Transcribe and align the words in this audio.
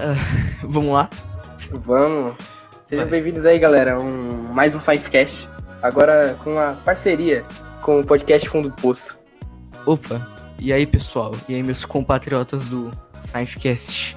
Uh, 0.00 0.16
vamos 0.66 0.92
lá? 0.92 1.10
Vamos. 1.72 2.34
Sejam 2.86 3.06
bem-vindos 3.06 3.44
aí, 3.44 3.58
galera. 3.58 4.02
Um, 4.02 4.50
mais 4.50 4.74
um 4.74 4.80
SciFcast. 4.80 5.46
Agora 5.82 6.36
com 6.42 6.58
a 6.58 6.72
parceria 6.72 7.44
com 7.82 8.00
o 8.00 8.04
podcast 8.04 8.48
Fundo 8.48 8.70
do 8.70 8.76
Poço. 8.76 9.20
Opa, 9.84 10.26
e 10.58 10.72
aí, 10.72 10.86
pessoal? 10.86 11.32
E 11.46 11.54
aí, 11.54 11.62
meus 11.62 11.84
compatriotas 11.84 12.68
do 12.68 12.90
SciFcast? 13.24 14.16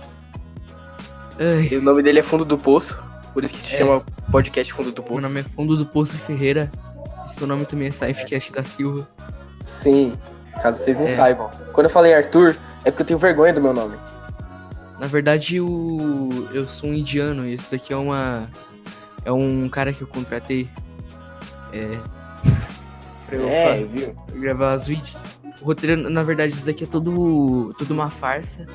O 1.77 1.81
nome 1.81 2.01
dele 2.01 2.19
é 2.19 2.23
Fundo 2.23 2.45
do 2.45 2.57
Poço, 2.57 3.01
por 3.33 3.43
isso 3.43 3.53
que 3.53 3.61
se 3.61 3.75
é. 3.75 3.77
chama 3.79 4.03
podcast 4.31 4.71
Fundo 4.73 4.91
do 4.91 5.03
Poço. 5.03 5.19
Meu 5.19 5.29
nome 5.29 5.41
é 5.41 5.43
Fundo 5.43 5.75
do 5.75 5.85
Poço 5.85 6.17
Ferreira. 6.17 6.71
Seu 7.29 7.45
nome 7.45 7.65
também 7.65 7.89
é 7.89 7.91
SciFcast 7.91 8.53
da 8.53 8.63
Silva. 8.63 9.07
Sim, 9.63 10.13
caso 10.61 10.81
vocês 10.81 10.97
não 10.97 11.05
é. 11.05 11.09
saibam. 11.09 11.51
Quando 11.73 11.87
eu 11.87 11.91
falei 11.91 12.13
Arthur, 12.13 12.55
é 12.85 12.91
porque 12.91 13.01
eu 13.01 13.07
tenho 13.07 13.19
vergonha 13.19 13.51
do 13.51 13.61
meu 13.61 13.73
nome. 13.73 13.97
Na 14.99 15.07
verdade, 15.07 15.57
eu, 15.57 15.97
eu 16.53 16.63
sou 16.63 16.89
um 16.89 16.93
indiano 16.93 17.47
e 17.47 17.53
esse 17.53 17.71
daqui 17.71 17.93
é 17.93 17.97
uma. 17.97 18.49
É 19.25 19.31
um 19.31 19.67
cara 19.69 19.93
que 19.93 20.01
eu 20.01 20.07
contratei. 20.07 20.69
É. 21.73 21.99
pra 23.27 23.35
eu, 23.35 23.49
é, 23.49 23.83
viu? 23.83 24.15
gravar 24.33 24.75
os 24.75 24.87
vídeos. 24.87 25.15
O 25.61 25.65
roteiro, 25.65 26.09
na 26.09 26.23
verdade, 26.23 26.53
isso 26.53 26.65
daqui 26.65 26.83
é 26.83 26.87
tudo, 26.87 27.73
tudo 27.77 27.93
uma 27.93 28.09
farsa. 28.09 28.67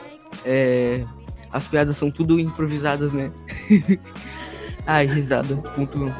É, 0.45 1.05
as 1.53 1.67
piadas 1.67 1.97
são 1.97 2.11
tudo 2.11 2.39
improvisadas, 2.39 3.13
né? 3.13 3.31
Ai, 4.87 5.07
risada.jpg. 5.07 6.13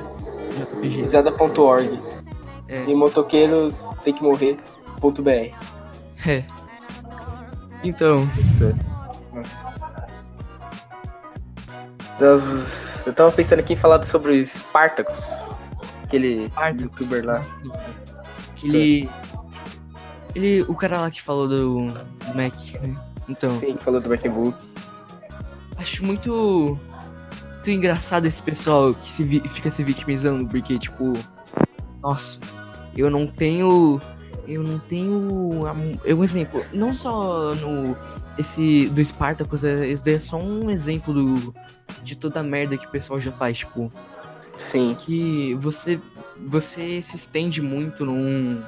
Risada.org. 0.83 1.99
É. 2.69 2.85
E 2.85 2.95
motoqueiros 2.95 3.95
tem 4.03 4.13
que 4.13 4.23
morrer.br. 4.23 5.55
É. 6.27 6.45
Então. 7.83 8.29
Eu 12.21 13.13
tava 13.13 13.31
pensando 13.31 13.61
aqui 13.61 13.75
em 13.75 13.77
falar 13.77 14.03
sobre 14.03 14.33
o 14.33 14.45
Spartacus. 14.45 15.21
Aquele 16.03 16.47
Spartacus. 16.47 16.83
youtuber 16.83 17.25
lá. 17.25 17.41
Aquele. 18.57 19.09
Ele. 20.35 20.63
O 20.63 20.75
cara 20.75 21.01
lá 21.01 21.11
que 21.11 21.23
falou 21.23 21.47
do, 21.49 21.87
do 21.87 22.35
Mac, 22.35 22.55
né? 22.83 22.97
Então. 23.29 23.51
Sim, 23.51 23.77
que 23.77 23.85
falou 23.85 24.01
do 24.01 24.09
MacBook. 24.09 24.59
Acho 25.77 26.05
muito. 26.05 26.79
Muito 27.55 27.71
engraçado 27.71 28.27
esse 28.27 28.43
pessoal 28.43 28.95
que 28.95 29.11
se 29.11 29.23
vi, 29.23 29.41
fica 29.49 29.71
se 29.71 29.85
vitimizando, 29.85 30.47
porque, 30.49 30.79
tipo. 30.79 31.13
Nossa, 32.03 32.41
eu 32.97 33.11
não 33.11 33.27
tenho. 33.27 34.01
Eu 34.47 34.63
não 34.63 34.79
tenho. 34.79 35.63
Eu, 36.05 36.19
um 36.19 36.25
exemplo, 36.25 36.65
não 36.73 36.95
só 36.95 37.55
no 37.55 37.97
esse 38.39 38.89
do 38.89 39.05
Spartacus, 39.05 39.65
é, 39.65 39.89
esse 39.89 40.03
daí 40.03 40.15
é 40.15 40.19
só 40.19 40.39
um 40.39 40.71
exemplo 40.71 41.13
do, 41.13 41.55
de 42.03 42.15
toda 42.15 42.41
a 42.41 42.43
merda 42.43 42.77
que 42.77 42.87
o 42.87 42.91
pessoal 42.91 43.21
já 43.21 43.33
faz, 43.33 43.59
tipo. 43.59 43.93
Sim. 44.57 44.97
Que 45.01 45.55
você, 45.55 46.01
você 46.47 47.03
se 47.03 47.17
estende 47.17 47.61
muito 47.61 48.05
num. 48.05 48.63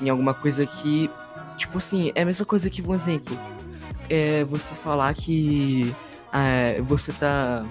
em 0.00 0.08
alguma 0.08 0.34
coisa 0.34 0.66
que. 0.66 1.10
Tipo 1.56 1.78
assim, 1.78 2.10
é 2.14 2.22
a 2.22 2.24
mesma 2.24 2.46
coisa 2.46 2.70
que, 2.70 2.82
um 2.82 2.94
exemplo. 2.94 3.38
É 4.08 4.44
você 4.44 4.74
falar 4.74 5.14
que. 5.14 5.94
É, 6.32 6.80
você 6.82 7.12
tá. 7.12 7.64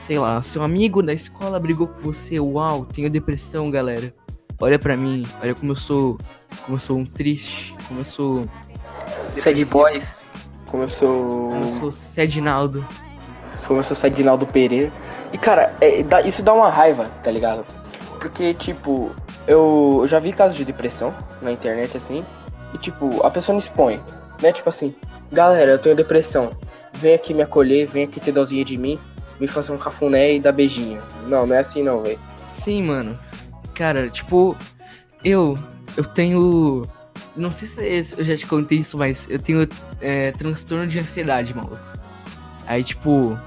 Sei 0.00 0.18
lá, 0.18 0.40
seu 0.40 0.62
amigo 0.62 1.02
da 1.02 1.12
escola 1.12 1.58
brigou 1.58 1.88
com 1.88 2.00
você. 2.00 2.38
Uau, 2.38 2.84
tenho 2.84 3.10
depressão, 3.10 3.70
galera. 3.70 4.14
Olha 4.60 4.78
pra 4.78 4.96
mim, 4.96 5.26
olha 5.42 5.54
como 5.54 5.72
eu 5.72 5.76
sou. 5.76 6.18
Como 6.64 6.76
eu 6.76 6.80
sou 6.80 6.98
um 6.98 7.04
triste. 7.04 7.74
Como 7.88 8.00
eu 8.00 8.04
sou. 8.04 8.42
Sad 9.18 9.64
boys. 9.66 10.25
Como 10.66 10.82
eu 10.82 10.88
sou. 10.88 11.54
Eu 11.54 11.68
sou 11.78 11.92
Sedinaldo. 11.92 12.86
Como 13.66 13.80
eu 13.80 13.84
sou 13.84 13.96
Sedinaldo 13.96 14.46
Pereira. 14.46 14.92
E 15.32 15.38
cara, 15.38 15.74
é, 15.80 16.02
dá, 16.02 16.20
isso 16.22 16.42
dá 16.42 16.52
uma 16.52 16.68
raiva, 16.68 17.06
tá 17.22 17.30
ligado? 17.30 17.64
Porque, 18.20 18.52
tipo, 18.54 19.10
eu, 19.46 19.98
eu 20.00 20.06
já 20.06 20.18
vi 20.18 20.32
casos 20.32 20.56
de 20.56 20.64
depressão 20.64 21.14
na 21.40 21.52
internet 21.52 21.96
assim. 21.96 22.24
E 22.74 22.78
tipo, 22.78 23.24
a 23.24 23.30
pessoa 23.30 23.54
não 23.54 23.60
expõe. 23.60 24.00
Né? 24.42 24.52
Tipo 24.52 24.68
assim, 24.68 24.94
galera, 25.30 25.70
eu 25.70 25.78
tenho 25.78 25.94
depressão. 25.94 26.50
Vem 26.94 27.14
aqui 27.14 27.32
me 27.32 27.42
acolher, 27.42 27.86
vem 27.86 28.04
aqui 28.04 28.18
ter 28.18 28.32
dozinha 28.32 28.64
de 28.64 28.76
mim, 28.76 28.98
vem 29.38 29.48
fazer 29.48 29.72
um 29.72 29.78
cafuné 29.78 30.34
e 30.34 30.40
dar 30.40 30.52
beijinho. 30.52 31.00
Não, 31.26 31.46
não 31.46 31.54
é 31.54 31.58
assim 31.58 31.82
não, 31.82 32.02
velho. 32.02 32.18
Sim, 32.52 32.82
mano. 32.82 33.18
Cara, 33.74 34.10
tipo, 34.10 34.56
eu. 35.24 35.56
Eu 35.96 36.04
tenho 36.04 36.82
não 37.36 37.52
sei 37.52 37.68
se 38.02 38.18
eu 38.18 38.24
já 38.24 38.36
te 38.36 38.46
contei 38.46 38.78
isso, 38.78 38.96
mas 38.96 39.26
eu 39.28 39.38
tenho 39.38 39.68
é, 40.00 40.32
transtorno 40.32 40.86
de 40.86 40.98
ansiedade, 40.98 41.54
maluco. 41.54 41.78
Aí, 42.66 42.82
tipo. 42.82 43.38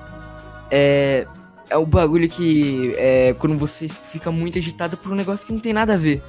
É. 0.72 1.28
É 1.70 1.78
o 1.78 1.86
bagulho 1.86 2.28
que. 2.30 2.94
É 2.98 3.34
quando 3.38 3.58
você 3.58 3.88
fica 3.88 4.32
muito 4.32 4.58
agitado 4.58 4.98
por 4.98 5.12
um 5.12 5.16
negócio 5.16 5.46
que 5.46 5.54
não 5.54 5.60
tem 5.60 5.74
nada 5.74 5.94
a 5.94 5.98
ver. 5.98 6.22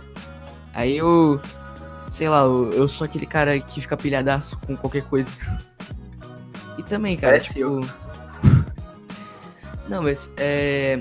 Aí 0.75 0.97
eu. 0.97 1.41
Sei 2.11 2.29
lá, 2.29 2.41
eu, 2.41 2.71
eu 2.73 2.89
sou 2.89 3.05
aquele 3.05 3.27
cara 3.27 3.59
que 3.61 3.81
fica 3.81 3.97
pilhadaço 3.97 4.59
com 4.67 4.77
qualquer 4.77 5.03
coisa. 5.05 5.31
E 6.77 6.83
também, 6.83 7.17
cara, 7.17 7.33
Parece 7.35 7.55
tipo. 7.55 7.61
Eu. 7.61 7.81
não, 9.89 10.03
mas. 10.03 10.31
É. 10.37 10.99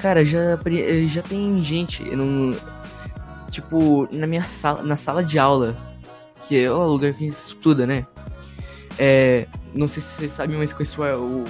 Cara, 0.00 0.24
já, 0.24 0.58
já 1.06 1.22
tem 1.22 1.56
gente. 1.58 2.06
Eu 2.06 2.16
não, 2.16 2.56
tipo, 3.52 4.08
na 4.10 4.26
minha 4.26 4.44
sala, 4.44 4.82
na 4.82 4.96
sala 4.96 5.22
de 5.22 5.38
aula, 5.38 5.76
que 6.48 6.64
é 6.64 6.72
o 6.72 6.86
lugar 6.86 7.12
que 7.12 7.24
a 7.24 7.30
gente 7.30 7.38
estuda, 7.38 7.86
né? 7.86 8.06
É, 8.98 9.46
não 9.74 9.86
sei 9.86 10.02
se 10.02 10.14
vocês 10.14 10.32
sabem, 10.32 10.58
mas 10.58 10.72
conheço 10.72 11.02
o, 11.02 11.44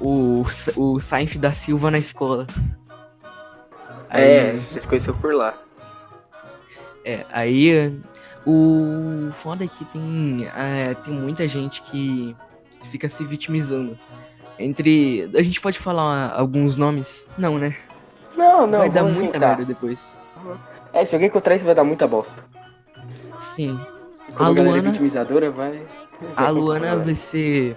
o, 0.00 0.44
o 0.76 1.00
Sainz 1.00 1.36
da 1.38 1.52
Silva 1.52 1.90
na 1.90 1.98
escola. 1.98 2.46
Aí, 4.10 4.22
é, 4.22 4.60
eles 4.70 4.84
conheceu 4.84 5.14
por 5.14 5.32
lá. 5.32 5.54
É, 7.04 7.24
aí 7.30 7.96
o 8.44 9.30
foda 9.42 9.64
é 9.64 9.68
que 9.68 9.84
tem, 9.86 10.48
é, 10.56 10.94
tem 10.94 11.14
muita 11.14 11.46
gente 11.46 11.80
que 11.82 12.34
fica 12.90 13.08
se 13.08 13.24
vitimizando. 13.24 13.96
Entre. 14.58 15.30
A 15.34 15.42
gente 15.42 15.60
pode 15.60 15.78
falar 15.78 16.32
alguns 16.32 16.76
nomes? 16.76 17.26
Não, 17.36 17.58
né? 17.58 17.76
Não, 18.36 18.66
não. 18.66 18.78
Vai 18.80 18.90
dar 18.90 19.04
muita 19.04 19.38
merda 19.38 19.64
depois. 19.64 20.18
Uhum. 20.36 20.56
É, 20.96 21.04
se 21.04 21.14
alguém 21.14 21.28
encontrar 21.28 21.54
isso 21.54 21.66
vai 21.66 21.74
dar 21.74 21.84
muita 21.84 22.06
bosta. 22.06 22.42
Sim. 23.38 23.78
Quando 24.34 24.60
a, 24.60 24.62
a 24.62 24.64
Luana... 24.64 24.82
vitimizadora 24.90 25.50
vai... 25.50 25.86
A 26.34 26.48
Luana 26.48 26.96
vai 26.96 27.14
ser... 27.14 27.76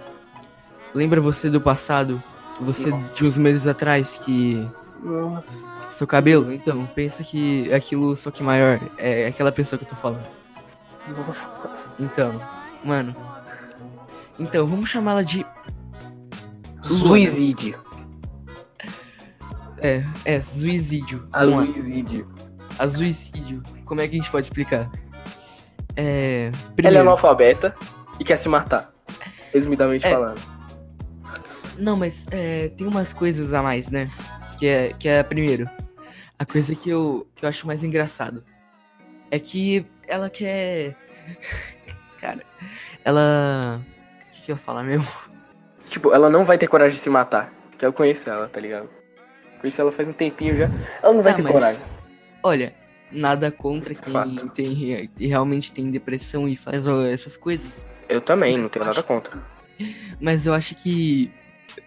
Lembra 0.94 1.20
você 1.20 1.50
do 1.50 1.60
passado? 1.60 2.22
Você 2.62 2.88
Nossa. 2.88 3.18
de 3.18 3.26
uns 3.26 3.36
meses 3.36 3.66
atrás 3.66 4.16
que... 4.24 4.66
Nossa. 5.02 5.92
Seu 5.98 6.06
cabelo? 6.06 6.50
Então, 6.50 6.86
pensa 6.94 7.22
que 7.22 7.70
aquilo 7.74 8.16
só 8.16 8.30
que 8.30 8.42
maior. 8.42 8.80
É 8.96 9.26
aquela 9.26 9.52
pessoa 9.52 9.78
que 9.78 9.84
eu 9.84 9.88
tô 9.90 9.96
falando. 9.96 10.26
Nossa. 11.26 11.92
Então, 12.00 12.40
mano. 12.82 13.14
Então, 14.38 14.66
vamos 14.66 14.88
chamá-la 14.88 15.22
de... 15.22 15.44
Suicídio. 16.80 17.78
É, 19.76 20.04
é, 20.24 20.40
suicídio. 20.40 21.28
A 21.30 21.44
suicídio. 21.44 22.26
Azuicídio. 22.80 23.62
Como 23.84 24.00
é 24.00 24.08
que 24.08 24.16
a 24.16 24.18
gente 24.18 24.30
pode 24.30 24.46
explicar? 24.46 24.90
É. 25.96 26.50
Primeiro... 26.74 26.96
Ela 26.96 26.98
é 26.98 27.00
analfabeta 27.00 27.74
e 28.18 28.24
quer 28.24 28.36
se 28.36 28.48
matar. 28.48 28.92
Resumidamente 29.52 30.06
é... 30.06 30.10
falando. 30.10 30.40
Não, 31.78 31.96
mas 31.96 32.26
é, 32.30 32.68
tem 32.68 32.86
umas 32.86 33.12
coisas 33.12 33.54
a 33.54 33.62
mais, 33.62 33.90
né? 33.90 34.10
Que 34.58 34.66
é, 34.66 34.92
que 34.92 35.08
é 35.08 35.22
primeiro, 35.22 35.68
a 36.38 36.44
coisa 36.44 36.74
que 36.74 36.90
eu, 36.90 37.26
que 37.34 37.44
eu 37.44 37.48
acho 37.48 37.66
mais 37.66 37.82
engraçado 37.82 38.44
é 39.30 39.38
que 39.38 39.86
ela 40.06 40.28
quer. 40.28 40.94
Cara, 42.20 42.40
ela. 43.04 43.80
O 43.80 44.32
que, 44.32 44.42
que 44.42 44.52
eu 44.52 44.56
ia 44.56 44.62
falar 44.62 44.82
mesmo? 44.82 45.06
Tipo, 45.86 46.12
ela 46.12 46.28
não 46.28 46.44
vai 46.44 46.58
ter 46.58 46.66
coragem 46.66 46.96
de 46.96 47.02
se 47.02 47.10
matar. 47.10 47.52
Que 47.78 47.86
eu 47.86 47.92
conheço 47.92 48.28
ela, 48.28 48.46
tá 48.46 48.60
ligado? 48.60 48.88
Conheço 49.60 49.80
ela 49.80 49.90
faz 49.90 50.06
um 50.06 50.12
tempinho 50.12 50.56
já. 50.56 50.70
Ela 51.02 51.14
não 51.14 51.22
vai 51.22 51.32
ah, 51.32 51.36
ter 51.36 51.42
mas... 51.42 51.52
coragem. 51.52 51.80
Olha, 52.42 52.74
nada 53.10 53.50
contra 53.50 53.94
quem 53.94 54.48
tem, 54.48 55.10
realmente 55.18 55.72
tem 55.72 55.90
depressão 55.90 56.48
e 56.48 56.56
faz 56.56 56.84
essas 57.12 57.36
coisas. 57.36 57.84
Eu 58.08 58.20
também, 58.20 58.56
não 58.56 58.68
tenho 58.68 58.84
nada 58.84 59.02
contra. 59.02 59.38
Mas 60.20 60.46
eu 60.46 60.54
acho 60.54 60.74
que 60.74 61.30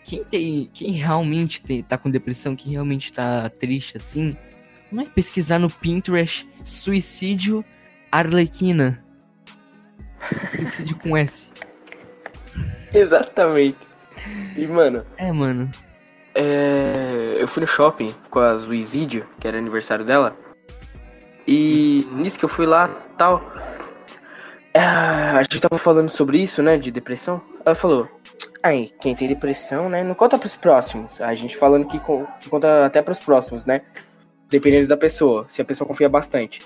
quem 0.03 0.23
tem, 0.23 0.69
quem 0.73 0.91
realmente 0.91 1.61
tem, 1.61 1.83
tá 1.83 1.97
com 1.97 2.09
depressão, 2.09 2.55
quem 2.55 2.71
realmente 2.71 3.11
tá 3.11 3.49
triste 3.49 3.97
assim, 3.97 4.35
não 4.91 5.03
é 5.03 5.05
pesquisar 5.05 5.59
no 5.59 5.69
Pinterest 5.69 6.47
suicídio 6.63 7.63
arlequina. 8.11 9.03
suicídio 10.55 10.97
com 10.97 11.17
S. 11.17 11.47
Exatamente. 12.93 13.77
E 14.55 14.65
mano. 14.67 15.05
É, 15.17 15.31
mano. 15.31 15.69
É, 16.35 17.35
eu 17.37 17.47
fui 17.47 17.61
no 17.61 17.67
shopping 17.67 18.13
com 18.29 18.39
a 18.39 18.55
Zuizídio, 18.55 19.27
que 19.39 19.47
era 19.47 19.57
aniversário 19.57 20.03
dela. 20.03 20.35
E 21.47 22.07
nisso 22.13 22.39
que 22.39 22.45
eu 22.45 22.49
fui 22.49 22.65
lá 22.65 22.87
tal. 23.17 23.43
É, 24.73 24.79
a 24.79 25.43
gente 25.43 25.61
tava 25.61 25.77
falando 25.77 26.09
sobre 26.09 26.39
isso, 26.39 26.63
né? 26.63 26.77
De 26.77 26.89
depressão. 26.89 27.41
Ela 27.65 27.75
falou: 27.75 28.09
Aí, 28.63 28.91
quem 29.01 29.13
tem 29.13 29.27
depressão, 29.27 29.89
né, 29.89 30.01
não 30.05 30.15
conta 30.15 30.37
pros 30.37 30.55
próximos. 30.55 31.19
A 31.19 31.35
gente 31.35 31.57
falando 31.57 31.85
que, 31.85 31.99
que 31.99 32.49
conta 32.49 32.85
até 32.85 33.01
pros 33.01 33.19
próximos, 33.19 33.65
né? 33.65 33.81
Dependendo 34.49 34.87
da 34.87 34.95
pessoa, 34.95 35.45
se 35.49 35.61
a 35.61 35.65
pessoa 35.65 35.85
confia 35.85 36.07
bastante. 36.07 36.61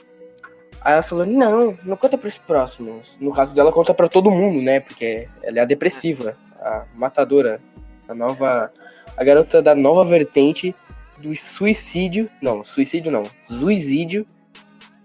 Aí 0.80 0.94
ela 0.94 1.02
falou, 1.02 1.25
não, 1.25 1.75
não 1.84 1.98
conta 1.98 2.16
pros 2.16 2.38
próximos. 2.38 3.18
No 3.19 3.34
caso 3.34 3.56
dela, 3.56 3.72
conta 3.72 3.96
pra 3.96 4.08
todo 4.08 4.30
mundo, 4.30 4.62
né? 4.62 4.80
Porque 4.80 5.28
ela 5.42 5.58
é 5.58 5.62
a 5.62 5.66
depressiva, 5.66 6.38
a 6.62 6.86
matadora, 6.94 7.60
a 8.08 8.14
nova. 8.14 8.72
A 9.18 9.24
garota 9.24 9.62
da 9.62 9.74
nova 9.74 10.06
vertente 10.06 10.75
do 11.18 11.36
suicídio. 11.36 12.30
Não, 12.42 12.64
suicídio 12.64 13.12
não. 13.12 13.24
Suicídio. 13.48 14.25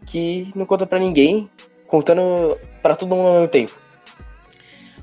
Que 0.04 0.52
não 0.54 0.66
conta 0.66 0.86
pra 0.86 0.98
ninguém, 0.98 1.48
contando 1.86 2.58
pra 2.82 2.94
todo 2.94 3.08
mundo 3.08 3.26
ao 3.26 3.34
mesmo 3.34 3.48
tempo. 3.48 3.72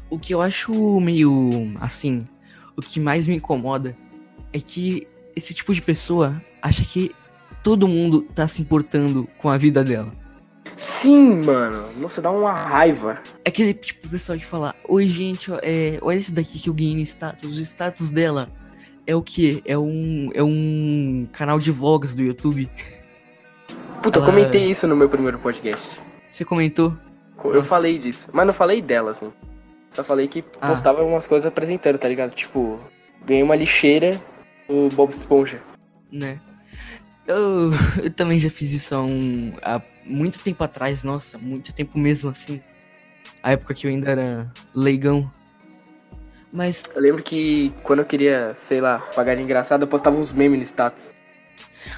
O 0.10 0.20
que 0.20 0.34
eu 0.34 0.42
acho 0.42 1.00
meio 1.00 1.74
assim, 1.80 2.28
o 2.76 2.82
que 2.82 3.00
mais 3.00 3.28
me 3.28 3.36
incomoda 3.36 3.96
é 4.54 4.60
que 4.60 5.08
esse 5.36 5.54
tipo 5.54 5.74
de 5.74 5.82
pessoa 5.82 6.42
acha 6.62 6.84
que 6.84 7.16
todo 7.64 7.88
mundo 7.88 8.22
tá 8.36 8.48
se 8.48 8.62
importando 8.62 9.28
com 9.38 9.50
a 9.50 9.58
vida 9.58 9.84
dela. 9.84 10.12
Sim, 10.76 11.44
mano. 11.44 11.92
Nossa, 11.98 12.22
dá 12.22 12.30
uma 12.30 12.54
raiva. 12.54 13.22
É 13.44 13.50
aquele 13.50 13.74
tipo 13.74 14.04
de 14.04 14.10
pessoa 14.10 14.38
que 14.38 14.46
fala: 14.46 14.76
Oi, 14.88 15.08
gente, 15.08 15.52
é, 15.62 15.98
olha 16.02 16.18
esse 16.18 16.34
daqui 16.34 16.60
que 16.60 16.70
eu 16.70 16.74
ganhei 16.74 16.96
no 16.96 17.02
status. 17.02 17.58
O 17.58 17.62
status 17.62 18.12
dela 18.12 18.50
é 19.10 19.16
o 19.16 19.22
quê? 19.22 19.62
É 19.66 19.78
um, 19.78 20.30
é 20.34 20.44
um 20.44 21.28
canal 21.34 21.60
de 21.60 21.72
vlogs 21.72 22.16
do 22.16 22.22
YouTube. 22.24 22.70
Puta, 24.04 24.20
eu 24.20 24.24
Ela- 24.24 24.32
comentei 24.32 24.66
isso 24.70 24.88
no 24.88 24.96
meu 24.96 25.10
primeiro 25.10 25.40
podcast. 25.40 26.00
Você 26.30 26.46
comentou? 26.46 26.96
Eu 27.44 27.64
falei 27.64 27.98
disso. 27.98 28.30
Mas 28.34 28.46
não 28.46 28.54
falei 28.54 28.82
dela, 28.82 29.12
assim. 29.12 29.32
Só 29.90 30.04
falei 30.04 30.28
que 30.28 30.44
Ah. 30.62 30.68
postava 30.68 31.00
algumas 31.00 31.26
coisas 31.26 31.46
apresentando, 31.48 31.98
tá 31.98 32.08
ligado? 32.08 32.34
Tipo, 32.36 32.80
ganhei 33.26 33.42
uma 33.44 33.56
lixeira 33.56 34.22
o 34.68 34.90
Bob 34.90 35.10
Esponja. 35.12 35.60
né? 36.12 36.40
Eu, 37.28 37.72
eu 38.04 38.10
também 38.12 38.40
já 38.40 38.50
fiz 38.50 38.72
isso 38.72 38.96
há, 38.96 39.02
um, 39.04 39.54
há 39.62 39.82
muito 40.06 40.40
tempo 40.40 40.64
atrás, 40.64 41.04
nossa, 41.04 41.38
muito 41.38 41.72
tempo 41.74 41.98
mesmo 42.00 42.30
assim. 42.30 42.60
A 43.44 43.52
época 43.52 43.74
que 43.74 43.86
eu 43.88 43.92
ainda 43.92 44.10
era 44.12 44.52
leigão. 44.74 45.30
Mas, 46.52 46.84
Eu 46.96 47.02
lembro 47.02 47.22
que 47.22 47.74
quando 47.84 48.00
eu 48.00 48.06
queria, 48.06 48.54
sei 48.56 48.82
lá, 48.82 49.00
pagar 49.16 49.36
de 49.36 49.42
engraçado, 49.42 49.84
eu 49.84 49.88
postava 49.88 50.18
uns 50.18 50.32
memes 50.32 50.58
no 50.58 50.64
status. 50.64 51.14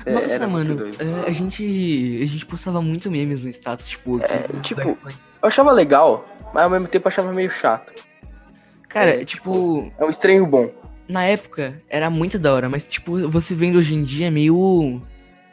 É, 0.05 0.13
nossa, 0.13 0.47
mano, 0.47 0.75
é, 0.99 1.27
a 1.27 1.31
gente 1.31 2.19
a 2.21 2.27
gente 2.27 2.45
postava 2.45 2.81
muito 2.81 3.09
memes 3.09 3.41
no 3.41 3.49
status, 3.49 3.87
tipo... 3.87 4.19
É, 4.23 4.47
tipo, 4.61 4.81
Eu 4.81 4.97
achava 5.41 5.71
legal, 5.71 6.25
mas 6.53 6.63
ao 6.63 6.69
mesmo 6.69 6.87
tempo 6.87 7.07
eu 7.07 7.09
achava 7.09 7.33
meio 7.33 7.49
chato. 7.49 7.93
Cara, 8.87 9.21
é, 9.21 9.25
tipo, 9.25 9.91
É 9.97 10.05
um 10.05 10.09
estranho 10.09 10.45
bom. 10.45 10.69
na 11.07 11.23
época 11.23 11.81
era 11.89 12.09
muito 12.09 12.37
da 12.37 12.53
hora, 12.53 12.69
mas, 12.69 12.85
tipo, 12.85 13.27
você 13.29 13.55
vendo 13.55 13.77
hoje 13.79 13.95
em 13.95 14.03
dia 14.03 14.27
é 14.27 14.31
meio... 14.31 15.01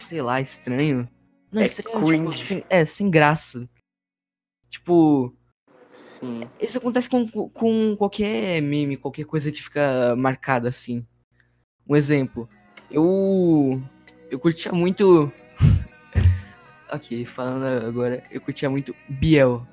Sei 0.09 0.21
lá, 0.21 0.41
estranho. 0.41 1.09
Não, 1.53 1.62
É 1.62 1.67
estranho, 1.67 2.05
cringe. 2.05 2.39
Tipo, 2.39 2.49
sem, 2.49 2.65
é, 2.69 2.85
sem 2.85 3.11
graça. 3.11 3.69
Tipo... 4.69 5.35
Sim. 6.19 6.49
Isso 6.61 6.79
acontece 6.79 7.09
com, 7.09 7.29
com 7.29 7.97
qualquer 7.97 8.61
meme, 8.61 8.97
qualquer 8.97 9.25
coisa 9.25 9.53
que 9.53 9.62
fica 9.62 10.17
marcada 10.17 10.69
assim. 10.69 11.06
Um 11.88 11.94
exemplo. 11.94 12.49
Eu. 12.91 13.81
Eu 14.31 14.38
curtia 14.38 14.73
muito. 14.73 15.32
ok, 16.91 17.25
falando 17.25 17.87
agora. 17.87 18.23
Eu 18.31 18.41
curtia 18.41 18.69
muito 18.69 18.94
Biel. 19.09 19.67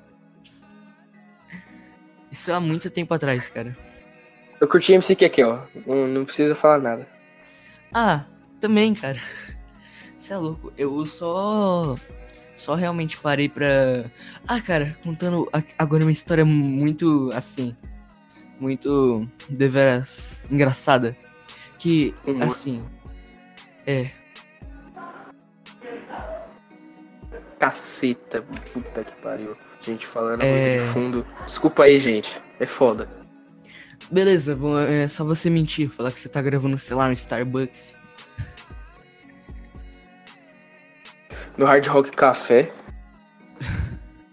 Isso 2.30 2.52
há 2.52 2.60
muito 2.60 2.90
tempo 2.90 3.12
atrás, 3.12 3.48
cara. 3.48 3.76
Eu 4.60 4.68
curti 4.68 4.92
MC 4.92 5.14
Kekel, 5.14 5.66
não, 5.86 6.06
não 6.06 6.24
precisa 6.24 6.54
falar 6.54 6.78
nada. 6.78 7.08
Ah, 7.92 8.24
também, 8.60 8.94
cara. 8.94 9.20
Você 10.18 10.32
é 10.32 10.36
louco. 10.36 10.72
Eu 10.76 11.04
só. 11.06 11.94
Só 12.56 12.74
realmente 12.74 13.18
parei 13.18 13.48
pra. 13.48 14.06
Ah, 14.48 14.60
cara, 14.60 14.96
contando 15.04 15.48
agora 15.78 16.02
uma 16.02 16.10
história 16.12 16.44
muito 16.44 17.30
assim. 17.34 17.76
Muito. 18.58 19.28
deveras 19.48 20.32
engraçada. 20.50 21.14
Que, 21.78 22.14
assim. 22.40 22.84
É. 23.86 24.10
Caceta, 27.58 28.42
puta 28.72 29.04
que 29.04 29.12
pariu. 29.22 29.56
Gente 29.82 30.06
falando 30.06 30.42
É. 30.42 30.78
de 30.78 30.84
fundo. 30.84 31.26
Desculpa 31.44 31.84
aí, 31.84 32.00
gente. 32.00 32.40
É 32.58 32.66
foda. 32.66 33.08
Beleza, 34.10 34.54
vou- 34.54 34.78
é 34.80 35.08
só 35.08 35.24
você 35.24 35.50
mentir, 35.50 35.88
falar 35.88 36.12
que 36.12 36.20
você 36.20 36.28
tá 36.28 36.40
gravando, 36.40 36.78
sei 36.78 36.96
lá, 36.96 37.06
no 37.06 37.12
Starbucks. 37.12 37.95
No 41.56 41.64
Hard 41.66 41.86
Rock 41.86 42.10
Café. 42.12 42.72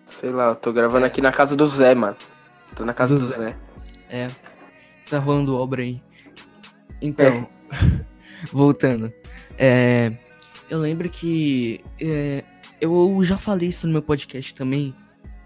Sei 0.05 0.29
lá, 0.29 0.49
eu 0.49 0.55
tô 0.55 0.71
gravando 0.71 1.05
aqui 1.05 1.21
na 1.21 1.31
casa 1.31 1.55
do 1.55 1.65
Zé, 1.67 1.95
mano. 1.95 2.15
Tô 2.75 2.85
na 2.85 2.93
casa 2.93 3.15
Do 3.15 3.21
do, 3.21 3.27
Zé. 3.27 3.35
Zé. 3.35 3.55
É. 4.09 4.27
Tá 5.09 5.19
rolando 5.19 5.55
obra 5.57 5.81
aí. 5.83 6.01
Então, 7.01 7.47
voltando. 8.51 9.11
É, 9.57 10.11
eu 10.69 10.79
lembro 10.79 11.09
que 11.09 11.83
é, 11.99 12.43
eu 12.79 13.19
já 13.23 13.37
falei 13.37 13.69
isso 13.69 13.85
no 13.87 13.93
meu 13.93 14.01
podcast 14.01 14.53
também. 14.53 14.95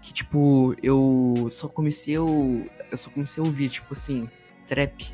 Que 0.00 0.12
tipo, 0.12 0.74
eu 0.82 1.48
só 1.50 1.68
comecei 1.68 2.14
a, 2.16 2.18
eu 2.20 2.96
só 2.96 3.10
comecei 3.10 3.42
a 3.42 3.46
ouvir, 3.46 3.68
tipo 3.68 3.92
assim, 3.94 4.28
trap. 4.66 5.06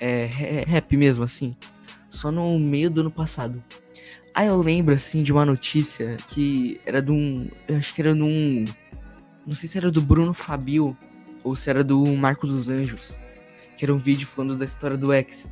É, 0.00 0.26
ra- 0.26 0.70
rap 0.70 0.96
mesmo, 0.96 1.24
assim. 1.24 1.56
Só 2.10 2.30
no 2.30 2.58
meio 2.58 2.90
do 2.90 3.00
ano 3.00 3.10
passado. 3.10 3.62
Aí 4.34 4.46
eu 4.46 4.60
lembro, 4.60 4.94
assim, 4.94 5.22
de 5.22 5.32
uma 5.32 5.44
notícia 5.44 6.16
que 6.28 6.80
era 6.86 7.02
de 7.02 7.10
um. 7.10 7.48
Eu 7.66 7.76
acho 7.76 7.94
que 7.94 8.00
era 8.00 8.14
de 8.14 8.22
um. 8.22 8.64
Não 9.46 9.54
sei 9.54 9.68
se 9.68 9.78
era 9.78 9.90
do 9.90 10.00
Bruno 10.00 10.32
Fabio 10.32 10.96
ou 11.42 11.56
se 11.56 11.70
era 11.70 11.82
do 11.82 12.04
Marco 12.16 12.46
dos 12.46 12.68
Anjos. 12.68 13.18
Que 13.76 13.84
era 13.84 13.94
um 13.94 13.98
vídeo 13.98 14.26
falando 14.26 14.56
da 14.56 14.64
história 14.64 14.96
do 14.96 15.12
ex. 15.12 15.50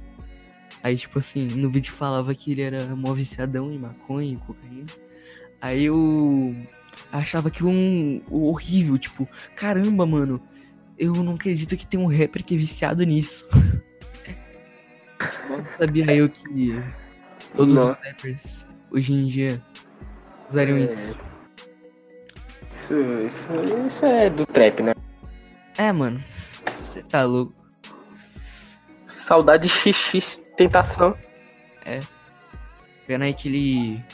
Aí, 0.82 0.96
tipo 0.96 1.18
assim, 1.18 1.46
no 1.46 1.70
vídeo 1.70 1.92
falava 1.92 2.34
que 2.34 2.52
ele 2.52 2.62
era 2.62 2.94
mó 2.94 3.12
viciadão 3.12 3.72
em 3.72 3.78
maconha 3.78 4.34
e 4.34 4.36
cocaína. 4.36 4.86
Aí 5.60 5.84
eu 5.84 6.54
achava 7.10 7.48
aquilo 7.48 7.70
um, 7.70 8.22
horrível, 8.30 8.98
tipo, 8.98 9.28
caramba, 9.54 10.06
mano, 10.06 10.40
eu 10.98 11.12
não 11.14 11.34
acredito 11.34 11.76
que 11.76 11.86
tem 11.86 11.98
um 11.98 12.06
rapper 12.06 12.44
que 12.44 12.54
é 12.54 12.58
viciado 12.58 13.02
nisso. 13.04 13.48
Mal 15.48 15.64
sabia 15.78 16.14
eu 16.14 16.28
que 16.28 16.82
todos 17.56 17.74
Nossa. 17.74 18.00
os 18.00 18.06
rappers 18.06 18.65
hoje 18.96 19.12
em 19.12 19.26
dia 19.26 19.62
usariam 20.50 20.78
É. 20.78 20.84
isso. 20.84 21.16
Isso, 22.74 22.94
isso, 23.26 23.48
isso 23.86 24.06
é 24.06 24.30
do 24.30 24.46
trap, 24.46 24.82
né? 24.82 24.92
É, 25.76 25.92
mano, 25.92 26.22
você 26.80 27.02
tá 27.02 27.24
louco. 27.24 27.54
Saudade 29.06 29.68
XX 29.68 30.36
tentação. 30.56 31.16
Vendo 33.06 33.22
aí 33.22 33.34
que 33.34 33.48
ele. 33.48 34.04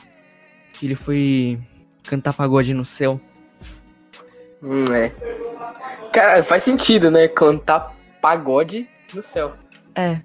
que 0.73 0.87
ele 0.87 0.95
foi 0.95 1.59
cantar 2.05 2.33
pagode 2.33 2.75
no 2.75 2.85
céu. 2.85 3.21
Hum, 4.62 4.85
é. 4.93 5.12
Cara, 6.12 6.43
faz 6.43 6.62
sentido, 6.62 7.11
né? 7.11 7.27
Cantar 7.27 7.95
pagode 8.21 8.89
no 9.15 9.23
céu. 9.23 9.57
É. 9.95 10.21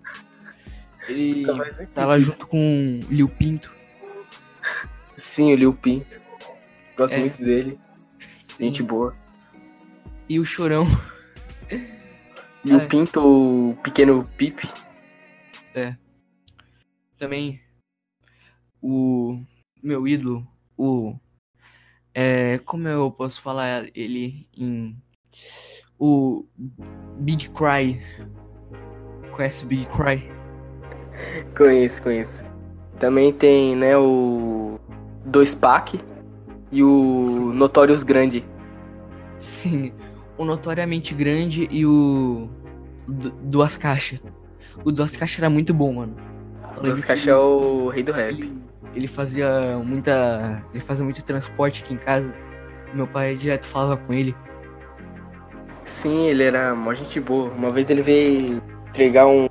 Ele 1.07 1.45
tava 1.45 1.73
sentido. 1.73 2.19
junto 2.19 2.47
com 2.47 2.99
Lil 3.09 3.29
Pinto. 3.29 3.76
Sim, 5.15 5.53
o 5.53 5.55
Lil 5.55 5.73
Pinto. 5.73 6.19
Gosto 6.95 7.13
É. 7.13 7.19
muito 7.19 7.43
dele. 7.43 7.79
Gente 8.59 8.81
boa. 8.83 9.13
E 10.29 10.39
o 10.39 10.45
Chorão. 10.45 10.85
Lil 12.65 12.81
É. 12.81 12.85
Pinto, 12.85 13.21
o 13.21 13.75
pequeno 13.83 14.27
Pipe. 14.37 14.67
Também 17.17 17.59
o 18.81 19.41
meu 19.83 20.07
ídolo, 20.07 20.47
o. 20.77 21.15
É, 22.13 22.59
como 22.59 22.87
eu 22.87 23.11
posso 23.11 23.41
falar 23.41 23.89
ele 23.95 24.47
em. 24.55 24.95
O 25.99 26.45
Big 27.19 27.49
Cry. 27.49 27.99
Conhece 29.31 29.63
o 29.65 29.67
Big 29.67 29.87
Cry? 29.87 30.29
Conheço, 31.55 32.03
conheço. 32.03 32.43
Também 32.99 33.33
tem, 33.33 33.75
né, 33.75 33.97
o 33.97 34.56
Dois 35.27 35.53
Pac 35.53 35.99
e 36.71 36.81
o 36.83 37.51
Notorious 37.53 38.01
Grande. 38.03 38.43
Sim. 39.39 39.91
O 40.37 40.43
Notoriamente 40.45 41.13
Grande 41.13 41.67
e 41.69 41.85
o. 41.85 42.49
Du- 43.07 43.31
Duas 43.41 43.77
Caixas. 43.77 44.19
O 44.83 44.91
Duas 44.91 45.15
Caixas 45.15 45.39
era 45.39 45.49
muito 45.49 45.73
bom, 45.73 45.93
mano. 45.93 46.15
Eu 46.61 46.67
lembro 46.69 46.83
Dois 46.83 47.01
que 47.01 47.07
Caixa 47.07 47.31
é 47.31 47.35
o 47.35 47.87
rei 47.89 48.03
do 48.03 48.11
rap. 48.11 48.29
Ele, 48.29 48.53
ele 48.95 49.07
fazia 49.07 49.77
muita. 49.83 50.63
Ele 50.73 50.81
fazia 50.81 51.03
muito 51.03 51.23
transporte 51.23 51.83
aqui 51.83 51.93
em 51.93 51.97
casa. 51.97 52.33
Meu 52.93 53.05
pai 53.07 53.35
direto 53.35 53.65
falava 53.65 53.97
com 53.97 54.13
ele. 54.13 54.35
Sim, 55.83 56.27
ele 56.27 56.43
era 56.43 56.73
mó 56.75 56.93
gente 56.93 57.19
boa. 57.19 57.49
Uma 57.51 57.69
vez 57.69 57.89
ele 57.89 58.01
veio 58.01 58.61
entregar 58.89 59.25
um 59.27 59.47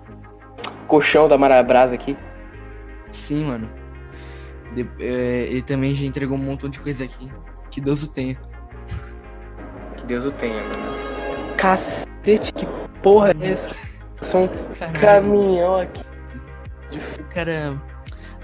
colchão 0.87 1.27
da 1.29 1.37
Marabras 1.39 1.93
aqui. 1.93 2.17
Sim, 3.13 3.45
mano. 3.45 3.69
De- 4.77 4.87
é, 5.01 5.47
ele 5.51 5.63
também 5.63 5.95
já 5.95 6.05
entregou 6.05 6.37
um 6.37 6.41
montão 6.41 6.69
de 6.69 6.79
coisa 6.79 7.03
aqui. 7.05 7.33
Que 7.71 7.81
Deus 7.81 8.03
o 8.03 8.09
tenha. 8.09 8.39
Que 9.97 10.05
Deus 10.05 10.27
o 10.27 10.31
tenha, 10.31 10.63
mano. 10.63 11.57
Cacete, 11.57 12.53
que 12.53 12.67
porra 13.03 13.33
é 13.41 13.49
essa? 13.49 13.75
São 14.21 14.45
um 14.45 14.49
Caralho, 14.79 15.01
caminhão 15.01 15.81
aqui. 15.81 16.05
De 16.91 16.99
cara 17.25 17.71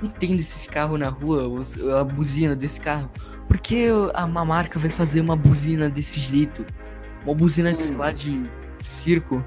não 0.00 0.08
entende 0.08 0.40
esses 0.42 0.66
carros 0.66 0.98
na 0.98 1.08
rua, 1.08 1.62
a 2.00 2.04
buzina 2.04 2.56
desse 2.56 2.80
carro. 2.80 3.10
Por 3.46 3.58
que 3.58 3.88
a 4.14 4.24
uma 4.24 4.44
marca 4.44 4.78
vai 4.78 4.90
fazer 4.90 5.20
uma 5.20 5.36
buzina 5.36 5.88
desse 5.88 6.18
jeito? 6.18 6.64
Uma 7.24 7.34
buzina 7.34 7.72
de, 7.72 7.82
sei 7.82 7.96
lá, 7.96 8.10
de 8.10 8.42
circo. 8.82 9.44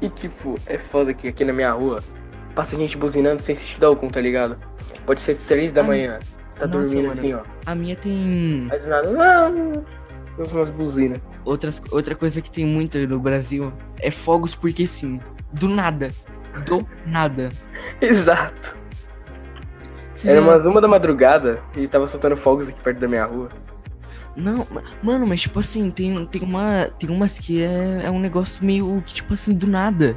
E 0.00 0.08
tipo, 0.08 0.58
é 0.66 0.78
foda 0.78 1.12
que 1.12 1.28
aqui 1.28 1.44
na 1.44 1.52
minha 1.52 1.72
rua 1.72 2.02
passa 2.54 2.76
gente 2.76 2.96
buzinando 2.96 3.42
sem 3.42 3.54
sentido 3.54 3.84
algum, 3.84 4.08
tá 4.08 4.20
ligado? 4.20 4.56
Pode 5.06 5.20
ser 5.20 5.36
três 5.36 5.72
da 5.72 5.80
Ah, 5.80 5.84
manhã. 5.84 6.18
Tá 6.58 6.66
nossa, 6.66 6.78
dormindo 6.80 7.08
mano. 7.08 7.10
assim, 7.10 7.32
ó. 7.34 7.40
A 7.64 7.74
minha 7.74 7.94
tem 7.96 8.66
do 8.68 8.88
nada. 8.88 9.10
Não, 9.10 9.84
umas 10.38 10.70
buzinas. 10.70 11.20
outras, 11.44 11.80
outra 11.90 12.14
coisa 12.14 12.40
que 12.42 12.50
tem 12.50 12.66
muito 12.66 12.98
no 13.06 13.18
Brasil 13.20 13.72
é 13.98 14.10
fogos 14.10 14.54
porque 14.54 14.86
sim. 14.86 15.20
Do 15.52 15.68
nada. 15.68 16.12
Do 16.66 16.86
nada. 17.06 17.50
Exato. 18.00 18.76
Você 20.14 20.28
Era 20.28 20.40
já- 20.40 20.46
umas 20.46 20.64
uma 20.66 20.80
da 20.80 20.88
madrugada 20.88 21.60
e 21.76 21.86
tava 21.86 22.06
soltando 22.06 22.36
fogos 22.36 22.68
aqui 22.68 22.80
perto 22.80 22.98
da 22.98 23.06
minha 23.08 23.24
rua. 23.24 23.48
Não, 24.34 24.66
ma- 24.70 24.82
mano, 25.02 25.26
mas 25.26 25.40
tipo 25.42 25.58
assim, 25.60 25.90
tem, 25.90 26.26
tem, 26.26 26.42
uma, 26.42 26.90
tem 26.98 27.08
umas 27.10 27.38
que 27.38 27.62
é, 27.62 28.02
é 28.04 28.10
um 28.10 28.18
negócio 28.20 28.64
meio 28.64 29.02
que, 29.06 29.14
tipo 29.14 29.32
assim, 29.34 29.54
do 29.54 29.66
nada. 29.66 30.16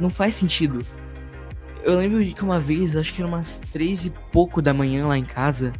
Não 0.00 0.10
faz 0.10 0.34
sentido. 0.34 0.84
Eu 1.84 1.96
lembro 1.98 2.24
de 2.24 2.32
que 2.32 2.42
uma 2.42 2.58
vez, 2.58 2.96
acho 2.96 3.12
que 3.12 3.20
era 3.20 3.28
umas 3.28 3.60
três 3.72 4.04
e 4.06 4.10
pouco 4.32 4.62
da 4.62 4.72
manhã 4.72 5.06
lá 5.06 5.18
em 5.18 5.24
casa. 5.24 5.72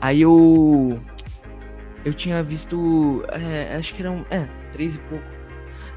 Aí 0.00 0.20
eu. 0.20 1.00
Eu 2.04 2.12
tinha 2.12 2.42
visto. 2.42 3.24
É, 3.30 3.76
acho 3.76 3.94
que 3.94 4.02
eram. 4.02 4.24
É, 4.30 4.46
três 4.72 4.96
e 4.96 4.98
pouco. 4.98 5.24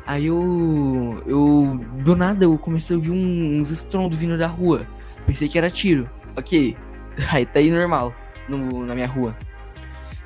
Aí 0.06 0.28
eu. 0.28 1.22
Eu. 1.26 1.80
Do 2.04 2.16
nada 2.16 2.46
eu 2.46 2.58
comecei 2.58 2.96
a 2.96 2.98
ouvir 2.98 3.12
um- 3.12 3.60
uns 3.60 3.70
estrondos 3.70 4.18
vindo 4.18 4.38
da 4.38 4.48
rua. 4.48 4.88
Pensei 5.26 5.50
que 5.50 5.58
era 5.58 5.70
tiro. 5.70 6.10
Ok. 6.38 6.78
Aí 7.32 7.46
tá 7.46 7.60
aí 7.60 7.70
normal. 7.72 8.14
No, 8.48 8.86
na 8.86 8.94
minha 8.96 9.08
rua. 9.08 9.36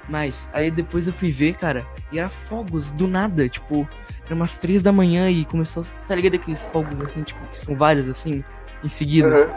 Mas 0.10 0.50
aí 0.53 0.70
depois 0.70 1.08
eu 1.08 1.13
fui 1.13 1.31
ver, 1.31 1.55
cara, 1.55 1.86
e 2.12 2.20
era 2.20 2.27
fogos 2.29 2.91
do 2.91 3.08
nada, 3.08 3.48
tipo, 3.48 3.88
era 4.25 4.36
umas 4.36 4.58
três 4.58 4.84
da 4.84 4.91
manhã 4.91 5.29
e 5.29 5.46
começou, 5.46 5.84
tá 6.05 6.13
ligado 6.15 6.36
aqueles 6.36 6.62
fogos 6.65 7.00
assim, 7.00 7.24
tipo, 7.24 7.39
que 7.48 7.55
são 7.58 7.75
vários 7.75 8.10
assim, 8.10 8.43
em 8.83 8.88
seguida. 8.88 9.27
Uhum. 9.45 9.50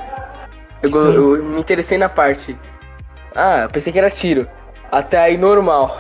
Eu, 0.83 0.91
go- 0.91 0.99
eu 1.07 1.45
me 1.45 1.61
interessei 1.61 1.97
na 1.99 2.09
parte. 2.09 2.57
Ah, 3.35 3.69
pensei 3.73 3.93
que 3.93 3.99
era 3.99 4.11
tiro. 4.11 4.47
Até 4.93 5.19
aí 5.19 5.37
normal. 5.37 5.99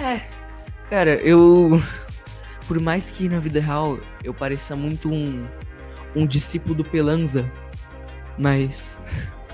É, 0.00 0.20
cara, 0.88 1.14
eu. 1.16 1.82
Por 2.66 2.78
mais 2.80 3.10
que 3.10 3.28
na 3.28 3.38
vida 3.40 3.60
real 3.60 3.98
eu 4.22 4.32
pareça 4.32 4.76
muito 4.76 5.10
um. 5.10 5.46
um 6.14 6.26
discípulo 6.26 6.74
do 6.74 6.84
Pelanza, 6.84 7.44
mas. 8.38 9.00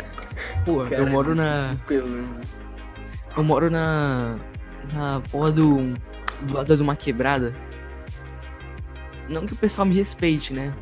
Pô, 0.65 0.83
eu 0.85 0.91
Cara, 0.91 1.07
moro 1.07 1.33
esse 1.33 1.41
na. 1.41 1.77
pelanza. 1.87 2.41
Eu 3.37 3.43
moro 3.45 3.71
na. 3.71 4.37
Na 4.93 5.21
porra 5.31 5.51
do. 5.51 5.95
Do 6.43 6.55
lado 6.57 6.77
de 6.77 6.83
uma 6.83 6.95
quebrada. 6.97 7.53
Não 9.29 9.47
que 9.47 9.55
o 9.55 9.57
pessoal 9.57 9.87
me 9.87 9.95
respeite, 9.97 10.53
né? 10.53 10.73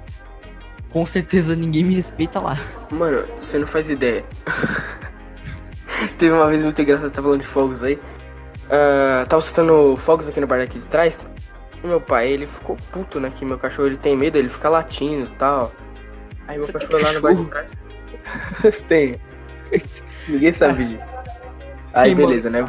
Com 0.92 1.06
certeza 1.06 1.56
ninguém 1.56 1.84
me 1.84 1.94
respeita 1.94 2.38
lá. 2.38 2.60
Mano, 2.90 3.24
você 3.40 3.58
não 3.58 3.66
faz 3.66 3.88
ideia. 3.88 4.24
Teve 6.18 6.32
uma 6.32 6.46
vez 6.46 6.62
muito 6.62 6.80
engraçada, 6.82 7.10
tá 7.10 7.22
falando 7.22 7.40
de 7.40 7.46
fogos 7.46 7.82
aí. 7.82 7.98
Ah, 8.70 9.24
tava 9.28 9.40
soltando 9.42 9.96
fogos 9.96 10.28
aqui 10.28 10.40
no 10.40 10.46
bar 10.46 10.60
aqui 10.60 10.78
de 10.78 10.86
trás. 10.86 11.26
E 11.82 11.86
meu 11.86 12.00
pai, 12.00 12.28
ele 12.28 12.46
ficou 12.46 12.76
puto, 12.90 13.18
né? 13.18 13.30
Que 13.34 13.44
meu 13.44 13.58
cachorro 13.58 13.88
ele 13.88 13.96
tem 13.96 14.16
medo, 14.16 14.36
ele 14.36 14.48
fica 14.48 14.68
latindo 14.68 15.26
e 15.26 15.30
tal. 15.36 15.72
Aí 16.46 16.58
meu 16.58 16.66
Você 16.66 16.72
pai 16.72 16.80
tem 16.80 16.90
foi 16.90 17.02
lá 17.02 17.12
no 17.12 17.20
bar 17.20 17.34
de 17.34 17.46
trás. 17.46 17.72
Tenho. 18.86 19.20
Ninguém 20.28 20.52
sabe 20.52 20.84
disso. 20.84 21.12
Aí 21.94 22.14
beleza, 22.14 22.50
né? 22.50 22.60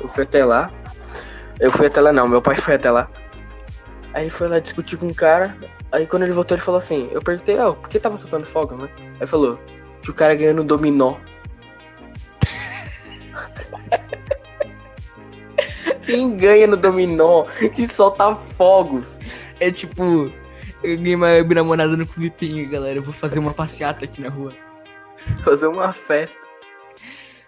Eu- 0.00 0.08
fui 0.08 0.24
até 0.24 0.44
lá. 0.44 0.70
Eu 1.58 1.70
fui 1.70 1.86
até 1.86 2.00
lá 2.00 2.12
não, 2.12 2.26
meu 2.28 2.42
pai 2.42 2.56
foi 2.56 2.74
até 2.74 2.90
lá. 2.90 3.08
Aí 4.12 4.24
ele 4.24 4.30
foi 4.30 4.48
lá 4.48 4.58
discutir 4.58 4.96
com 4.96 5.08
o 5.08 5.14
cara. 5.14 5.56
Aí 5.92 6.06
quando 6.06 6.22
ele 6.22 6.32
voltou, 6.32 6.56
ele 6.56 6.62
falou 6.62 6.78
assim, 6.78 7.08
eu 7.10 7.20
perguntei, 7.20 7.58
ó, 7.58 7.72
por 7.72 7.88
que 7.88 7.98
tava 7.98 8.16
soltando 8.16 8.46
fogo, 8.46 8.76
né? 8.76 8.88
Aí 9.20 9.26
falou, 9.26 9.58
que 10.02 10.10
o 10.10 10.14
cara 10.14 10.34
ganhou 10.34 10.54
no 10.54 10.64
dominó. 10.64 11.16
Quem 16.04 16.36
ganha 16.36 16.66
no 16.66 16.76
dominó 16.76 17.44
que 17.74 17.88
solta 17.88 18.34
fogos? 18.34 19.18
É 19.58 19.70
tipo. 19.70 20.30
Eu 20.82 20.96
ganhei 20.96 21.14
uma 21.14 21.42
minha 21.42 21.54
namorada 21.56 21.94
no 21.96 22.06
Clube 22.06 22.30
Pinho, 22.30 22.70
galera. 22.70 22.98
Eu 22.98 23.02
vou 23.02 23.12
fazer 23.12 23.38
uma 23.38 23.52
passeata 23.52 24.06
aqui 24.06 24.22
na 24.22 24.30
rua. 24.30 24.54
Fazer 25.44 25.66
uma 25.66 25.92
festa. 25.92 26.40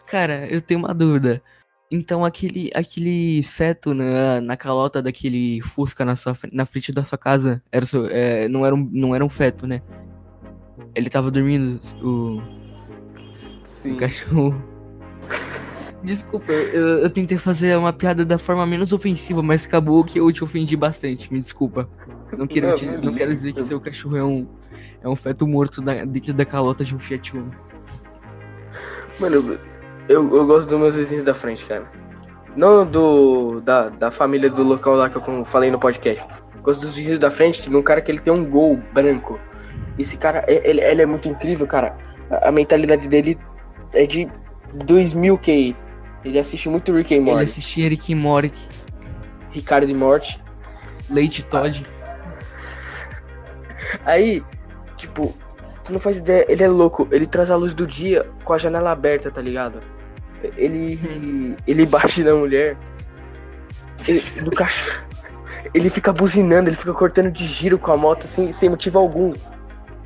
Cara, 0.07 0.47
eu 0.49 0.61
tenho 0.61 0.81
uma 0.81 0.93
dúvida. 0.93 1.43
Então 1.95 2.25
aquele, 2.25 2.71
aquele 2.75 3.43
feto 3.43 3.93
na, 3.93 4.41
na 4.41 4.57
calota 4.57 5.03
daquele 5.03 5.61
Fusca 5.61 6.07
na, 6.07 6.17
sua, 6.17 6.35
na 6.51 6.65
frente 6.65 6.91
da 6.91 7.05
sua 7.05 7.19
casa 7.19 7.63
era 7.71 7.85
seu- 7.85 8.07
é, 8.07 8.49
não, 8.49 8.65
era 8.65 8.75
um, 8.75 8.89
não 8.91 9.15
era 9.15 9.23
um 9.23 9.29
feto, 9.29 9.67
né? 9.67 9.83
Ele 10.95 11.11
tava 11.11 11.31
dormindo, 11.31 11.79
o, 12.03 12.41
Sim. 13.63 13.93
o 13.93 13.97
cachorro. 13.99 14.65
Desculpa, 16.03 16.51
eu, 16.51 17.01
eu 17.01 17.11
tentei 17.11 17.37
fazer 17.37 17.77
uma 17.77 17.93
piada 17.93 18.25
da 18.25 18.39
forma 18.39 18.67
menos 18.67 18.91
ofensiva, 18.95 19.43
mas 19.43 19.67
acabou 19.67 20.03
que 20.03 20.19
eu 20.19 20.33
te 20.33 20.43
ofendi 20.43 20.75
bastante. 20.77 21.31
Me 21.31 21.39
desculpa. 21.41 21.89
Não 22.37 22.47
quero, 22.47 22.69
Não, 22.69 22.75
te- 22.75 22.87
não 22.87 23.03
não 23.03 23.15
quero 23.15 23.31
dizer 23.33 23.53
que 23.53 23.63
seu 23.65 23.79
cachorro 23.79 24.17
é 24.17 24.25
um, 24.25 24.47
é 25.03 25.09
um 25.09 25.15
feto 25.15 25.47
morto 25.47 25.83
da- 25.83 26.07
dentro 26.07 26.33
da 26.33 26.45
calota 26.47 26.85
de 26.85 26.95
um 26.95 26.99
Fiat 26.99 27.37
Uno. 27.37 27.55
Mano, 29.21 29.37
eu, 29.37 29.72
eu 30.09 30.47
gosto 30.47 30.69
dos 30.69 30.79
meus 30.79 30.95
vizinhos 30.95 31.25
da 31.25 31.35
frente, 31.35 31.65
cara. 31.65 31.91
Não 32.57 32.85
do 32.85 33.61
da, 33.61 33.89
da 33.89 34.11
família 34.11 34.51
do 34.51 34.63
local 34.63 34.95
lá 34.95 35.09
que 35.09 35.17
eu 35.17 35.45
falei 35.45 35.71
no 35.71 35.79
podcast. 35.79 36.25
Gosto 36.63 36.83
dos 36.83 36.95
vizinhos 36.95 37.19
da 37.19 37.31
frente, 37.31 37.69
de 37.69 37.75
um 37.75 37.83
cara 37.83 38.01
que 38.01 38.11
ele 38.11 38.21
tem 38.21 38.33
um 38.33 38.45
gol 38.45 38.79
branco. 38.93 39.39
Esse 39.99 40.17
cara, 40.17 40.45
ele, 40.49 40.81
ele 40.81 41.03
é 41.03 41.07
muito 41.07 41.29
incrível, 41.29 41.67
cara. 41.67 41.97
A, 42.31 42.49
a 42.49 42.53
mentalidade 42.53 43.09
dele 43.09 43.39
é 43.93 44.07
de 44.07 44.29
2000 44.85 45.39
QI. 45.39 45.77
Ele 46.25 46.39
assiste 46.39 46.69
muito 46.69 46.93
Rick 46.93 47.15
and 47.15 47.19
Ele 47.19 47.25
Morty, 47.31 47.45
assistia 47.45 47.89
Rick 47.89 48.13
e 48.13 48.15
Morty, 48.15 48.69
Ricardo 49.51 49.91
e 49.91 49.95
Morty. 49.95 50.41
Leite 51.11 51.43
Todd. 51.45 51.83
Aí, 54.05 54.43
tipo, 54.97 55.35
tu 55.85 55.93
não 55.93 56.01
faz 56.01 56.19
ideia, 56.19 56.47
ele 56.49 56.63
é 56.63 56.69
louco. 56.69 57.09
Ele 57.11 57.27
traz 57.27 57.51
a 57.51 57.57
luz 57.57 57.75
do 57.75 57.87
dia 57.87 58.27
com 58.45 58.53
a 58.53 58.59
janela 58.59 58.91
aberta, 58.91 59.31
tá 59.31 59.41
ligado? 59.41 59.81
Ele. 60.57 61.57
Ele 61.67 61.87
bate 61.87 62.23
na 62.25 62.35
mulher. 62.35 62.77
Ele, 64.07 64.23
no 64.43 64.51
cachorro. 64.51 65.03
Ele 65.73 65.89
fica 65.89 66.13
buzinando, 66.13 66.69
ele 66.69 66.77
fica 66.77 66.93
cortando 66.93 67.31
de 67.31 67.47
giro 67.47 67.79
com 67.79 67.93
a 67.93 67.97
moto 67.97 68.25
assim, 68.25 68.51
sem 68.53 68.69
motivo 68.69 68.99
algum. 68.99 69.33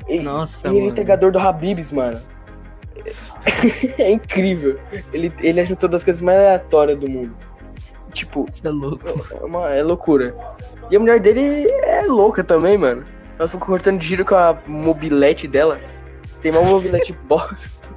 E, 0.07 0.19
Nossa, 0.19 0.67
e 0.67 0.77
ele 0.77 0.87
é 0.87 0.89
entregador 0.89 1.31
do 1.31 1.39
Habibs, 1.39 1.91
mano. 1.91 2.21
É 3.97 4.11
incrível. 4.11 4.77
Ele, 5.13 5.31
ele 5.39 5.61
ajuda 5.61 5.79
todas 5.79 6.01
as 6.01 6.03
coisas 6.03 6.21
mais 6.21 6.37
aleatórias 6.37 6.99
do 6.99 7.07
mundo. 7.07 7.35
Tipo, 8.11 8.45
é 8.63 8.69
louco. 8.69 9.07
é, 9.31 9.43
uma, 9.43 9.69
é 9.69 9.81
loucura. 9.81 10.35
E 10.91 10.95
a 10.95 10.99
mulher 10.99 11.19
dele 11.19 11.69
é 11.69 12.03
louca 12.03 12.43
também, 12.43 12.77
mano. 12.77 13.03
Ela 13.37 13.47
fica 13.47 13.65
cortando 13.65 14.01
giro 14.01 14.25
com 14.25 14.35
a 14.35 14.57
mobilete 14.67 15.47
dela. 15.47 15.79
Tem 16.41 16.51
uma 16.51 16.61
mobilete 16.63 17.13
bosta. 17.27 17.89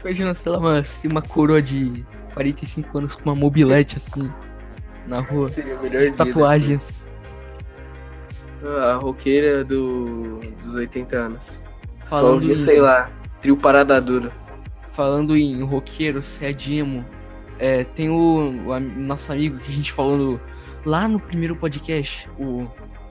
Imagina, 0.00 0.34
sei 0.34 0.52
lá, 0.52 0.58
uma, 0.58 0.78
assim, 0.80 1.08
uma 1.08 1.22
coroa 1.22 1.60
de 1.62 2.04
45 2.34 2.98
anos 2.98 3.14
com 3.14 3.22
uma 3.24 3.34
mobilete 3.34 3.96
assim 3.96 4.30
na 5.06 5.20
rua. 5.20 5.50
Seria 5.50 5.76
o 5.76 5.82
melhor 5.82 6.12
tatuagens. 6.12 6.92
vida. 8.62 8.92
A 8.92 8.94
roqueira 8.96 9.64
do, 9.64 10.40
dos 10.62 10.74
80 10.74 11.16
anos. 11.16 11.60
Só 12.04 12.16
Falando 12.18 12.34
ouvia, 12.34 12.54
em- 12.54 12.58
sei 12.58 12.80
lá, 12.80 13.10
trio 13.40 13.56
parada 13.56 14.00
dura. 14.00 14.30
Falando 14.92 15.36
em 15.36 15.62
roqueiro, 15.62 16.22
se 16.22 16.46
é 16.46 16.52
de 16.52 16.74
emo, 16.76 17.04
é, 17.58 17.84
tem 17.84 18.08
o, 18.10 18.68
o 18.70 18.80
nosso 18.80 19.32
amigo 19.32 19.58
que 19.58 19.70
a 19.70 19.74
gente 19.74 19.92
falou 19.92 20.16
no- 20.16 20.40
lá 20.86 21.06
no 21.08 21.18
primeiro 21.20 21.56
podcast. 21.56 22.28
O, 22.38 22.66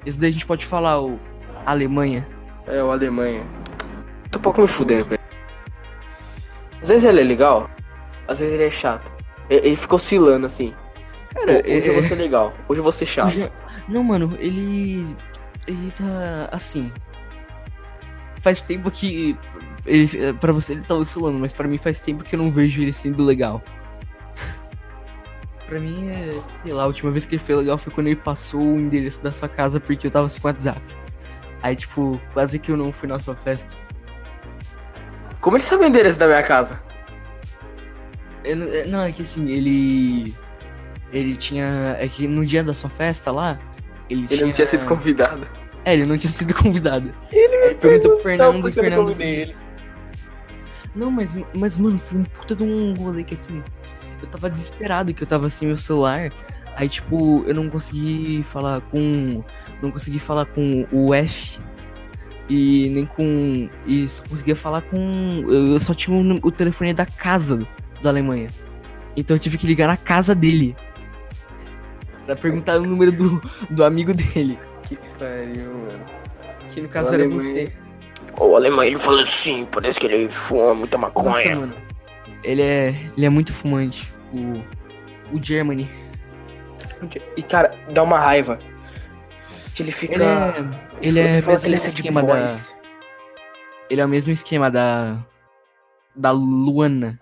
esse 0.06 0.20
daí 0.20 0.30
a 0.30 0.34
gente 0.34 0.46
pode 0.46 0.66
falar, 0.66 1.02
o 1.02 1.20
Alemanha. 1.66 2.28
É, 2.68 2.82
o 2.84 2.92
Alemanha. 2.92 3.42
Tô 4.32 4.40
um 4.40 4.42
pouco 4.42 4.62
me 4.62 4.68
fudendo, 4.68 5.06
velho. 5.06 5.22
Às 6.82 6.90
vezes 6.90 7.06
ele 7.06 7.22
é 7.22 7.24
legal, 7.24 7.70
às 8.28 8.40
vezes 8.40 8.54
ele 8.54 8.64
é 8.66 8.70
chato. 8.70 9.12
Ele, 9.50 9.68
ele 9.68 9.76
fica 9.76 9.96
oscilando 9.96 10.46
assim. 10.46 10.74
Pô, 11.34 11.40
Cara, 11.42 11.54
hoje 11.66 11.88
eu 11.88 11.94
é- 11.94 12.00
vou 12.00 12.04
ser 12.04 12.16
legal, 12.16 12.54
hoje 12.68 12.80
eu 12.80 12.84
vou 12.84 12.92
ser 12.92 13.06
chato. 13.06 13.28
Hoje- 13.30 13.52
Não, 13.88 14.04
mano, 14.04 14.36
ele. 14.40 15.16
Ele 15.68 15.92
tá 15.92 16.50
assim. 16.52 16.92
Faz 18.42 18.62
tempo 18.62 18.92
que. 18.92 19.38
Ele, 19.86 20.34
pra 20.40 20.52
você 20.54 20.74
ele 20.74 20.82
tá 20.84 20.96
oscilando, 20.96 21.38
mas 21.40 21.54
pra 21.54 21.68
mim 21.68 21.78
faz 21.78 22.02
tempo 22.02 22.24
que 22.24 22.36
eu 22.36 22.40
não 22.40 22.52
vejo 22.52 22.82
ele 22.82 22.94
sendo 22.94 23.24
legal. 23.24 23.62
Pra 25.68 25.80
mim 25.80 26.10
é. 26.10 26.40
Sei 26.64 26.74
lá, 26.74 26.84
a 26.84 26.88
última 26.88 27.12
vez 27.12 27.26
que 27.26 27.36
ele 27.36 27.44
foi 27.44 27.56
legal 27.56 27.78
foi 27.78 27.92
quando 27.94 28.08
ele 28.08 28.16
passou 28.16 28.62
o 28.62 28.80
endereço 28.80 29.22
da 29.22 29.32
sua 29.32 29.48
casa 29.50 29.80
porque 29.80 30.08
eu 30.08 30.12
tava 30.12 30.30
sem 30.30 30.42
WhatsApp. 30.44 30.82
Aí, 31.62 31.76
tipo, 31.76 32.20
quase 32.34 32.60
que 32.60 32.72
eu 32.72 32.78
não 32.78 32.92
fui 32.92 33.08
na 33.08 33.20
sua 33.20 33.36
festa. 33.36 33.78
Como 35.40 35.58
ele 35.58 35.64
sabe 35.64 35.84
o 35.84 35.88
endereço 35.88 36.20
da 36.20 36.28
minha 36.28 36.44
casa? 36.44 36.82
Eu 38.44 38.56
não, 38.88 39.02
é- 39.02 39.10
é 39.10 39.12
que 39.12 39.22
assim, 39.24 39.50
ele. 39.50 40.36
Ele 41.12 41.36
tinha. 41.36 41.96
É 42.00 42.08
que 42.08 42.28
no 42.28 42.46
dia 42.46 42.64
da 42.64 42.74
sua 42.74 42.90
festa 42.90 43.32
lá. 43.32 43.60
Ele, 44.10 44.28
Ele 44.30 44.46
não 44.46 44.52
tinha 44.52 44.68
sido 44.68 44.86
convidado. 44.86 45.48
É, 45.86 45.94
ele 45.94 46.06
não 46.06 46.18
tinha 46.18 46.32
sido 46.32 46.54
convidado. 46.56 47.14
Ele 47.32 47.56
Ele 47.56 47.76
perguntou 47.76 48.12
pro 48.14 48.22
Fernando 48.22 48.68
e 48.70 48.72
Fernando. 48.72 49.16
Não, 50.96 51.10
mas, 51.10 51.36
mas, 51.54 51.78
mano, 51.78 51.98
foi 52.00 52.20
um 52.20 52.24
puta 52.24 52.56
de 52.56 52.64
um 52.64 52.94
rolê 52.94 53.24
que 53.24 53.34
assim. 53.34 53.64
Eu 54.24 54.28
tava 54.30 54.50
desesperado 54.50 55.14
que 55.14 55.22
eu 55.22 55.28
tava 55.28 55.50
sem 55.50 55.68
meu 55.68 55.78
celular. 55.78 56.32
Aí, 56.76 56.90
tipo, 56.90 57.44
eu 57.46 57.54
não 57.54 57.70
consegui 57.70 58.42
falar 58.44 58.82
com. 58.82 59.44
Não 59.82 59.92
consegui 59.92 60.18
falar 60.18 60.46
com 60.46 60.88
o 60.92 61.14
F. 61.14 61.60
E 62.50 62.90
nem 62.90 63.06
com. 63.06 63.70
E 63.86 64.08
só 64.08 64.24
conseguia 64.26 64.56
falar 64.56 64.82
com. 64.82 65.44
Eu 65.48 65.80
só 65.80 65.94
tinha 65.94 66.16
o, 66.18 66.40
o 66.48 66.52
telefone 66.52 66.94
da 66.94 67.06
casa 67.06 67.60
da 68.02 68.10
Alemanha. 68.10 68.50
Então 69.16 69.36
eu 69.36 69.40
tive 69.40 69.58
que 69.58 69.68
ligar 69.68 69.88
na 69.88 69.98
casa 69.98 70.34
dele. 70.34 70.76
Pra 72.26 72.36
perguntar 72.36 72.78
o 72.80 72.86
número 72.86 73.12
do, 73.12 73.42
do 73.70 73.84
amigo 73.84 74.14
dele. 74.14 74.58
Que 74.84 74.96
pariu, 75.20 75.72
mano. 75.74 76.00
Que 76.72 76.82
no 76.82 76.88
caso 76.88 77.12
O 77.12 77.14
era 77.14 77.24
alemão- 77.24 77.40
você. 77.40 77.72
O 78.40 78.56
alemão 78.56 78.84
ele 78.84 78.98
falou 78.98 79.20
assim, 79.22 79.68
parece 79.72 80.00
que 80.00 80.08
ele 80.08 80.28
fuma 80.30 80.74
muita 80.74 80.98
Nossa, 80.98 81.14
maconha. 81.22 81.56
mano. 81.56 81.74
Ele 82.44 82.62
é, 82.62 82.96
ele 83.16 83.26
é 83.26 83.30
muito 83.30 83.54
fumante. 83.54 84.12
O, 84.34 85.36
o 85.38 85.42
Germany. 85.44 85.90
E 87.38 87.44
cara, 87.44 87.74
dá 87.94 88.02
uma 88.04 88.20
raiva. 88.20 88.60
Que 89.76 89.84
ele 89.84 89.92
fica. 89.92 90.14
Ele 90.16 90.24
é, 90.24 90.58
ele 91.02 91.20
é 91.20 91.38
ele 91.38 91.46
mesmo 91.48 91.52
é 91.52 91.78
sad 91.78 91.96
esquema 91.96 92.24
da. 92.24 92.34
boys. 92.34 92.76
Ele 93.90 94.02
é 94.02 94.06
o 94.06 94.10
mesmo 94.10 94.34
esquema 94.34 94.70
da. 94.72 95.18
Da 96.16 96.32
Luana. 96.32 97.20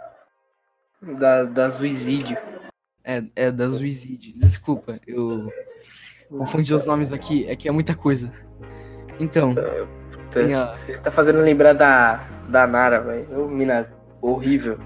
Da, 1.01 1.43
da 1.43 1.71
suicídio. 1.71 2.37
É, 3.03 3.23
é 3.35 3.51
da 3.51 3.67
Suicide. 3.69 4.33
Desculpa, 4.37 4.99
eu 5.07 5.51
confundi 6.29 6.73
os 6.73 6.85
nomes 6.85 7.11
aqui. 7.11 7.47
É 7.47 7.55
que 7.55 7.67
é 7.67 7.71
muita 7.71 7.95
coisa. 7.95 8.31
Então, 9.19 9.55
Tem 10.29 10.53
a- 10.53 10.67
Você 10.71 10.97
tá 10.97 11.09
fazendo 11.09 11.39
lembrar 11.39 11.73
da, 11.73 12.23
da 12.47 12.67
Nara, 12.67 13.01
velho. 13.01 13.47
Mina 13.49 13.91
horrível. 14.21 14.79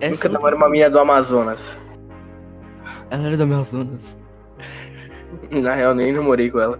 Essa 0.00 0.10
Nunca 0.10 0.26
outra- 0.26 0.28
namorei 0.30 0.56
uma 0.58 0.68
mina 0.68 0.90
do 0.90 0.98
Amazonas. 0.98 1.78
Ela 3.10 3.26
era 3.28 3.36
do 3.36 3.42
Amazonas. 3.44 4.18
Na 5.50 5.74
real, 5.74 5.94
nem 5.94 6.12
namorei 6.12 6.50
com 6.50 6.58
ela. 6.60 6.78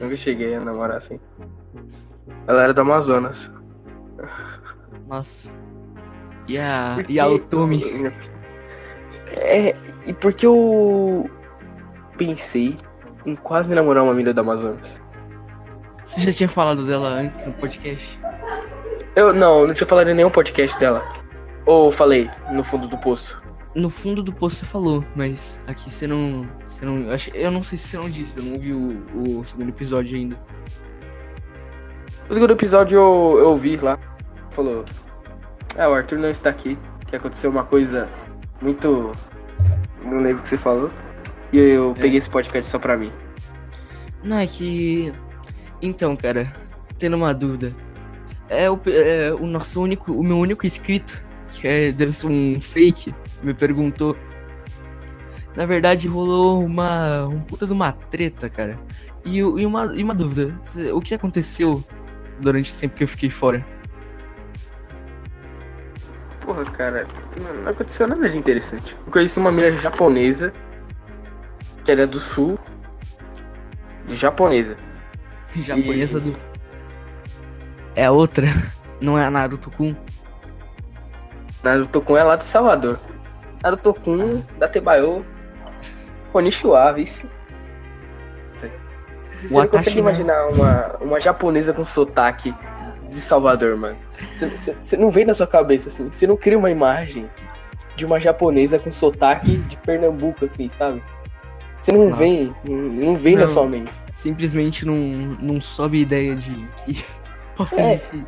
Nunca 0.00 0.16
cheguei 0.16 0.54
a 0.54 0.60
namorar 0.60 0.96
assim. 0.98 1.18
Ela 2.46 2.62
era 2.64 2.74
do 2.74 2.80
Amazonas. 2.82 3.52
Nossa. 5.08 5.50
E 6.48 6.58
a. 6.58 6.96
E 7.08 7.18
a 7.18 7.26
Otome. 7.26 8.12
É, 9.38 9.74
e 10.06 10.12
porque 10.12 10.46
eu 10.46 11.28
pensei 12.16 12.76
em 13.26 13.34
quase 13.34 13.74
namorar 13.74 14.04
uma 14.04 14.14
mina 14.14 14.32
do 14.32 14.40
Amazonas. 14.40 15.02
Você 16.04 16.20
já 16.22 16.32
tinha 16.32 16.48
falado 16.48 16.84
dela 16.86 17.08
antes 17.08 17.44
no 17.46 17.52
podcast? 17.54 18.20
Eu 19.16 19.32
não, 19.32 19.66
não 19.66 19.72
tinha 19.74 19.86
falado 19.86 20.08
em 20.10 20.14
nenhum 20.14 20.30
podcast 20.30 20.78
dela. 20.78 21.02
Ou 21.66 21.90
falei 21.90 22.30
no 22.52 22.62
fundo 22.62 22.86
do 22.88 22.98
poço. 22.98 23.42
No 23.74 23.90
fundo 23.90 24.22
do 24.22 24.32
post 24.32 24.60
você 24.60 24.66
falou, 24.66 25.04
mas 25.16 25.58
aqui 25.66 25.90
você 25.90 26.06
não. 26.06 26.46
Você 26.68 26.84
não 26.86 26.98
eu, 27.02 27.12
acho, 27.12 27.30
eu 27.30 27.50
não 27.50 27.62
sei 27.62 27.76
se 27.78 27.88
você 27.88 27.96
não 27.96 28.08
disse, 28.10 28.32
eu 28.36 28.42
não 28.42 28.58
vi 28.58 28.72
o, 28.72 29.04
o 29.40 29.44
segundo 29.44 29.68
episódio 29.70 30.16
ainda. 30.16 30.36
O 32.28 32.34
segundo 32.34 32.52
episódio 32.52 32.96
eu, 32.96 33.38
eu 33.38 33.56
vi 33.56 33.76
lá. 33.76 33.98
Falou. 34.50 34.84
Ah, 35.76 35.88
o 35.88 35.94
Arthur 35.94 36.18
não 36.18 36.30
está 36.30 36.50
aqui. 36.50 36.78
Que 37.06 37.16
aconteceu 37.16 37.50
uma 37.50 37.64
coisa 37.64 38.08
muito. 38.62 39.12
Não 40.04 40.18
lembro 40.18 40.38
o 40.40 40.42
que 40.42 40.48
você 40.48 40.58
falou. 40.58 40.90
E 41.52 41.58
eu 41.58 41.94
É. 41.96 42.00
peguei 42.00 42.18
esse 42.18 42.30
podcast 42.30 42.70
só 42.70 42.78
pra 42.78 42.96
mim. 42.96 43.12
Não, 44.22 44.38
é 44.38 44.46
que. 44.46 45.12
Então, 45.82 46.16
cara, 46.16 46.52
tendo 46.98 47.16
uma 47.16 47.34
dúvida. 47.34 47.74
É 48.48 48.70
o, 48.70 48.78
é 48.86 49.32
o 49.34 49.46
nosso 49.46 49.82
único. 49.82 50.12
O 50.12 50.22
meu 50.22 50.38
único 50.38 50.64
inscrito, 50.66 51.20
que 51.54 51.68
é, 51.68 51.92
deve 51.92 52.12
ser 52.12 52.26
um 52.26 52.60
fake, 52.60 53.14
me 53.42 53.54
perguntou. 53.54 54.16
Na 55.56 55.64
verdade, 55.64 56.08
rolou 56.08 56.64
uma. 56.64 57.26
Um 57.26 57.40
puta 57.40 57.66
de 57.66 57.72
uma 57.72 57.92
treta, 57.92 58.50
cara. 58.50 58.78
E, 59.24 59.38
e, 59.38 59.42
uma, 59.66 59.86
e 59.94 60.02
uma 60.02 60.14
dúvida. 60.14 60.58
O 60.92 61.00
que 61.00 61.14
aconteceu 61.14 61.82
durante 62.40 62.70
esse 62.70 62.80
tempo 62.80 62.96
que 62.96 63.04
eu 63.04 63.08
fiquei 63.08 63.30
fora? 63.30 63.64
Porra, 66.40 66.64
cara, 66.64 67.06
não, 67.40 67.70
aconteceu 67.70 68.06
nada 68.06 68.28
de 68.28 68.36
interessante. 68.36 68.94
Eu 69.06 69.12
conheci 69.12 69.38
uma 69.38 69.52
mina 69.52 69.70
japonesa. 69.78 70.52
Que 71.84 71.92
era 71.92 72.06
do 72.06 72.18
sul. 72.18 72.58
Japonesa. 74.08 74.76
Japonesa 75.56 76.18
do. 76.20 76.36
É 77.94 78.06
a 78.06 78.10
outra. 78.10 78.48
Não 79.00 79.18
é 79.18 79.24
a 79.24 79.30
Naruto 79.30 79.70
Kun? 79.70 79.94
Naruto 81.64 82.00
Kun 82.00 82.16
é 82.16 82.22
lá 82.22 82.36
de 82.36 82.44
Salvador. 82.44 82.98
Naruto 83.62 83.94
Kun, 83.94 84.42
da 84.58 84.68
Tebayo. 84.68 85.24
Konnichiwa, 86.32 86.92
vice. 86.92 87.26
Você 89.30 89.52
não 89.52 89.66
consegue 89.66 89.98
imaginar 89.98 90.46
uma, 90.48 90.96
uma 91.00 91.20
japonesa 91.20 91.72
com 91.72 91.84
sotaque 91.84 92.54
de 93.10 93.20
Salvador, 93.20 93.76
mano. 93.76 93.96
Você- 94.32 94.96
não 94.96 95.10
vem 95.10 95.24
na 95.24 95.34
sua 95.34 95.46
cabeça, 95.46 95.88
assim. 95.88 96.08
Você 96.10 96.26
não 96.26 96.36
cria 96.36 96.56
uma 96.56 96.70
imagem 96.70 97.28
de 97.96 98.04
uma 98.06 98.20
japonesa 98.20 98.78
com 98.78 98.92
sotaque 98.92 99.56
de 99.56 99.76
Pernambuco, 99.78 100.44
assim, 100.44 100.68
sabe? 100.68 101.02
Você 101.78 101.90
não 101.92 102.04
Nossa. 102.06 102.16
vem, 102.16 102.54
não, 102.64 102.76
não 102.76 103.16
vem 103.16 103.34
na 103.34 103.42
Não. 103.42 103.48
sua 103.48 103.66
mente. 103.66 103.90
Simplesmente 104.12 104.86
não, 104.86 104.94
não 104.94 105.60
sobe 105.60 106.00
ideia 106.00 106.36
de. 106.36 106.50
que 106.84 107.04
É. 107.76 107.94
existir. 107.94 108.26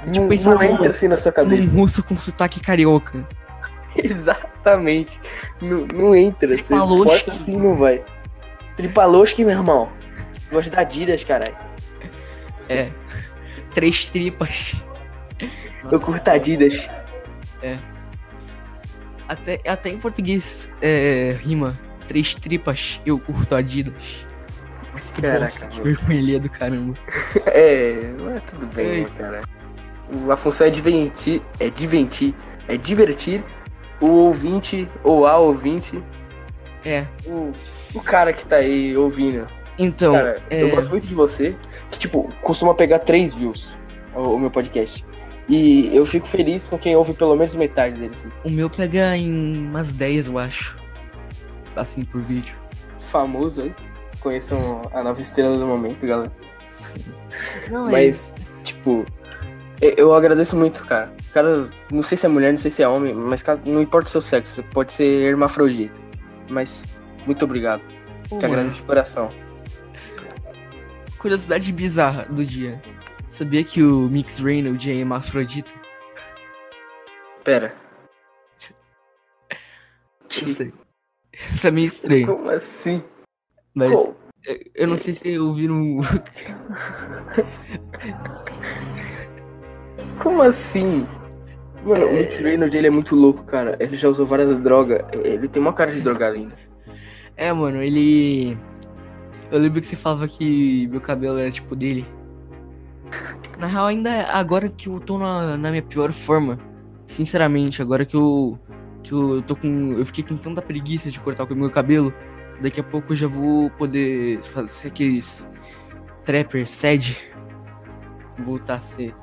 Tipo, 0.00 0.12
Tipo, 0.12 0.20
não, 0.20 0.28
pensar 0.28 0.54
não 0.54 0.62
entra 0.62 0.90
assim 0.90 1.08
na 1.08 1.16
sua 1.16 1.30
Um 1.30 1.34
cabeça. 1.34 1.74
russo 1.74 2.02
com 2.02 2.16
sotaque 2.16 2.60
carioca. 2.60 3.26
Exatamente. 3.96 5.20
Não, 5.60 5.86
não 5.94 6.14
entra. 6.14 6.56
Você 6.56 6.74
força 6.74 7.32
assim 7.32 7.56
não 7.56 7.74
vai. 7.76 8.02
Tripaloshki, 8.76 9.44
meu 9.44 9.56
irmão. 9.58 9.90
Gosto 10.50 10.70
da 10.70 10.80
Adidas, 10.80 11.22
caralho. 11.22 11.56
É. 12.68 12.88
Três 13.74 14.08
tripas. 14.08 14.74
Eu 15.90 16.00
curto 16.00 16.28
Adidas. 16.28 16.88
Até, 19.28 19.60
até 19.66 19.90
em 19.90 19.98
português 19.98 20.68
é, 20.82 21.36
rima. 21.40 21.78
Três 22.08 22.34
tripas, 22.34 23.00
eu 23.06 23.18
curto 23.18 23.54
Adidas. 23.54 24.26
Nossa, 24.92 25.12
que 25.12 25.22
Caraca, 25.22 25.52
bosta, 25.52 25.66
que 25.68 25.80
vergonha 25.80 26.40
do 26.40 26.50
caramba. 26.50 26.94
É, 27.46 28.12
mas 28.18 28.42
tudo 28.50 28.66
bem, 28.66 29.04
né, 29.04 29.10
cara. 29.16 29.42
A 30.30 30.36
função 30.36 30.66
é 30.66 30.70
divertir, 30.70 31.42
é 31.58 31.68
divertir, 31.70 32.34
é 32.68 32.76
divertir 32.76 33.44
o 34.00 34.08
ouvinte 34.08 34.88
ou 35.04 35.26
a 35.26 35.36
ouvinte, 35.38 36.02
É. 36.84 37.06
o, 37.26 37.52
o 37.94 38.00
cara 38.00 38.32
que 38.32 38.44
tá 38.44 38.56
aí 38.56 38.96
ouvindo. 38.96 39.46
Então, 39.78 40.12
cara, 40.14 40.42
é, 40.50 40.62
eu 40.62 40.70
gosto 40.70 40.90
muito 40.90 41.06
de 41.06 41.14
você, 41.14 41.56
que 41.90 41.98
tipo, 41.98 42.28
costuma 42.42 42.74
pegar 42.74 42.98
três 43.00 43.34
views 43.34 43.76
o, 44.14 44.20
o 44.34 44.38
meu 44.38 44.50
podcast. 44.50 45.04
E 45.48 45.94
eu 45.94 46.06
fico 46.06 46.26
feliz 46.28 46.68
com 46.68 46.78
quem 46.78 46.94
ouve 46.94 47.12
pelo 47.12 47.34
menos 47.34 47.54
metade 47.54 47.98
dele, 47.98 48.12
assim. 48.14 48.28
o 48.44 48.50
meu 48.50 48.70
pega 48.70 49.16
em 49.16 49.66
umas 49.66 49.92
10, 49.92 50.28
eu 50.28 50.38
acho. 50.38 50.76
Assim, 51.74 52.04
por 52.04 52.20
vídeo. 52.20 52.54
Famoso 52.98 53.62
aí. 53.62 53.74
Conheçam 54.20 54.82
a 54.92 55.02
nova 55.02 55.20
estrela 55.20 55.56
do 55.58 55.66
momento, 55.66 56.06
galera. 56.06 56.30
Não, 57.70 57.88
é 57.88 57.92
Mas, 57.92 58.32
tipo, 58.62 59.04
eu, 59.80 60.14
agradeço 60.14 60.56
muito, 60.56 60.84
cara. 60.86 61.12
Cara, 61.32 61.68
não 61.90 62.02
sei 62.02 62.18
se 62.18 62.26
é 62.26 62.28
mulher, 62.28 62.52
não 62.52 62.58
sei 62.58 62.70
se 62.70 62.82
é 62.82 62.88
homem, 62.88 63.14
mas 63.14 63.42
cara, 63.42 63.60
não 63.64 63.80
importa 63.80 64.08
o 64.08 64.10
seu 64.10 64.20
sexo, 64.20 64.54
você 64.54 64.62
pode 64.62 64.92
ser 64.92 65.04
hermafrodita. 65.04 65.98
Mas, 66.48 66.84
muito 67.26 67.44
obrigado. 67.44 67.82
Pô, 68.28 68.38
Te 68.38 68.46
agradeço 68.46 68.76
de 68.76 68.82
coração. 68.82 69.32
Curiosidade 71.18 71.72
bizarra 71.72 72.24
do 72.24 72.44
dia. 72.44 72.80
Sabia 73.28 73.64
que 73.64 73.82
o 73.82 74.08
Mix 74.08 74.38
Reynolds 74.38 74.86
é 74.86 74.94
hermafrodita? 74.94 75.72
Pera. 77.44 77.74
Não 80.46 80.54
sei. 80.54 80.72
Isso 81.32 81.66
é 81.66 81.70
meio 81.70 81.86
estranho. 81.86 82.26
Como 82.26 82.50
assim? 82.50 83.02
Mas 83.74 83.92
Pô, 83.92 84.14
Eu 84.74 84.88
não 84.88 84.98
sei 84.98 85.14
se 85.14 85.38
ouviram. 85.38 86.00
Como 90.20 90.42
assim? 90.42 91.06
Mano, 91.84 92.06
o 92.06 92.12
Mix 92.12 92.38
Reynolds, 92.40 92.74
ele 92.74 92.86
é 92.86 92.90
muito 92.90 93.16
louco, 93.16 93.42
cara. 93.44 93.76
Ele 93.80 93.96
já 93.96 94.08
usou 94.08 94.26
várias 94.26 94.58
drogas. 94.58 95.00
Ele 95.12 95.48
tem 95.48 95.62
uma 95.62 95.72
cara 95.72 95.92
de 95.92 96.02
drogado 96.02 96.36
ainda. 96.36 96.54
É, 97.36 97.50
mano, 97.52 97.82
ele. 97.82 98.56
Eu 99.50 99.58
lembro 99.58 99.80
que 99.80 99.86
você 99.86 99.96
falava 99.96 100.28
que 100.28 100.86
meu 100.88 101.00
cabelo 101.00 101.38
era 101.38 101.50
tipo 101.50 101.74
dele. 101.74 102.06
Na 103.58 103.66
real, 103.66 103.86
ainda 103.86 104.10
é 104.10 104.30
agora 104.30 104.68
que 104.68 104.88
eu 104.88 105.00
tô 105.00 105.18
na, 105.18 105.56
na 105.56 105.70
minha 105.70 105.82
pior 105.82 106.12
forma. 106.12 106.58
Sinceramente, 107.06 107.80
agora 107.80 108.04
que 108.04 108.14
eu. 108.14 108.58
Que 109.02 109.12
eu 109.12 109.42
tô 109.42 109.56
com. 109.56 109.94
Eu 109.94 110.04
fiquei 110.04 110.22
com 110.22 110.36
tanta 110.36 110.60
preguiça 110.60 111.10
de 111.10 111.18
cortar 111.18 111.44
o 111.44 111.56
meu 111.56 111.70
cabelo. 111.70 112.12
Daqui 112.60 112.80
a 112.80 112.84
pouco 112.84 113.14
eu 113.14 113.16
já 113.16 113.26
vou 113.26 113.70
poder 113.70 114.42
fazer 114.42 114.88
aqueles. 114.88 115.48
Trapper, 116.26 116.68
sed. 116.68 117.16
Voltar 118.38 118.74
a 118.74 118.80
ser. 118.80 119.14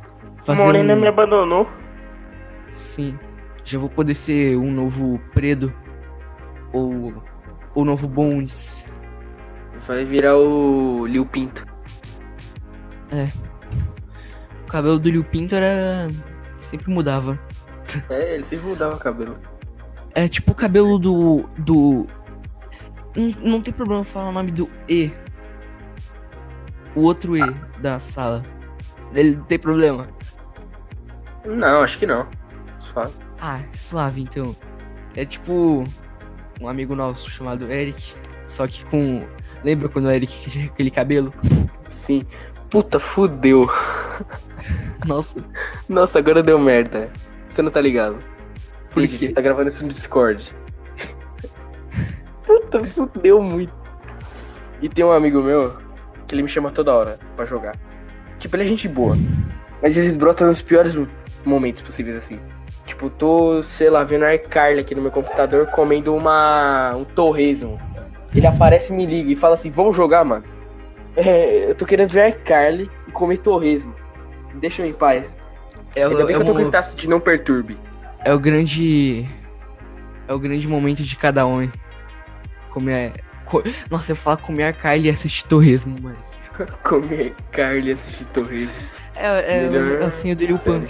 Fazer 0.56 0.64
Morena 0.64 0.94
um- 0.96 1.00
me 1.02 1.08
abandonou. 1.08 1.70
Sim. 2.72 3.18
Já 3.64 3.78
vou 3.80 3.90
poder 3.90 4.14
ser 4.14 4.58
um 4.58 4.72
novo 4.72 5.20
Predo. 5.34 5.74
Ou. 6.72 7.14
Ou 7.76 7.86
novo 7.86 8.08
Bones. 8.08 8.86
Vai 9.86 10.04
virar 10.06 10.36
o 10.38 11.06
Liu 11.06 11.26
Pinto. 11.26 11.66
O 14.64 14.68
cabelo 14.68 15.00
do 15.00 15.10
Liu 15.10 15.24
Pinto 15.24 15.56
era. 15.56 16.10
Sempre 16.62 16.92
mudava. 16.92 17.40
É, 18.10 18.34
ele 18.36 18.44
sempre 18.44 18.68
mudava 18.68 18.96
o 18.96 19.00
cabelo. 19.00 19.38
É 20.14 20.28
tipo 20.28 20.52
o 20.52 20.56
cabelo 20.56 20.98
do. 21.00 21.46
do. 21.58 22.06
Não, 23.16 23.52
não 23.52 23.62
tem 23.62 23.74
problema 23.74 24.04
falar 24.04 24.30
o 24.30 24.32
nome 24.34 24.52
do 24.52 24.70
E. 24.90 25.12
O 26.96 27.02
outro 27.02 27.38
E 27.38 27.42
da 27.80 28.00
sala. 28.00 28.44
Ele 29.14 29.36
não 29.38 29.44
tem 29.46 29.58
problema. 29.60 30.08
Não, 31.48 31.82
acho 31.82 31.98
que 31.98 32.06
não. 32.06 32.28
Fala. 32.94 33.12
Ah, 33.40 33.62
suave 33.76 34.22
então. 34.22 34.56
É 35.16 35.26
tipo. 35.26 35.88
Um 36.60 36.68
amigo 36.68 36.96
nosso 36.96 37.30
chamado 37.30 37.72
Eric. 37.72 38.16
Só 38.48 38.68
que 38.68 38.84
com. 38.86 39.24
Lembra 39.64 39.88
quando 39.90 40.06
o 40.06 40.12
Eric 40.12 40.34
tinha 40.50 40.66
aquele 40.66 40.92
cabelo? 40.92 41.34
Sim. 41.90 42.26
Puta, 42.70 43.00
fudeu. 43.00 43.70
Nossa. 45.06 45.38
Nossa, 45.88 46.20
agora 46.20 46.44
deu 46.44 46.60
merda. 46.60 47.10
Você 47.48 47.62
não 47.62 47.72
tá 47.72 47.80
ligado? 47.80 48.18
Por 48.92 49.08
quê? 49.08 49.26
Ele 49.26 49.34
tá 49.34 49.42
gravando 49.42 49.70
isso 49.70 49.86
no 49.86 49.92
Discord. 49.92 50.54
Puta, 52.44 52.84
fudeu 52.84 53.42
muito. 53.42 53.74
E 54.82 54.90
tem 54.90 55.06
um 55.06 55.12
amigo 55.12 55.42
meu 55.42 55.76
que 56.28 56.36
ele 56.36 56.44
me 56.44 56.50
chama 56.50 56.72
toda 56.72 56.94
hora 56.94 57.20
pra 57.36 57.46
jogar. 57.46 57.76
Tipo, 58.40 58.56
ele 58.56 58.64
é 58.64 58.68
gente 58.68 58.88
boa. 58.88 59.18
Mas 59.82 59.98
ele 59.98 60.16
brota 60.16 60.46
nos 60.46 60.62
piores 60.62 60.94
momentos 61.48 61.82
possíveis, 61.82 62.16
assim. 62.18 62.40
Tipo, 62.86 63.10
tô, 63.10 63.62
sei 63.64 63.90
lá, 63.90 64.04
vendo 64.04 64.24
a 64.24 64.34
iCarly 64.36 64.80
aqui 64.80 64.96
no 64.96 65.02
meu 65.02 65.12
computador 65.12 65.68
comendo 65.68 66.16
uma. 66.16 66.94
um 66.96 67.04
torresmo. 67.04 67.80
Ele 68.36 68.46
aparece, 68.48 68.94
me 68.94 69.06
liga 69.06 69.32
e 69.32 69.36
fala 69.36 69.56
assim: 69.56 69.70
Vamos 69.70 69.96
jogar, 69.96 70.24
mano. 70.24 70.44
É, 71.20 71.72
eu 71.72 71.74
tô 71.74 71.84
querendo 71.84 72.10
ver 72.10 72.22
a 72.22 72.30
iCarly 72.30 72.92
e 73.08 73.12
comer 73.12 73.38
torresmo. 73.38 73.96
Deixa 74.54 74.84
eu 74.84 74.86
em 74.88 74.94
paz. 74.94 75.36
É, 75.96 76.06
o- 76.08 76.12
Ainda 76.12 76.26
bem 76.28 76.36
é 76.36 76.38
que 76.38 76.44
eu 76.44 76.46
tô 76.46 76.52
um- 76.52 76.56
com 76.56 76.62
esse 76.62 76.70
status 76.70 76.94
de 76.94 77.10
não 77.10 77.20
perturbe. 77.20 77.76
É 78.24 78.32
o 78.32 78.38
grande. 78.40 79.28
É 80.28 80.34
o 80.34 80.38
grande 80.38 80.68
momento 80.68 81.02
de 81.02 81.16
cada 81.18 81.44
homem. 81.44 81.72
Comer. 82.70 83.14
co- 83.46 83.64
Nossa, 83.90 84.12
eu 84.12 84.16
falar 84.16 84.38
comer 84.38 84.76
Kylie 84.76 85.08
e 85.08 85.10
assistir 85.10 85.44
torresmo, 85.48 85.96
mas. 86.00 86.18
Comer 86.84 87.34
carne 87.52 87.90
e 87.90 87.92
assistir 87.94 88.26
torresmo. 88.28 88.80
É, 89.16 89.58
é, 89.66 89.70
Melhor 89.70 90.02
é 90.04 90.06
assim, 90.06 90.30
eu 90.30 90.36
daria 90.36 90.56
o 90.56 90.60
pump. 90.60 90.88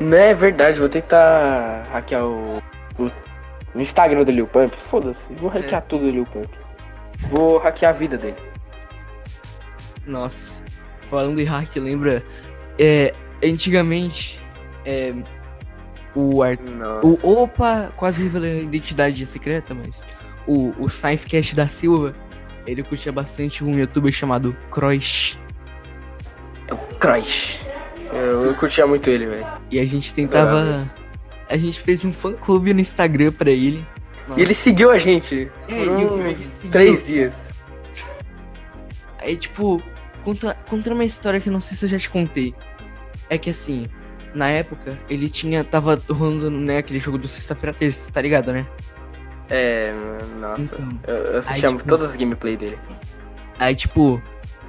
Não 0.00 0.16
é 0.16 0.34
verdade, 0.34 0.78
vou 0.78 0.88
tentar 0.88 1.88
hackear 1.92 2.24
o, 2.24 2.58
o, 2.98 3.10
o 3.74 3.80
Instagram 3.80 4.24
do 4.24 4.32
Lil 4.32 4.46
Pump. 4.46 4.74
Foda-se, 4.76 5.32
vou 5.34 5.48
hackear 5.48 5.82
tudo 5.82 6.04
do 6.04 6.10
Lil 6.10 6.26
Pump. 6.26 6.48
Vou 7.28 7.58
hackear 7.58 7.90
a 7.90 7.96
vida 7.96 8.16
dele. 8.16 8.36
Nossa. 10.06 10.62
Falando 11.08 11.40
em 11.40 11.44
hack, 11.44 11.76
lembra? 11.76 12.22
É. 12.78 13.14
Antigamente. 13.42 14.40
É. 14.84 15.14
O, 16.14 16.42
ar... 16.42 16.58
Nossa. 16.58 17.26
o 17.26 17.42
Opa 17.42 17.90
quase 17.96 18.22
revelou 18.22 18.48
a 18.48 18.54
identidade 18.54 19.24
secreta, 19.26 19.74
mas. 19.74 20.04
O, 20.46 20.72
o 20.78 20.88
Seinfeld 20.88 21.54
da 21.54 21.68
Silva. 21.68 22.12
Ele 22.66 22.82
curtia 22.82 23.12
bastante 23.12 23.64
um 23.64 23.76
youtuber 23.76 24.12
chamado 24.12 24.56
Croix. 24.70 25.38
É 26.68 26.74
o 26.74 26.78
Crush. 26.98 27.61
Eu, 28.12 28.46
eu 28.46 28.54
curtia 28.54 28.86
muito 28.86 29.08
ele, 29.08 29.26
velho. 29.26 29.46
E 29.70 29.78
a 29.78 29.84
gente 29.84 30.12
tentava. 30.12 30.90
A 31.48 31.56
gente 31.56 31.80
fez 31.80 32.04
um 32.04 32.12
fã 32.12 32.32
clube 32.32 32.72
no 32.74 32.80
Instagram 32.80 33.32
pra 33.32 33.50
ele. 33.50 33.86
E 34.36 34.42
ele 34.42 34.54
seguiu 34.54 34.90
a 34.90 34.98
gente. 34.98 35.50
É, 35.68 35.84
por 35.86 36.20
uns 36.20 36.42
três 36.70 37.06
dias. 37.06 37.34
Aí, 39.18 39.36
tipo, 39.36 39.82
conta, 40.24 40.56
conta 40.68 40.92
uma 40.92 41.04
história 41.04 41.40
que 41.40 41.48
eu 41.48 41.52
não 41.52 41.60
sei 41.60 41.76
se 41.76 41.84
eu 41.84 41.88
já 41.88 41.98
te 41.98 42.10
contei. 42.10 42.54
É 43.28 43.38
que 43.38 43.50
assim, 43.50 43.86
na 44.34 44.48
época, 44.48 44.98
ele 45.08 45.28
tinha. 45.28 45.64
Tava 45.64 46.00
rolando, 46.08 46.50
né, 46.50 46.78
aquele 46.78 46.98
jogo 46.98 47.18
do 47.18 47.28
sexta-feira 47.28 47.74
terça, 47.74 48.10
tá 48.10 48.20
ligado, 48.20 48.52
né? 48.52 48.66
É, 49.48 49.92
nossa. 50.38 50.74
Então. 50.74 50.88
Eu, 51.06 51.16
eu 51.16 51.38
assistia 51.38 51.68
Aí, 51.68 51.76
tipo- 51.76 51.88
todas 51.88 52.10
as 52.10 52.16
gameplay 52.16 52.56
dele. 52.56 52.78
Aí, 53.58 53.74
tipo, 53.74 54.20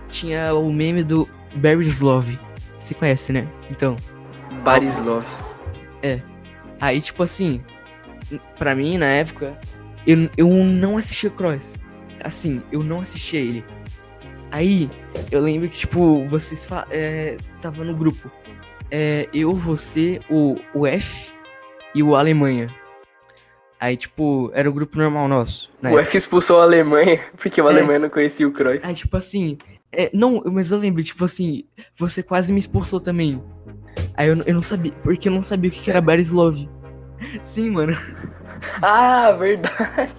tinha 0.09 0.53
o 0.53 0.71
meme 0.71 1.03
do 1.03 1.27
Barry's 1.55 1.99
Love. 1.99 2.37
Você 2.83 2.93
conhece, 2.93 3.31
né? 3.31 3.47
Então. 3.69 3.95
Barislov. 4.63 5.25
Aí, 6.83 6.99
tipo 6.99 7.23
assim, 7.23 7.63
pra 8.57 8.75
mim, 8.75 8.97
na 8.97 9.05
época, 9.05 9.57
eu, 10.05 10.29
eu 10.35 10.49
não 10.49 10.97
assistia 10.97 11.29
Cross. 11.29 11.77
Assim, 12.21 12.61
eu 12.73 12.83
não 12.83 12.99
assistia 12.99 13.39
ele. 13.39 13.63
Aí, 14.51 14.89
eu 15.31 15.39
lembro 15.39 15.69
que, 15.69 15.77
tipo, 15.77 16.25
vocês 16.27 16.67
é, 16.91 17.37
tava 17.61 17.85
no 17.85 17.95
grupo. 17.95 18.29
É, 18.91 19.29
eu, 19.33 19.53
você, 19.55 20.19
o, 20.29 20.57
o 20.73 20.85
F 20.85 21.31
e 21.95 22.03
o 22.03 22.15
Alemanha. 22.17 22.67
Aí, 23.79 23.95
tipo, 23.97 24.51
era 24.53 24.69
o 24.69 24.73
grupo 24.73 24.97
normal 24.97 25.27
nosso. 25.27 25.71
né? 25.81 25.89
O 25.91 25.97
F 25.99 26.17
expulsou 26.17 26.59
a 26.59 26.63
Alemanha, 26.63 27.19
porque 27.37 27.61
o 27.61 27.69
É. 27.69 27.71
Alemanha 27.71 27.99
não 27.99 28.09
conhecia 28.09 28.47
o 28.47 28.51
Kroos. 28.51 28.83
Aí, 28.83 28.93
tipo 28.93 29.15
assim, 29.17 29.57
é, 29.93 30.09
não, 30.13 30.41
mas 30.51 30.71
eu 30.71 30.79
lembro, 30.79 31.03
tipo 31.03 31.23
assim, 31.25 31.63
você 31.97 32.23
quase 32.23 32.51
me 32.53 32.59
expulsou 32.59 32.99
também. 32.99 33.41
Aí 34.15 34.27
eu, 34.29 34.35
não- 34.35 34.45
eu 34.45 34.53
não 34.55 34.61
sabia, 34.63 34.91
porque 35.03 35.29
eu 35.29 35.33
não 35.33 35.43
sabia 35.43 35.69
o 35.69 35.73
que 35.73 35.81
que 35.81 35.89
era 35.89 36.01
Barislov. 36.01 36.67
Sim, 37.41 37.69
mano. 37.71 37.93
Ah, 38.81 39.31
verdade. 39.33 40.13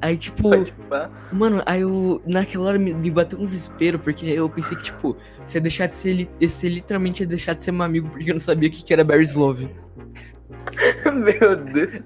Aí, 0.00 0.16
tipo, 0.16 0.42
Pode 0.42 0.72
pá. 0.88 1.10
mano, 1.30 1.62
aí 1.66 1.82
eu, 1.82 2.22
naquela 2.26 2.64
hora 2.64 2.78
me, 2.78 2.94
me 2.94 3.10
bateu 3.10 3.38
um 3.38 3.42
desespero, 3.44 3.98
porque 3.98 4.24
eu 4.26 4.48
pensei 4.48 4.74
que, 4.76 4.84
tipo, 4.84 5.16
você 5.44 5.58
ia 5.58 5.62
deixar 5.62 5.86
de 5.86 5.96
ser, 5.96 6.28
você 6.40 6.68
literalmente 6.70 7.22
ia 7.22 7.26
deixar 7.26 7.52
de 7.54 7.62
ser 7.62 7.72
meu 7.72 7.82
amigo, 7.84 8.08
porque 8.08 8.30
eu 8.30 8.34
não 8.34 8.40
sabia 8.40 8.70
o 8.70 8.72
que 8.72 8.82
que 8.82 8.92
era 8.94 9.04
Barislov. 9.04 9.60
Meu 11.14 11.56
Deus. 11.56 12.02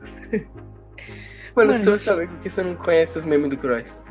Mano, 1.55 1.73
Mano, 1.73 1.75
sou 1.75 1.99
seu 1.99 2.15
amigo 2.15 2.33
porque 2.33 2.51
você 2.51 2.63
não 2.63 2.75
conhece 2.75 3.19
os 3.19 3.25
memes 3.25 3.51
do 3.51 3.57
Kroos. 3.57 4.03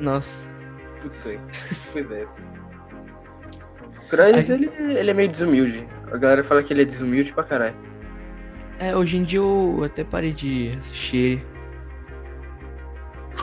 Nossa. 0.00 0.53
Puta, 1.04 1.40
pois 1.92 2.10
é. 2.10 2.24
Aí- 4.22 4.52
ele, 4.54 4.70
ele 4.98 5.10
é 5.10 5.14
meio 5.14 5.28
desumilde. 5.28 5.86
A 6.10 6.16
galera 6.16 6.42
fala 6.42 6.62
que 6.62 6.72
ele 6.72 6.82
é 6.82 6.84
desumilde 6.84 7.32
pra 7.32 7.42
caralho. 7.44 7.74
É, 8.78 8.96
hoje 8.96 9.16
em 9.16 9.22
dia 9.22 9.38
eu 9.38 9.82
até 9.84 10.02
parei 10.02 10.32
de 10.32 10.72
assistir 10.78 11.16
ele. 11.16 11.46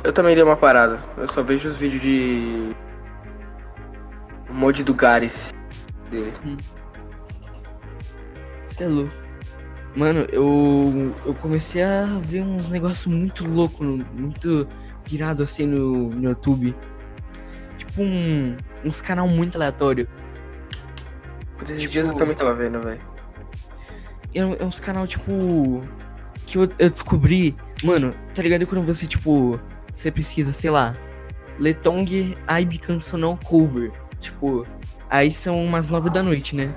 Eu 0.03 0.11
também 0.13 0.33
dei 0.33 0.43
uma 0.43 0.55
parada. 0.55 0.99
Eu 1.17 1.27
só 1.27 1.43
vejo 1.43 1.69
os 1.69 1.75
vídeos 1.77 2.01
de. 2.01 2.75
O 4.49 4.53
mod 4.53 4.83
do 4.83 4.93
Gares 4.93 5.53
dele. 6.09 6.33
Você 8.67 8.83
é 8.83 8.87
louco. 8.87 9.11
Mano, 9.95 10.25
eu, 10.31 11.13
eu 11.25 11.33
comecei 11.35 11.83
a 11.83 12.05
ver 12.25 12.41
uns 12.41 12.69
negócios 12.69 13.05
muito 13.07 13.45
loucos, 13.45 13.85
muito 14.13 14.65
pirado 15.03 15.43
assim 15.43 15.65
no, 15.67 16.09
no 16.09 16.29
YouTube. 16.29 16.73
Tipo 17.91 18.03
um, 18.03 18.55
uns 18.85 19.01
canal 19.01 19.27
muito 19.27 19.57
aleatório. 19.57 20.07
Putz, 21.57 21.71
esses 21.71 21.81
Tipo- 21.81 21.91
dias 21.91 22.07
eu 22.07 22.15
também 22.15 22.35
tava 22.35 22.53
vendo, 22.53 22.79
velho. 22.79 22.99
É, 24.33 24.39
é 24.39 24.65
uns 24.65 24.79
canal 24.79 25.05
tipo. 25.05 25.81
Que 26.45 26.57
eu, 26.57 26.69
eu 26.79 26.89
descobri. 26.89 27.53
Mano, 27.83 28.11
tá 28.33 28.41
ligado 28.41 28.65
quando 28.65 28.85
você, 28.85 29.05
tipo. 29.05 29.59
Você 29.91 30.09
pesquisa, 30.09 30.53
sei 30.53 30.69
lá. 30.69 30.93
Letong 31.59 32.35
Aibe 32.47 32.77
Cancional 32.77 33.37
Cover. 33.43 33.91
Tipo. 34.21 34.65
Aí 35.09 35.29
são 35.29 35.61
umas 35.61 35.89
nove 35.89 36.09
da 36.09 36.23
noite, 36.23 36.55
né? 36.55 36.73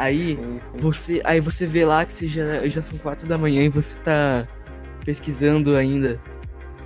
Aí. 0.00 0.34
Sim, 0.36 0.42
sim. 0.42 0.60
Você, 0.80 1.22
aí 1.22 1.38
você 1.38 1.64
vê 1.64 1.84
lá 1.84 2.04
que 2.04 2.12
você 2.12 2.26
já, 2.26 2.66
já 2.68 2.82
são 2.82 2.98
quatro 2.98 3.28
da 3.28 3.38
manhã 3.38 3.62
e 3.62 3.68
você 3.68 3.96
tá 4.00 4.48
pesquisando 5.04 5.76
ainda 5.76 6.20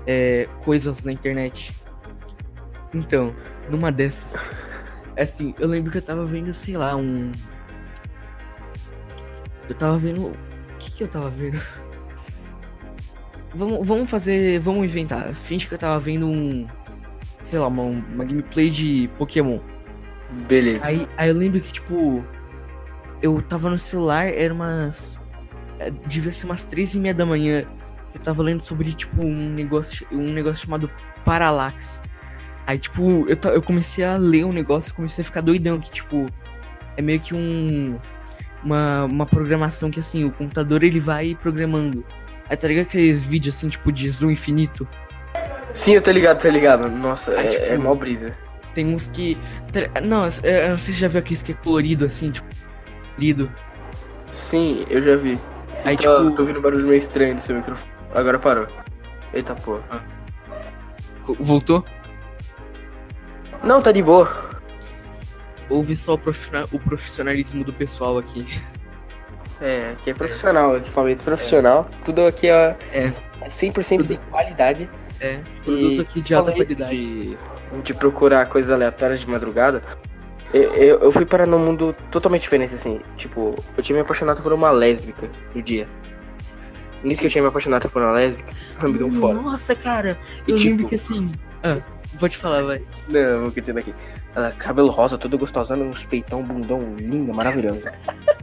é, 0.07 0.47
coisas 0.63 1.03
na 1.03 1.13
internet. 1.13 1.75
Então, 2.95 3.35
numa 3.69 3.93
dessas, 3.93 4.27
assim, 5.17 5.55
eu 5.59 5.69
lembro 5.69 5.91
que 5.91 5.99
eu 5.99 6.03
tava 6.03 6.25
vendo, 6.25 6.53
sei 6.55 6.77
lá, 6.77 6.97
um. 6.97 7.33
Eu 9.69 9.75
tava 9.75 9.99
vendo. 9.99 10.29
O 10.29 10.35
que 10.79 10.91
que 10.91 11.03
eu 11.05 11.09
tava 11.09 11.29
vendo? 11.31 11.61
Vamos, 13.55 13.87
vamos 13.87 14.11
fazer. 14.11 14.59
Vamos 14.61 14.85
inventar. 14.85 15.35
Finge 15.35 15.67
que 15.67 15.75
eu 15.75 15.79
tava 15.79 15.99
vendo 15.99 16.27
um. 16.27 16.67
Sei 17.43 17.59
lá, 17.59 17.67
uma, 17.69 17.83
uma 17.83 18.25
gameplay 18.25 18.71
de 18.71 19.09
Pokémon. 19.19 19.59
Beleza. 20.49 20.87
Aí, 20.87 21.07
aí 21.17 21.29
eu 21.29 21.35
lembro 21.35 21.61
que, 21.61 21.73
tipo. 21.73 22.25
Eu 23.21 23.43
tava 23.43 23.69
no 23.69 23.79
celular, 23.79 24.27
era 24.29 24.55
umas. 24.55 25.21
é, 25.79 25.91
Devia 25.91 26.33
ser 26.33 26.47
umas 26.47 26.65
três 26.65 26.95
e 26.95 26.99
meia 26.99 27.15
da 27.15 27.27
manhã. 27.27 27.65
Eu 28.15 28.21
tava 28.21 28.43
lendo 28.43 28.63
sobre, 28.63 28.93
tipo, 28.93 29.23
um 29.23 29.51
negócio, 29.51 30.07
um 30.11 30.33
negócio 30.33 30.65
chamado 30.65 30.91
Parallax. 31.25 32.01
Aí, 32.69 32.79
tipo, 32.79 33.25
eu, 33.27 33.39
eu 33.55 33.63
comecei 33.63 34.05
a 34.05 34.19
ler 34.19 34.45
um 34.45 34.53
negócio 34.53 34.91
e 34.91 34.93
comecei 34.93 35.23
a 35.23 35.25
ficar 35.25 35.41
doidão, 35.41 35.81
que, 35.81 35.91
tipo, 35.91 36.27
é 36.99 37.01
meio 37.01 37.19
que 37.19 37.35
um. 37.35 37.99
Uma, 38.63 39.05
uma 39.05 39.25
programação 39.25 39.91
que, 39.91 39.99
assim, 40.01 40.25
o 40.25 40.31
computador 40.31 40.83
ele 40.85 41.01
vai 41.01 41.35
programando. 41.41 42.05
Aí 42.47 42.57
tá 42.59 42.69
ligado 42.69 42.85
aqueles 42.87 43.25
vídeos, 43.25 43.57
assim, 43.57 43.71
tipo, 43.71 43.91
de 43.91 44.07
zoom 44.11 44.31
infinito? 44.33 44.87
Sim, 45.73 45.93
eu 45.95 46.03
tô 46.03 46.11
ligado, 46.11 46.43
tô 46.43 46.51
ligado. 46.51 46.91
Nossa, 46.91 47.33
Ah, 47.33 47.43
é, 47.43 47.49
tipo- 47.49 47.65
é 47.73 47.79
mó 47.79 47.95
brisa. 47.95 48.35
Tem 48.75 48.87
uns 48.95 49.07
que. 49.07 49.39
tá- 49.73 50.01
Não, 50.03 50.25
eu 50.43 50.69
não 50.71 50.79
sei 50.79 50.79
se 50.79 50.85
você 50.93 50.93
já 50.93 51.09
viu 51.09 51.21
aqueles 51.21 51.41
que 51.41 51.53
é 51.53 51.55
colorido, 51.55 52.05
assim, 52.05 52.31
tipo, 52.31 52.47
colorido. 53.15 53.51
Sim, 54.35 54.85
eu 54.91 55.01
já 55.01 55.17
vi. 55.17 55.39
Aí, 55.87 55.97
tô, 55.97 56.03
tipo- 56.03 56.35
tô 56.35 56.43
ouvindo 56.43 56.59
um 56.59 56.63
barulho 56.63 56.87
meio 56.87 56.99
estranho 56.99 57.35
do 57.35 57.41
seu 57.41 57.57
microfone. 57.57 57.91
Agora 58.15 58.39
parou. 58.39 58.67
Eita 59.33 59.55
porra. 59.55 60.03
Voltou? 61.41 61.83
Não, 63.63 63.83
tá 63.83 63.93
de 63.93 64.03
boa. 64.03 64.49
Ouve 65.69 65.95
só 65.97 66.15
o, 66.15 66.19
profissional- 66.19 66.69
o 66.73 66.79
profissionalismo 66.79 67.65
do 67.65 67.73
pessoal 67.73 68.17
aqui. 68.19 68.47
É, 69.61 69.93
aqui 69.93 70.11
é 70.11 70.15
profissional, 70.15 70.77
equipamento 70.77 71.23
profissional. 71.23 71.87
Tudo 72.05 72.27
aqui 72.27 72.49
é, 72.49 72.77
É. 72.93 73.13
é 73.43 73.49
100% 73.49 74.07
de 74.07 74.17
qualidade. 74.31 74.89
É, 75.21 75.41
produto 75.65 76.01
aqui 76.03 76.21
de 76.23 76.33
alta 76.35 76.53
qualidade. 76.53 76.91
De, 76.97 77.37
de 77.83 77.95
procurar 77.95 78.47
coisas 78.47 78.71
aleatórias 78.71 79.21
de 79.21 79.29
madrugada. 79.29 79.83
Eu, 80.55 80.75
eu, 80.75 80.99
eu 81.01 81.13
fui 81.13 81.27
parar 81.27 81.45
num 81.45 81.59
mundo 81.59 81.95
totalmente 82.11 82.43
diferente, 82.43 82.75
assim. 82.75 83.01
Tipo, 83.17 83.55
eu 83.77 83.83
tinha 83.83 83.95
me 83.97 84.01
apaixonado 84.03 84.41
por 84.41 84.53
uma 84.53 84.71
lésbica 84.71 85.29
no 85.55 85.61
dia. 85.61 85.87
Nisso 87.03 87.21
que 87.21 87.27
eu 87.27 87.31
tinha 87.31 87.43
me 87.43 87.49
apaixonado 87.49 87.89
por 87.91 88.01
uma 88.01 88.13
lésbica, 88.13 88.55
ela 88.79 88.89
me 88.89 88.97
deu 88.97 89.09
um 89.09 89.13
fora. 89.13 89.35
Nossa, 89.35 89.75
cara, 89.75 90.17
E, 90.47 90.53
eu 90.53 90.57
tipo- 90.57 90.71
lembro 90.71 90.89
que 90.89 90.95
assim. 90.95 91.31
Ah, 91.63 91.77
pode 92.19 92.37
falar, 92.37 92.63
vai. 92.63 92.83
Não, 93.09 93.41
vou 93.41 93.53
continuar 93.53 93.81
aqui. 93.81 93.95
Ela, 94.35 94.53
cabelo 94.53 94.91
rosa, 94.91 95.17
todo 95.17 95.39
gostosão, 95.39 95.81
uns 95.81 96.05
peitão, 96.05 96.43
bundão, 96.43 96.95
linda, 96.97 97.33
maravilhosa. 97.33 97.93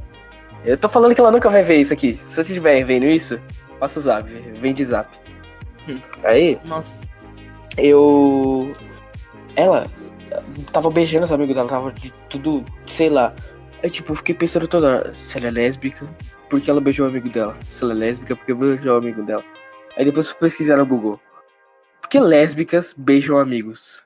eu 0.65 0.77
tô 0.77 0.89
falando 0.89 1.13
que 1.13 1.21
ela 1.21 1.31
nunca 1.31 1.49
vai 1.49 1.63
ver 1.63 1.77
isso 1.77 1.93
aqui. 1.93 2.17
Se 2.17 2.35
você 2.35 2.41
estiver 2.41 2.83
vendo 2.83 3.05
isso, 3.05 3.39
passa 3.79 3.99
o 3.99 4.03
zap, 4.03 4.29
vem 4.29 4.73
de 4.73 4.85
zap. 4.85 5.09
Hum. 5.87 5.99
Aí, 6.23 6.59
Nossa. 6.65 7.01
eu. 7.77 8.75
Ela 9.55 9.87
tava 10.71 10.89
beijando 10.89 11.25
os 11.25 11.31
amigos 11.31 11.55
dela, 11.55 11.67
tava 11.67 11.91
de 11.91 12.11
tudo, 12.29 12.65
sei 12.85 13.09
lá. 13.09 13.33
Aí, 13.83 13.89
tipo, 13.89 14.11
eu 14.11 14.15
fiquei 14.15 14.35
pensando 14.35 14.67
toda 14.67 14.87
hora, 14.87 15.15
se 15.15 15.37
ela 15.37 15.47
é 15.47 15.51
lésbica, 15.51 16.07
porque 16.49 16.69
ela 16.69 16.81
beijou 16.81 17.05
o 17.05 17.09
amigo 17.09 17.29
dela. 17.29 17.55
Se 17.67 17.83
ela 17.83 17.93
é 17.93 17.97
lésbica, 17.97 18.35
porque 18.35 18.53
beijou 18.53 18.95
o 18.95 18.97
amigo 18.97 19.23
dela. 19.23 19.43
Aí 19.97 20.03
depois 20.03 20.25
eu 20.25 20.31
fui 20.31 20.41
pesquisar 20.41 20.77
no 20.77 20.85
Google. 20.85 21.19
Por 22.05 22.09
que 22.09 22.19
lésbicas 22.19 22.93
beijam 22.95 23.35
amigos? 23.35 24.03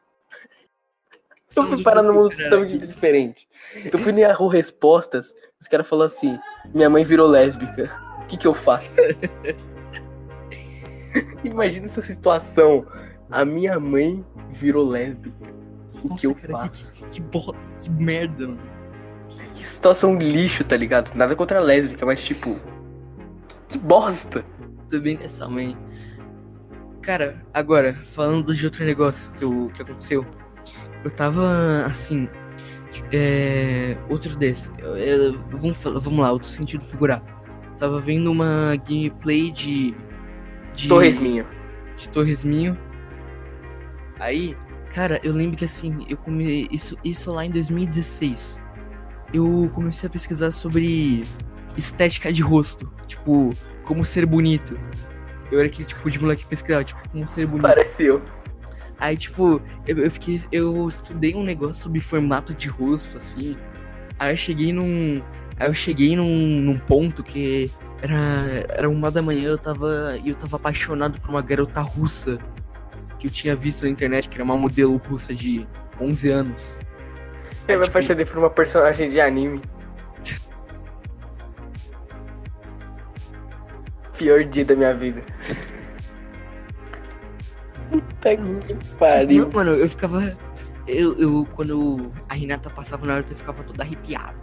Eu 1.54 1.66
fui 1.66 1.84
parar 1.84 2.02
num 2.02 2.14
mundo 2.14 2.34
totalmente 2.34 2.78
diferente. 2.78 3.46
Eu 3.92 4.00
fui 4.00 4.14
no 4.14 4.20
Yahoo 4.20 4.48
Respostas, 4.48 5.36
os 5.60 5.68
caras 5.68 5.86
falaram 5.86 6.06
assim: 6.06 6.40
minha 6.74 6.90
mãe 6.90 7.04
virou 7.04 7.28
lésbica. 7.28 7.92
O 8.22 8.26
que 8.26 8.38
que 8.38 8.48
eu 8.48 8.54
faço? 8.54 9.02
Imagina 11.44 11.88
essa 11.88 12.02
situação. 12.02 12.86
A 13.30 13.44
minha 13.44 13.78
mãe 13.82 14.26
virou 14.50 14.88
lésbica. 14.88 15.54
O 16.02 16.08
Nossa, 16.08 16.22
que 16.22 16.28
eu 16.28 16.36
cara, 16.36 16.54
faço? 16.54 16.94
Que, 16.94 17.04
que, 17.10 17.22
bo... 17.22 17.54
que 17.82 17.90
merda, 17.90 18.48
mano. 18.48 18.62
Que 19.54 19.66
situação 19.66 20.18
lixo, 20.18 20.64
tá 20.64 20.78
ligado? 20.78 21.14
Nada 21.16 21.36
contra 21.36 21.60
a 21.60 21.62
lésbica, 21.62 22.06
mas 22.06 22.24
tipo. 22.24 22.58
Que 23.68 23.78
bosta! 23.78 24.46
Também 24.90 25.18
dessa 25.18 25.50
mãe. 25.50 25.78
Cara, 27.10 27.43
agora, 27.52 27.98
falando 28.13 28.54
de 28.54 28.63
outro 28.63 28.86
negócio 28.86 29.34
que, 29.34 29.43
eu, 29.43 29.72
que 29.74 29.82
aconteceu. 29.82 30.24
Eu 31.04 31.10
tava 31.10 31.84
assim. 31.88 32.30
É. 33.12 33.98
Outro 34.08 34.36
desse. 34.36 34.69
Eu- 34.78 34.95
eu- 34.95 35.39
vamos, 35.50 35.76
vamos 35.84 36.19
lá, 36.19 36.32
outro 36.32 36.48
sentido 36.48 36.86
figurado. 36.86 37.28
Tava 37.80 38.00
vendo 38.00 38.32
uma 38.32 38.76
gameplay 38.88 39.50
de. 39.50 39.95
de 40.76 40.88
Torresminho. 40.88 41.48
de 41.98 42.08
Torresminho. 42.10 42.78
Aí, 44.19 44.56
cara, 44.93 45.19
eu 45.24 45.34
lembro 45.34 45.58
que 45.58 45.65
assim, 45.65 46.06
eu 46.08 46.15
come 46.15 46.67
isso, 46.69 46.95
isso 47.04 47.32
lá 47.32 47.43
em 47.43 47.50
2016. 47.50 48.62
Eu 49.34 49.72
comecei 49.74 50.06
a 50.06 50.12
pesquisar 50.12 50.52
sobre 50.52 51.26
estética 51.76 52.32
de 52.32 52.43
rosto, 52.43 52.88
tipo, 53.08 53.50
como 53.84 54.06
ser 54.06 54.28
bonito. 54.28 54.78
Eu 55.52 55.60
era 55.60 55.68
aquele 55.68 55.86
tipo 55.88 56.10
de 56.10 56.20
moleque 56.20 56.44
que 56.44 56.48
pesquisava, 56.50 56.84
tipo, 56.84 57.02
como 57.10 57.28
ser 57.28 57.46
bonito. 57.46 57.64
Pareceu. 57.64 58.22
Aí, 59.00 59.16
tipo, 59.16 59.62
eu, 59.88 59.98
eu 59.98 60.12
fiquei. 60.12 60.42
Eu 60.52 60.88
estudei 60.90 61.34
um 61.36 61.44
negócio 61.44 61.76
sobre 61.84 62.00
formato 62.02 62.54
de 62.54 62.68
rosto, 62.68 63.18
assim. 63.18 63.56
Aí 64.20 64.34
eu 64.34 64.38
cheguei 64.38 64.74
num. 64.74 65.22
Aí 65.58 65.68
eu 65.68 65.74
cheguei 65.74 66.16
num, 66.16 66.26
num 66.60 66.78
ponto 66.78 67.24
que 67.24 67.72
era, 68.02 68.66
era 68.70 68.90
uma 68.90 69.10
da 69.10 69.22
manhã, 69.22 69.50
eu 69.50 69.58
tava. 69.58 70.18
E 70.24 70.30
eu 70.30 70.36
tava 70.36 70.58
apaixonado 70.58 71.20
por 71.20 71.30
uma 71.30 71.42
garota 71.42 71.82
russa 71.82 72.38
que 73.18 73.28
eu 73.28 73.32
tinha 73.32 73.56
visto 73.56 73.84
na 73.84 73.90
internet, 73.90 74.30
que 74.30 74.36
era 74.36 74.44
uma 74.44 74.56
modelo 74.58 74.98
russa 74.98 75.34
de 75.34 75.66
11 76.00 76.30
anos. 76.30 76.80
Eu 77.68 77.78
me 77.78 77.86
tipo- 77.86 77.98
apaixonei 77.98 78.26
por 78.26 78.38
uma 78.38 78.50
personagem 78.50 79.10
de 79.10 79.20
anime. 79.20 79.62
Pior 84.19 84.43
dia 84.43 84.65
da 84.65 84.75
minha 84.75 84.93
vida. 84.93 85.21
Puta 87.89 88.36
que 88.36 88.75
pariu. 88.99 89.45
Não, 89.45 89.51
mano, 89.53 89.71
eu 89.71 89.88
ficava. 89.88 90.36
Eu, 90.86 91.17
eu, 91.17 91.47
quando 91.55 92.12
a 92.27 92.34
Renata 92.34 92.69
passava 92.69 93.05
na 93.05 93.13
hora, 93.15 93.25
eu 93.29 93.36
ficava 93.36 93.63
toda 93.63 93.82
arrepiada. 93.82 94.36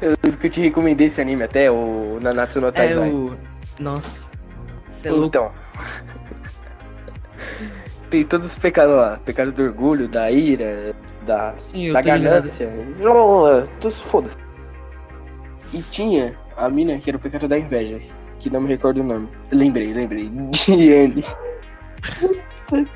Eu 0.00 0.14
lembro 0.22 0.38
que 0.38 0.46
eu 0.46 0.50
te 0.50 0.60
recomendei 0.60 1.08
esse 1.08 1.20
anime 1.20 1.42
até, 1.42 1.68
o 1.68 2.20
Nanatsu 2.22 2.60
no 2.60 2.68
É 2.68 2.72
Taizai. 2.72 3.10
o. 3.10 3.36
Nossa. 3.80 4.28
É. 5.02 5.08
Então. 5.08 5.50
Tem 8.08 8.24
todos 8.24 8.46
os 8.46 8.56
pecados 8.56 8.94
lá. 8.94 9.18
Pecado 9.24 9.50
do 9.50 9.64
orgulho, 9.64 10.06
da 10.06 10.30
ira, 10.30 10.94
da, 11.26 11.54
Sim, 11.58 11.92
da 11.92 12.00
tô 12.02 12.08
ligado. 12.08 12.22
ganância. 12.22 12.72
Tudo 13.80 13.94
foda-se. 13.94 14.36
E 15.72 15.82
tinha 15.90 16.34
a 16.56 16.68
mina 16.68 16.98
que 16.98 17.10
era 17.10 17.16
o 17.16 17.20
pecado 17.20 17.46
da 17.48 17.58
inveja. 17.58 18.00
Que 18.38 18.48
não 18.50 18.60
me 18.62 18.68
recordo 18.68 19.00
o 19.00 19.04
nome. 19.04 19.28
Lembrei, 19.52 19.92
lembrei. 19.92 20.28
Diane. 20.52 21.24
Puta 22.68 22.90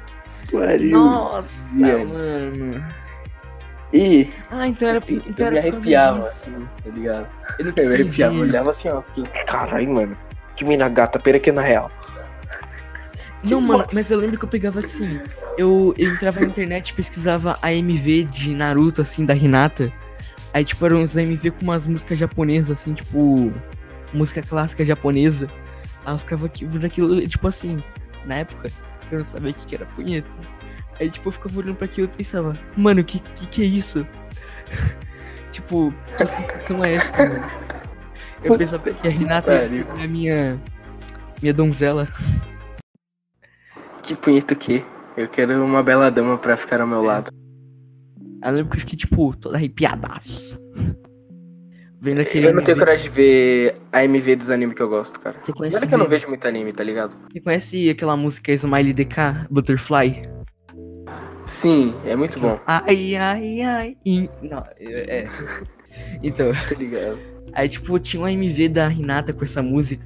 que 0.47 0.57
pariu. 0.57 0.99
Nossa, 0.99 1.63
Diane. 1.73 2.05
mano. 2.13 2.85
E 3.93 4.29
Ah, 4.51 4.67
então 4.67 4.89
era. 4.89 4.99
eu, 5.07 5.23
Então 5.27 5.47
eu 5.47 5.53
me 5.53 5.59
arrepiava, 5.59 6.29
disso. 6.29 6.45
tá 6.83 6.91
ligado? 6.91 7.29
Eu, 7.59 7.67
Eu 7.67 7.89
me 7.89 7.95
arrepiava. 7.95 8.35
Eu 8.35 8.41
olhava 8.41 8.71
assim, 8.71 8.89
ó. 8.89 9.03
Fiquei, 9.03 9.25
caralho, 9.45 9.91
mano. 9.93 10.17
Que 10.57 10.65
mina 10.65 10.89
gata, 10.89 11.19
pera 11.19 11.39
que 11.39 11.53
na 11.53 11.63
real. 11.63 11.91
Não, 13.45 13.61
mano, 13.61 13.81
Nossa. 13.81 13.91
mas 13.95 14.11
eu 14.11 14.19
lembro 14.19 14.39
que 14.39 14.45
eu 14.45 14.49
pegava 14.49 14.79
assim. 14.79 15.21
Eu, 15.59 15.95
eu 15.99 16.11
entrava 16.13 16.41
na 16.41 16.47
internet 16.47 16.89
e 16.89 16.95
pesquisava 16.95 17.59
AMV 17.63 18.25
de 18.25 18.55
Naruto, 18.55 19.03
assim, 19.03 19.25
da 19.25 19.35
Hinata. 19.35 19.93
Aí, 20.55 20.65
tipo, 20.65 20.87
eram 20.87 21.03
uns 21.03 21.17
AMV 21.17 21.51
com 21.51 21.63
umas 21.63 21.85
músicas 21.85 22.17
japonesas, 22.17 22.79
assim, 22.79 22.95
tipo. 22.95 23.53
Música 24.13 24.41
clássica 24.41 24.85
japonesa. 24.85 25.49
Aí 26.07 26.15
eu 26.15 26.19
ficava 26.19 26.47
aqui, 26.47 26.65
vendo 26.65 26.87
aquilo, 26.87 27.27
tipo 27.27 27.49
assim. 27.49 27.83
Na 28.25 28.37
época, 28.37 28.71
eu 29.11 29.19
não 29.19 29.25
sabia 29.25 29.51
o 29.51 29.55
que, 29.55 29.67
que 29.67 29.75
era 29.75 29.85
punheta. 29.85 30.31
Aí, 31.01 31.11
tipo, 31.11 31.29
eu 31.29 31.33
ficava 31.33 31.59
olhando 31.59 31.75
pra 31.75 31.87
aquilo 31.87 32.07
e 32.07 32.17
pensava, 32.17 32.53
mano, 32.77 33.03
que 33.03 33.19
que, 33.19 33.49
que 33.49 33.63
é 33.63 33.67
isso? 33.67 34.07
tipo, 35.51 35.93
que 36.17 36.25
sensação 36.25 36.85
é 36.85 36.95
essa, 36.95 37.29
mano? 37.29 37.45
Eu 38.45 38.57
pensava 38.57 38.91
que 38.91 39.09
a 39.09 39.11
ia 39.11 39.69
ser 39.69 39.87
a 39.91 40.07
minha. 40.07 40.61
Minha 41.43 41.53
donzela. 41.53 42.09
Que 44.03 44.15
punheta 44.15 44.55
o 44.55 44.57
quê? 44.57 44.85
Eu 45.17 45.27
quero 45.27 45.65
uma 45.65 45.83
bela 45.83 46.11
dama 46.11 46.39
pra 46.39 46.57
ficar 46.57 46.81
ao 46.81 46.87
meu 46.87 47.03
lado. 47.03 47.33
Eu 48.45 48.53
lembro 48.53 48.71
que 48.71 48.77
eu 48.77 48.81
fiquei, 48.81 48.97
tipo, 48.99 49.35
todo 49.37 49.55
arrepiadaço. 49.55 50.61
Vendo 52.01 52.21
aquele. 52.21 52.49
Eu 52.49 52.55
não 52.55 52.63
tenho 52.63 52.77
MV. 52.77 52.85
coragem 52.85 53.11
de 53.11 53.17
ver 53.17 53.75
a 53.91 54.05
MV 54.05 54.37
dos 54.37 54.51
animes 54.51 54.75
que 54.77 54.83
eu 54.83 54.89
gosto, 54.91 55.19
cara. 55.19 55.37
Você 55.43 55.53
conhece, 55.55 55.77
Olha 55.79 55.87
que 55.87 55.95
eu 55.95 55.99
não 55.99 56.07
vejo 56.09 56.29
muito 56.29 56.47
anime, 56.47 56.71
tá 56.71 56.85
ligado? 56.85 57.17
Você 57.33 57.41
conhece 57.41 57.89
aquela 57.89 58.15
música 58.15 58.53
Smiley 58.53 58.93
DK, 58.93 59.47
Butterfly? 59.51 60.23
Sim, 61.47 61.95
é 62.07 62.15
muito 62.17 62.39
bom, 62.41 62.59
Ai, 62.67 63.17
ai, 63.17 63.61
ai. 63.61 63.97
e- 64.05 64.29
Não, 64.43 64.65
é. 64.79 65.21
é. 65.25 65.29
Então, 66.23 66.51
tá 66.69 66.75
ligado? 66.75 67.19
aí 67.53 67.69
tipo, 67.69 67.97
tinha 68.01 68.21
uma 68.21 68.33
MV 68.33 68.69
da 68.69 68.89
Renata 68.89 69.33
com 69.33 69.45
essa 69.45 69.63
música. 69.63 70.05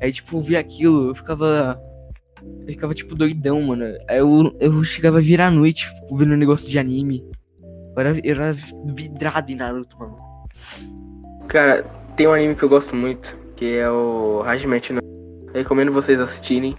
Aí, 0.00 0.12
tipo, 0.12 0.36
eu 0.38 0.40
vi 0.42 0.56
aquilo, 0.56 1.08
eu 1.10 1.14
ficava. 1.14 1.78
Eu 2.60 2.68
ficava, 2.68 2.94
tipo, 2.94 3.14
doidão, 3.14 3.60
mano. 3.60 3.84
Aí 4.08 4.18
eu, 4.18 4.56
eu 4.60 4.82
chegava 4.84 5.18
a 5.18 5.20
virar 5.20 5.48
a 5.48 5.50
noite 5.50 5.84
tipo, 5.86 6.16
vendo 6.16 6.32
um 6.32 6.36
negócio 6.36 6.68
de 6.68 6.78
anime. 6.78 7.22
Eu 8.00 8.06
era, 8.06 8.20
eu 8.24 8.34
era 8.34 8.56
vidrado 8.86 9.52
em 9.52 9.56
Naruto, 9.56 9.98
mano. 9.98 10.16
Cara, 11.46 11.82
tem 12.16 12.26
um 12.26 12.32
anime 12.32 12.54
que 12.54 12.62
eu 12.62 12.68
gosto 12.68 12.96
muito, 12.96 13.38
que 13.56 13.76
é 13.76 13.90
o 13.90 14.42
Hajime 14.42 14.80
no... 14.90 15.00
Eu 15.48 15.62
recomendo 15.62 15.92
vocês 15.92 16.18
assistirem. 16.18 16.78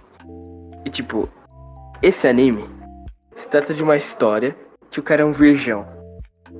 E 0.84 0.90
tipo, 0.90 1.28
esse 2.02 2.26
anime 2.26 2.64
se 3.36 3.48
trata 3.48 3.72
de 3.72 3.82
uma 3.82 3.96
história 3.96 4.56
que 4.90 4.98
o 4.98 5.02
cara 5.02 5.22
é 5.22 5.24
um 5.24 5.30
virgão. 5.30 5.86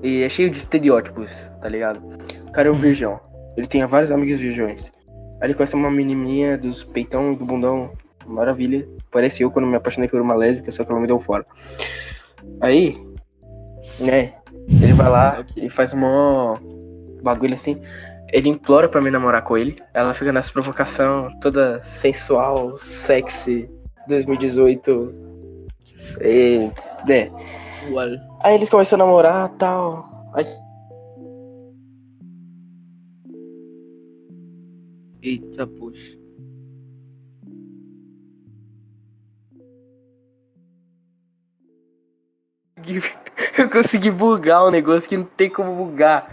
E 0.01 0.23
é 0.23 0.29
cheio 0.29 0.49
de 0.49 0.59
estereótipos, 0.59 1.51
tá 1.61 1.69
ligado? 1.69 2.01
O 2.47 2.53
cara 2.53 2.69
é 2.69 2.71
um 2.71 2.75
Uhum. 2.75 2.81
virgão. 2.81 3.21
Ele 3.57 3.67
tem 3.67 3.85
vários 3.85 4.13
amigos 4.13 4.41
virgões. 4.41 4.93
Aí 5.41 5.49
ele 5.49 5.55
conhece 5.55 5.75
uma 5.75 5.91
menininha 5.91 6.57
dos 6.57 6.85
peitão 6.85 7.33
e 7.33 7.37
do 7.37 7.45
bundão. 7.45 7.93
Maravilha. 8.25 8.89
Parece 9.11 9.43
eu 9.43 9.51
quando 9.51 9.67
me 9.67 9.75
apaixonei 9.75 10.09
por 10.09 10.21
uma 10.21 10.37
lésbica, 10.37 10.71
só 10.71 10.85
que 10.85 10.93
ela 10.93 11.01
me 11.01 11.09
deu 11.09 11.19
fora. 11.19 11.45
Aí, 12.61 12.97
né? 13.99 14.42
Ele 14.69 14.93
vai 14.93 15.09
lá 15.09 15.45
e 15.57 15.69
faz 15.69 15.93
uma 15.93 16.61
bagulho 17.23 17.55
assim. 17.55 17.81
Ele 18.33 18.49
implora 18.49 18.89
pra 18.89 19.01
me 19.01 19.11
namorar 19.11 19.43
com 19.43 19.57
ele. 19.57 19.77
Ela 19.93 20.15
fica 20.15 20.33
nessa 20.33 20.53
provocação 20.53 21.29
toda 21.41 21.83
sensual, 21.83 22.79
sexy, 22.79 23.71
2018. 24.09 25.15
E, 26.21 26.71
né? 27.07 27.31
Aí 28.43 28.55
eles 28.55 28.69
começam 28.69 28.97
a 28.97 29.05
namorar 29.05 29.49
tal. 29.51 30.31
Aí, 30.35 30.45
Eita, 35.23 35.67
poxa. 35.67 36.19
eu 43.59 43.69
consegui 43.71 44.11
bugar 44.11 44.65
um 44.65 44.71
negócio 44.71 45.09
que 45.09 45.17
não 45.17 45.25
tem 45.25 45.49
como 45.51 45.75
bugar. 45.75 46.29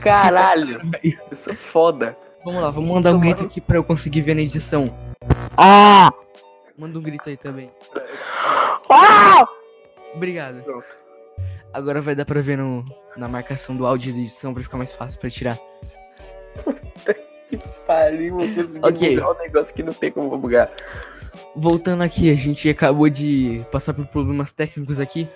Caralho, 0.00 0.80
eu 1.02 1.36
sou 1.36 1.54
foda. 1.54 2.16
Vamos 2.44 2.62
lá, 2.62 2.70
vamos 2.70 2.90
mandar 2.90 3.14
um 3.14 3.20
grito 3.20 3.44
aqui 3.44 3.60
pra 3.60 3.76
eu 3.76 3.84
conseguir 3.84 4.22
ver 4.22 4.34
na 4.34 4.42
edição. 4.42 4.94
Ah! 5.56 6.10
Manda 6.76 6.98
um 6.98 7.02
grito 7.02 7.28
aí 7.28 7.36
também. 7.36 7.70
Ah! 8.88 9.46
Obrigado. 10.14 10.62
Pronto. 10.62 10.86
Agora 11.72 12.00
vai 12.00 12.14
dar 12.14 12.24
pra 12.24 12.40
ver 12.40 12.56
no, 12.58 12.84
na 13.16 13.28
marcação 13.28 13.76
do 13.76 13.86
áudio 13.86 14.12
de 14.12 14.20
edição 14.20 14.52
pra 14.52 14.62
ficar 14.62 14.76
mais 14.76 14.92
fácil 14.92 15.20
pra 15.20 15.30
tirar. 15.30 15.58
Que 17.46 17.58
pariu, 17.86 18.40
eu 18.40 18.54
consegui 18.54 18.80
Ok. 18.82 19.14
bugar 19.16 19.32
um 19.32 19.38
negócio 19.38 19.74
que 19.74 19.82
não 19.82 19.92
tem 19.92 20.10
como 20.10 20.36
bugar. 20.38 20.70
Voltando 21.54 22.02
aqui, 22.02 22.30
a 22.30 22.36
gente 22.36 22.68
acabou 22.68 23.08
de 23.08 23.64
passar 23.70 23.92
por 23.92 24.06
problemas 24.06 24.52
técnicos 24.52 24.98
aqui. 24.98 25.28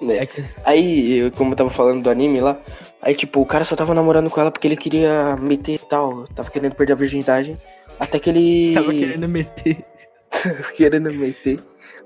Né? 0.00 0.24
É 0.24 0.28
Aí, 0.64 1.30
como 1.32 1.52
eu 1.52 1.56
tava 1.56 1.70
falando 1.70 2.02
do 2.02 2.10
anime 2.10 2.40
lá, 2.40 2.58
aí 3.00 3.14
tipo, 3.14 3.40
o 3.40 3.46
cara 3.46 3.64
só 3.64 3.76
tava 3.76 3.94
namorando 3.94 4.30
com 4.30 4.40
ela 4.40 4.50
porque 4.50 4.66
ele 4.66 4.76
queria 4.76 5.36
meter 5.36 5.74
e 5.74 5.78
tal, 5.78 6.26
tava 6.28 6.50
querendo 6.50 6.74
perder 6.74 6.94
a 6.94 6.96
virgindade, 6.96 7.56
até 7.98 8.18
que 8.18 8.30
ele 8.30 8.74
tava 8.74 8.92
querendo 8.92 9.28
meter. 9.28 9.84
querendo 10.76 11.12
meter. 11.12 11.58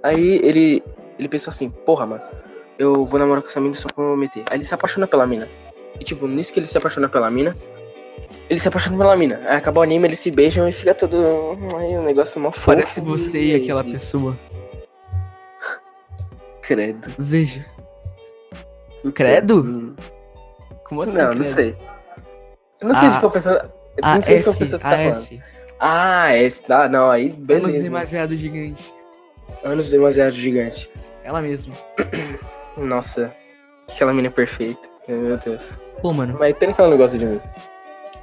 Aí 0.02 0.40
ele 0.42 0.82
ele 1.18 1.28
pensou 1.28 1.50
assim, 1.50 1.68
porra, 1.68 2.06
mano, 2.06 2.22
eu 2.78 3.04
vou 3.04 3.18
namorar 3.18 3.42
com 3.42 3.48
essa 3.48 3.60
mina 3.60 3.74
só 3.74 3.88
pra 3.88 4.04
eu 4.04 4.16
meter. 4.16 4.44
Aí 4.50 4.56
ele 4.56 4.64
se 4.64 4.72
apaixona 4.72 5.06
pela 5.06 5.26
mina. 5.26 5.48
E 5.98 6.04
tipo, 6.04 6.28
nisso 6.28 6.52
que 6.52 6.60
ele 6.60 6.66
se 6.66 6.78
apaixona 6.78 7.08
pela 7.08 7.28
mina, 7.28 7.56
ele 8.48 8.60
se 8.60 8.68
apaixona 8.68 8.96
pela 8.96 9.16
mina. 9.16 9.40
Aí 9.46 9.56
acabou 9.56 9.80
o 9.80 9.84
anime, 9.84 10.06
eles 10.06 10.20
se 10.20 10.30
beijam 10.30 10.68
e 10.68 10.72
fica 10.72 10.94
todo 10.94 11.58
aí 11.76 11.96
um 11.96 12.04
negócio 12.04 12.40
mó 12.40 12.52
fofo. 12.52 12.66
Parece 12.66 13.00
você 13.00 13.42
e 13.42 13.54
aquela 13.56 13.82
pessoa. 13.82 14.38
Credo. 16.68 17.10
Veja. 17.18 17.64
Credo? 19.14 19.62
Hum. 19.62 19.96
Como 20.84 21.00
assim? 21.02 21.16
Não, 21.16 21.28
não 21.34 21.40
credo? 21.40 21.54
sei. 21.54 21.76
Eu 22.80 22.88
não 22.88 22.94
sei 22.94 23.08
Ah. 23.08 23.10
de 23.12 23.20
qual 23.20 23.32
pessoa. 23.32 23.54
Eu 23.96 24.04
A 24.04 24.14
não 24.16 24.20
sei 24.22 24.36
de 24.38 24.44
qual 24.44 24.54
pessoa 24.56 24.78
você 24.78 24.84
tá 24.84 24.90
falando. 24.90 25.16
S. 25.22 25.40
Ah, 25.80 26.36
esse. 26.36 26.72
Ah, 26.72 26.86
não, 26.88 27.10
aí 27.10 27.30
Anos 27.30 27.38
beleza. 27.38 27.78
demasiado 27.80 28.36
gigante. 28.36 28.92
Anos 29.64 29.88
demasiado 29.90 30.32
gigante. 30.32 30.90
Ela 31.24 31.40
mesmo. 31.40 31.72
Nossa, 32.76 33.34
aquela 33.90 34.12
mina 34.12 34.28
é 34.28 34.30
perfeita. 34.30 34.88
Meu 35.08 35.38
Deus. 35.38 35.78
Pô, 36.02 36.12
mano, 36.12 36.36
Mas 36.38 36.54
pena 36.58 36.74
que 36.74 36.80
ela 36.82 36.90
não 36.90 36.98
gosta 36.98 37.16
de 37.18 37.24
mim. 37.24 37.40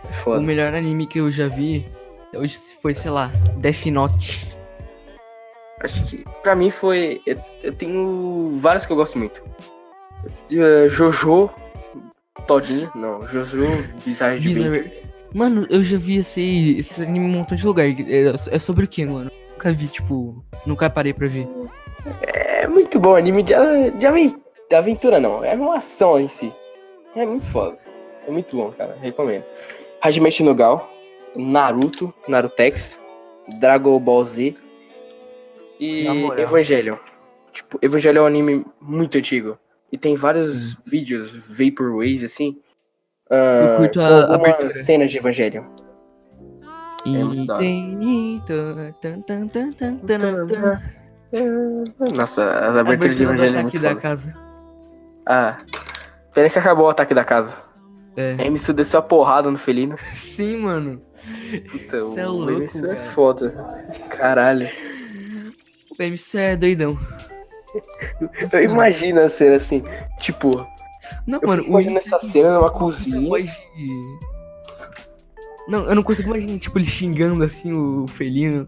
o 0.07 0.13
Foda. 0.13 0.39
melhor 0.41 0.71
anime 0.73 1.07
que 1.07 1.19
eu 1.19 1.31
já 1.31 1.47
vi 1.47 1.85
hoje 2.33 2.57
foi, 2.81 2.93
sei 2.93 3.09
lá, 3.09 3.31
Death 3.57 3.87
Note. 3.87 4.54
Acho 5.85 6.03
que 6.05 6.25
pra 6.43 6.55
mim 6.55 6.69
foi. 6.69 7.21
Eu, 7.25 7.37
eu 7.63 7.71
tenho 7.73 8.51
vários 8.57 8.85
que 8.85 8.91
eu 8.91 8.95
gosto 8.97 9.17
muito. 9.17 9.41
Eh, 10.51 10.87
Jojo. 10.89 11.49
Todinho. 12.47 12.91
Não, 12.95 13.25
Jojo 13.27 13.65
Bizarre 14.05 14.39
de 14.39 14.53
Bizarre- 14.53 14.91
Mano, 15.33 15.65
eu 15.69 15.83
já 15.83 15.97
vi 15.97 16.17
esse, 16.17 16.77
esse 16.79 17.01
anime 17.01 17.25
em 17.25 17.29
um 17.29 17.31
montão 17.31 17.57
de 17.57 17.65
lugar. 17.65 17.85
É, 17.87 18.33
é 18.51 18.59
sobre 18.59 18.85
o 18.85 18.87
que, 18.87 19.05
mano? 19.05 19.31
Nunca 19.51 19.71
vi, 19.73 19.87
tipo, 19.87 20.43
nunca 20.65 20.89
parei 20.89 21.13
pra 21.13 21.27
ver. 21.27 21.47
É 22.23 22.67
muito 22.67 22.99
bom, 22.99 23.15
anime 23.15 23.41
de, 23.43 23.53
de 23.97 24.05
aven- 24.07 24.35
de 24.69 24.75
aventura 24.75 25.19
não. 25.19 25.43
É 25.43 25.53
uma 25.55 25.77
ação 25.77 26.19
em 26.19 26.27
si. 26.27 26.51
É 27.15 27.25
muito 27.25 27.45
foda. 27.45 27.77
É 28.27 28.31
muito 28.31 28.55
bom, 28.55 28.71
cara. 28.71 28.97
Recomendo. 29.01 29.43
Hajime 30.01 30.29
no 30.41 30.53
Gal, 30.55 30.89
Naruto, 31.35 32.13
Narutex, 32.27 32.99
Dragon 33.59 33.99
Ball 33.99 34.23
Z 34.23 34.55
e. 35.79 36.05
Evangelion. 36.37 36.97
Tipo, 37.51 37.79
Evangelion 37.81 38.21
é 38.21 38.23
um 38.23 38.27
anime 38.27 38.65
muito 38.81 39.17
antigo. 39.17 39.57
E 39.91 39.97
tem 39.97 40.15
vários 40.15 40.73
vídeos, 40.85 41.31
Vaporwave, 41.31 42.25
assim. 42.25 42.59
ah, 43.29 43.35
Eu 43.71 43.77
curto 43.77 43.99
com 43.99 44.05
a 44.05 44.35
abertura. 44.35 44.69
cenas 44.71 45.09
de 45.11 45.17
Evangelion. 45.17 45.63
E 47.05 47.15
É 47.17 47.57
tem-. 47.57 48.41
Nossa, 52.15 52.43
as 52.51 52.77
A 52.77 52.81
aberturas 52.81 53.15
de 53.15 53.23
Evangelion 53.23 53.59
é 53.59 53.61
muito 53.61 53.79
da 53.79 53.89
foda. 53.89 54.01
casa. 54.01 54.35
Ah, 55.25 55.57
pena 56.33 56.49
que 56.49 56.59
acabou 56.59 56.85
o 56.85 56.89
ataque 56.89 57.13
da 57.13 57.23
casa. 57.23 57.57
É. 58.17 58.35
A 58.39 58.45
Emissu 58.45 58.73
desceu 58.73 58.99
a 58.99 59.03
porrada 59.03 59.49
no 59.51 59.57
felino. 59.57 59.95
Sim, 60.15 60.57
mano. 60.57 61.01
Puta, 61.71 62.03
Cê 62.05 62.19
é 62.19 62.27
o 62.27 62.31
louco, 62.31 62.51
Emissu 62.51 62.85
é 62.89 62.97
foda. 62.97 63.51
Caralho. 64.09 64.69
O 65.97 66.03
MC 66.03 66.37
é 66.37 66.55
doidão. 66.57 66.97
Eu 68.53 68.63
imagino 68.63 69.21
a 69.21 69.29
cena 69.29 69.55
assim, 69.55 69.83
tipo, 70.19 70.65
Não, 71.27 71.39
eu 71.41 71.47
mano, 71.47 71.63
MC 71.63 71.97
essa 71.97 72.19
cena 72.19 72.53
numa 72.55 72.69
cozinha. 72.71 73.27
pode- 73.27 73.51
Não, 75.67 75.85
eu 75.85 75.95
não 75.95 76.03
consigo 76.03 76.29
imaginar, 76.29 76.59
tipo, 76.59 76.77
ele 76.77 76.85
xingando 76.87 77.43
assim 77.43 77.73
o 77.73 78.07
felino. 78.07 78.65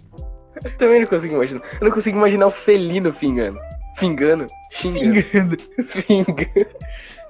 Eu 0.64 0.72
também 0.78 1.00
não 1.02 1.08
consigo 1.08 1.36
imaginar. 1.36 1.62
Eu 1.80 1.86
não 1.86 1.92
consigo 1.92 2.18
imaginar 2.18 2.48
o 2.48 2.52
felino 2.52 3.14
fingando. 3.14 3.60
Fingando? 3.96 4.46
Xingando. 4.72 5.22
Fingando. 5.24 5.58
Fingando. 5.86 6.68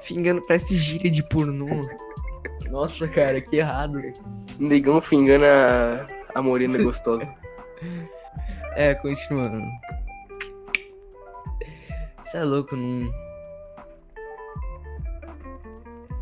Fingando, 0.02 0.42
parece 0.48 0.76
gíria 0.78 1.12
de 1.12 1.22
pornô. 1.24 1.82
Nossa, 2.70 3.08
cara, 3.08 3.40
que 3.42 3.58
errado. 3.58 4.02
Negão 4.58 5.02
fingando 5.02 5.46
a, 5.46 6.08
a 6.34 6.42
morena 6.42 6.78
gostosa. 6.82 7.28
É, 8.78 8.94
continuando. 8.94 9.66
Você 12.24 12.38
é 12.38 12.44
louco, 12.44 12.76
não. 12.76 13.12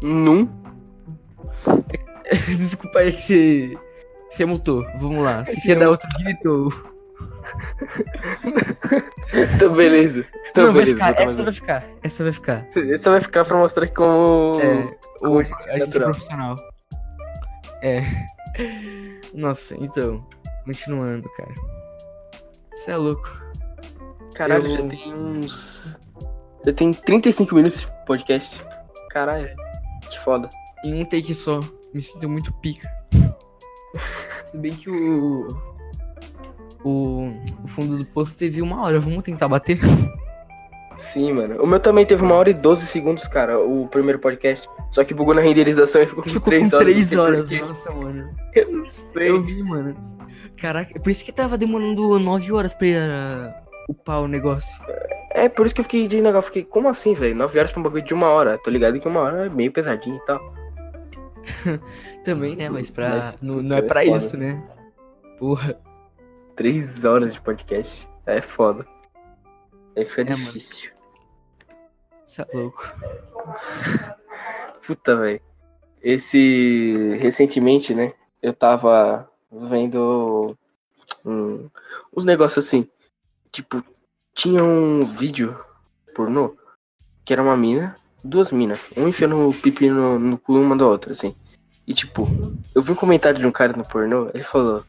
Num. 0.02 0.50
Desculpa 2.48 3.00
aí 3.00 3.12
que 3.12 3.22
você. 3.22 3.78
Você 4.30 4.46
mutou. 4.46 4.86
Vamos 5.00 5.22
lá. 5.22 5.44
Você 5.44 5.58
quer 5.58 5.78
dar 5.78 5.90
outro 5.90 6.08
grito? 6.18 6.92
Então, 9.56 9.74
beleza. 9.76 10.26
Então, 10.50 10.68
não, 10.68 10.74
vai 10.74 10.86
beleza. 10.86 11.08
ficar. 11.08 11.26
vou 11.26 11.36
tomar 11.36 11.36
Essa 11.36 11.44
vai 11.44 11.54
ficar. 11.54 11.86
Essa 12.04 12.24
vai 12.24 12.34
ficar. 12.34 12.68
Essa 12.94 13.12
vai 13.12 13.20
ficar 13.20 13.44
pra 13.44 13.58
mostrar 13.58 13.88
como. 13.90 14.62
É, 14.62 14.98
como 15.20 15.40
a 15.40 15.44
gente 15.44 15.68
é 15.68 15.74
a 15.74 15.80
gente 15.80 15.98
é 15.98 16.00
profissional. 16.00 16.56
É. 17.82 18.02
Nossa, 19.36 19.76
então. 19.78 20.26
Continuando, 20.66 21.30
cara. 21.36 21.76
Você 22.86 22.92
é 22.92 22.98
louco. 22.98 23.32
Caralho, 24.36 24.66
eu- 24.68 24.72
já 24.72 24.88
tem 24.88 25.14
uns. 25.14 25.98
Já 26.64 26.72
tem 26.72 26.94
35 26.94 27.56
minutos 27.56 27.80
de 27.82 27.88
podcast. 28.06 28.64
Caralho. 29.10 29.50
Que 30.08 30.20
foda. 30.20 30.48
Em 30.84 31.02
um 31.02 31.06
take 31.06 31.34
só. 31.34 31.62
Me 31.94 32.04
sinto 32.04 32.30
muito 32.30 32.54
pica. 32.62 32.88
Se 34.52 34.58
bem 34.58 34.72
que 34.74 34.88
o. 34.90 35.48
O, 36.84 37.32
o 37.64 37.68
fundo 37.68 37.98
do 37.98 38.06
poço 38.06 38.38
teve 38.38 38.62
uma 38.62 38.84
hora, 38.84 39.00
vamos 39.00 39.24
tentar 39.24 39.48
bater? 39.48 39.80
Sim, 40.96 41.34
mano. 41.34 41.60
O 41.64 41.66
meu 41.66 41.80
também 41.80 42.06
teve 42.06 42.22
uma 42.22 42.36
hora 42.36 42.52
e 42.52 42.54
12 42.54 42.86
segundos, 42.86 43.28
cara, 43.28 43.60
o 43.60 43.88
primeiro 43.88 44.20
podcast. 44.20 44.70
Só 44.92 45.04
que 45.04 45.12
bugou 45.12 45.34
na 45.34 45.42
renderização 45.42 46.04
e 46.04 46.06
ficou 46.06 46.24
com 46.24 46.30
Ficou 46.30 46.50
3 46.52 46.70
com 46.70 46.76
horas. 46.78 46.94
3 46.94 47.00
não 47.00 47.08
sei 47.10 47.18
horas, 47.18 47.40
por 47.42 47.50
quê. 47.50 47.60
nossa, 47.62 47.92
mano. 47.92 48.30
Eu 48.54 48.72
não 48.72 48.88
sei. 48.88 49.30
Eu 49.32 49.42
vi, 49.42 49.64
mano. 49.64 50.15
Caraca, 50.58 51.00
por 51.00 51.10
isso 51.10 51.24
que 51.24 51.32
tava 51.32 51.58
demorando 51.58 52.18
9 52.20 52.52
horas 52.54 52.74
pra 52.74 52.88
uh, 52.88 53.92
upar 53.92 54.22
o 54.22 54.28
negócio. 54.28 54.70
É, 55.32 55.50
por 55.50 55.66
isso 55.66 55.76
que 55.76 55.82
eu 55.82 55.86
fiquei 55.86 56.08
de 56.08 56.22
negócio. 56.22 56.48
Fiquei, 56.48 56.64
como 56.64 56.88
assim, 56.88 57.14
velho? 57.14 57.36
9 57.36 57.60
horas 57.60 57.72
pra 57.72 57.80
um 57.80 57.84
bagulho 57.84 58.04
de 58.04 58.14
uma 58.14 58.30
hora. 58.30 58.58
Tô 58.58 58.70
ligado 58.70 59.00
que 59.00 59.08
uma 59.08 59.20
hora 59.20 59.46
é 59.46 59.50
meio 59.50 59.72
pesadinho 59.72 60.16
e 60.16 60.26
tal. 60.26 60.40
Também, 62.24 62.56
né? 62.56 62.70
Mas 62.70 62.90
pra. 62.90 63.10
Mas, 63.10 63.38
não, 63.42 63.62
não 63.62 63.76
é 63.76 63.80
é 63.80 63.82
pra 63.82 64.04
foda. 64.04 64.18
isso, 64.18 64.38
né? 64.38 64.64
Porra. 65.38 65.78
3 66.56 67.04
horas 67.04 67.34
de 67.34 67.42
podcast. 67.42 68.08
É 68.26 68.42
foda. 68.42 68.86
Aí 69.96 70.06
fica 70.06 70.22
É, 70.22 70.24
difícil. 70.26 70.90
Isso 72.26 72.42
é 72.42 72.48
louco. 72.54 72.96
Puta, 74.88 75.16
velho. 75.18 75.42
Esse. 76.02 77.18
Recentemente, 77.20 77.94
né? 77.94 78.14
Eu 78.42 78.54
tava 78.54 79.30
vendo. 79.62 80.58
Um, 81.24 81.70
uns 82.16 82.26
negócios 82.26 82.66
assim. 82.66 82.88
Tipo, 83.52 83.84
tinha 84.34 84.64
um 84.64 85.06
vídeo 85.06 85.58
pornô 86.14 86.56
que 87.24 87.34
era 87.34 87.42
uma 87.42 87.58
mina, 87.58 87.98
duas 88.24 88.52
minas. 88.52 88.80
Um 88.96 89.08
enfiando 89.08 89.50
o 89.50 89.54
pipi 89.54 89.90
no, 89.90 90.20
no 90.20 90.38
cu 90.38 90.54
uma 90.54 90.78
da 90.78 90.86
outra, 90.86 91.12
assim. 91.12 91.36
E 91.88 91.94
tipo, 91.94 92.28
eu 92.74 92.82
vi 92.82 92.92
um 92.92 92.96
comentário 92.96 93.40
de 93.40 93.46
um 93.46 93.52
cara 93.52 93.74
no 93.74 93.84
pornô, 93.84 94.30
ele 94.34 94.44
falou: 94.44 94.84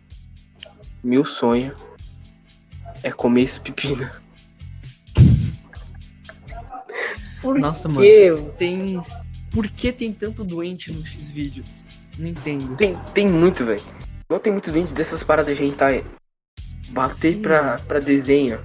Meu 1.03 1.25
sonho 1.25 1.75
é 3.03 3.11
comer 3.11 3.43
esse 3.43 3.61
pepino. 3.61 4.09
Por 7.41 7.59
Nossa, 7.59 7.89
mano. 7.89 8.01
quê? 8.01 8.33
Tem. 8.59 9.03
Por 9.53 9.69
que 9.69 9.93
tem 9.93 10.13
tanto 10.13 10.45
doente 10.45 10.93
no 10.93 11.07
X-Vídeos? 11.07 11.85
Não 12.19 12.29
entendo. 12.29 12.77
Tem, 12.77 12.99
tem 13.15 13.29
muito, 13.29 13.65
velho. 13.65 13.83
Não 14.29 14.39
tem 14.39 14.53
muito 14.53 14.73
dentro 14.73 14.95
dessas 14.95 15.23
paradas 15.23 15.57
de 15.57 15.65
hentai. 15.65 16.05
Bater 16.91 17.35
Sim, 17.35 17.43
pra, 17.43 17.79
pra 17.87 18.01
desenho. 18.01 18.61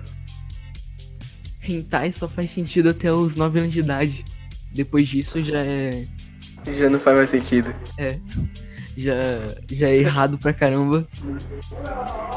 Hentai 1.64 2.12
só 2.12 2.28
faz 2.28 2.50
sentido 2.52 2.90
até 2.90 3.12
os 3.12 3.36
9 3.36 3.60
anos 3.60 3.74
de 3.74 3.80
idade. 3.80 4.26
Depois 4.74 5.08
disso 5.08 5.44
já 5.44 5.60
é. 5.60 6.08
Já 6.74 6.90
não 6.90 7.00
faz 7.00 7.18
mais 7.18 7.30
sentido. 7.30 7.74
Já, 8.98 9.14
já 9.70 9.88
é 9.90 9.96
errado 9.98 10.38
pra 10.38 10.54
caramba. 10.54 11.08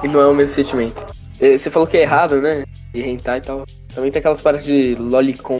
E 0.02 0.08
não 0.08 0.20
é 0.20 0.26
o 0.26 0.34
mesmo 0.34 0.54
sentimento. 0.54 1.06
Eh, 1.40 1.56
Você 1.56 1.70
falou 1.70 1.88
que 1.88 1.96
é 1.96 2.02
errado, 2.02 2.40
né? 2.40 2.64
E 2.92 3.00
hentai 3.02 3.38
e 3.38 3.42
tal. 3.42 3.66
Também 3.94 4.10
tem 4.10 4.20
aquelas 4.20 4.42
paradas 4.42 4.66
de 4.66 4.94
lolicon. 4.96 5.58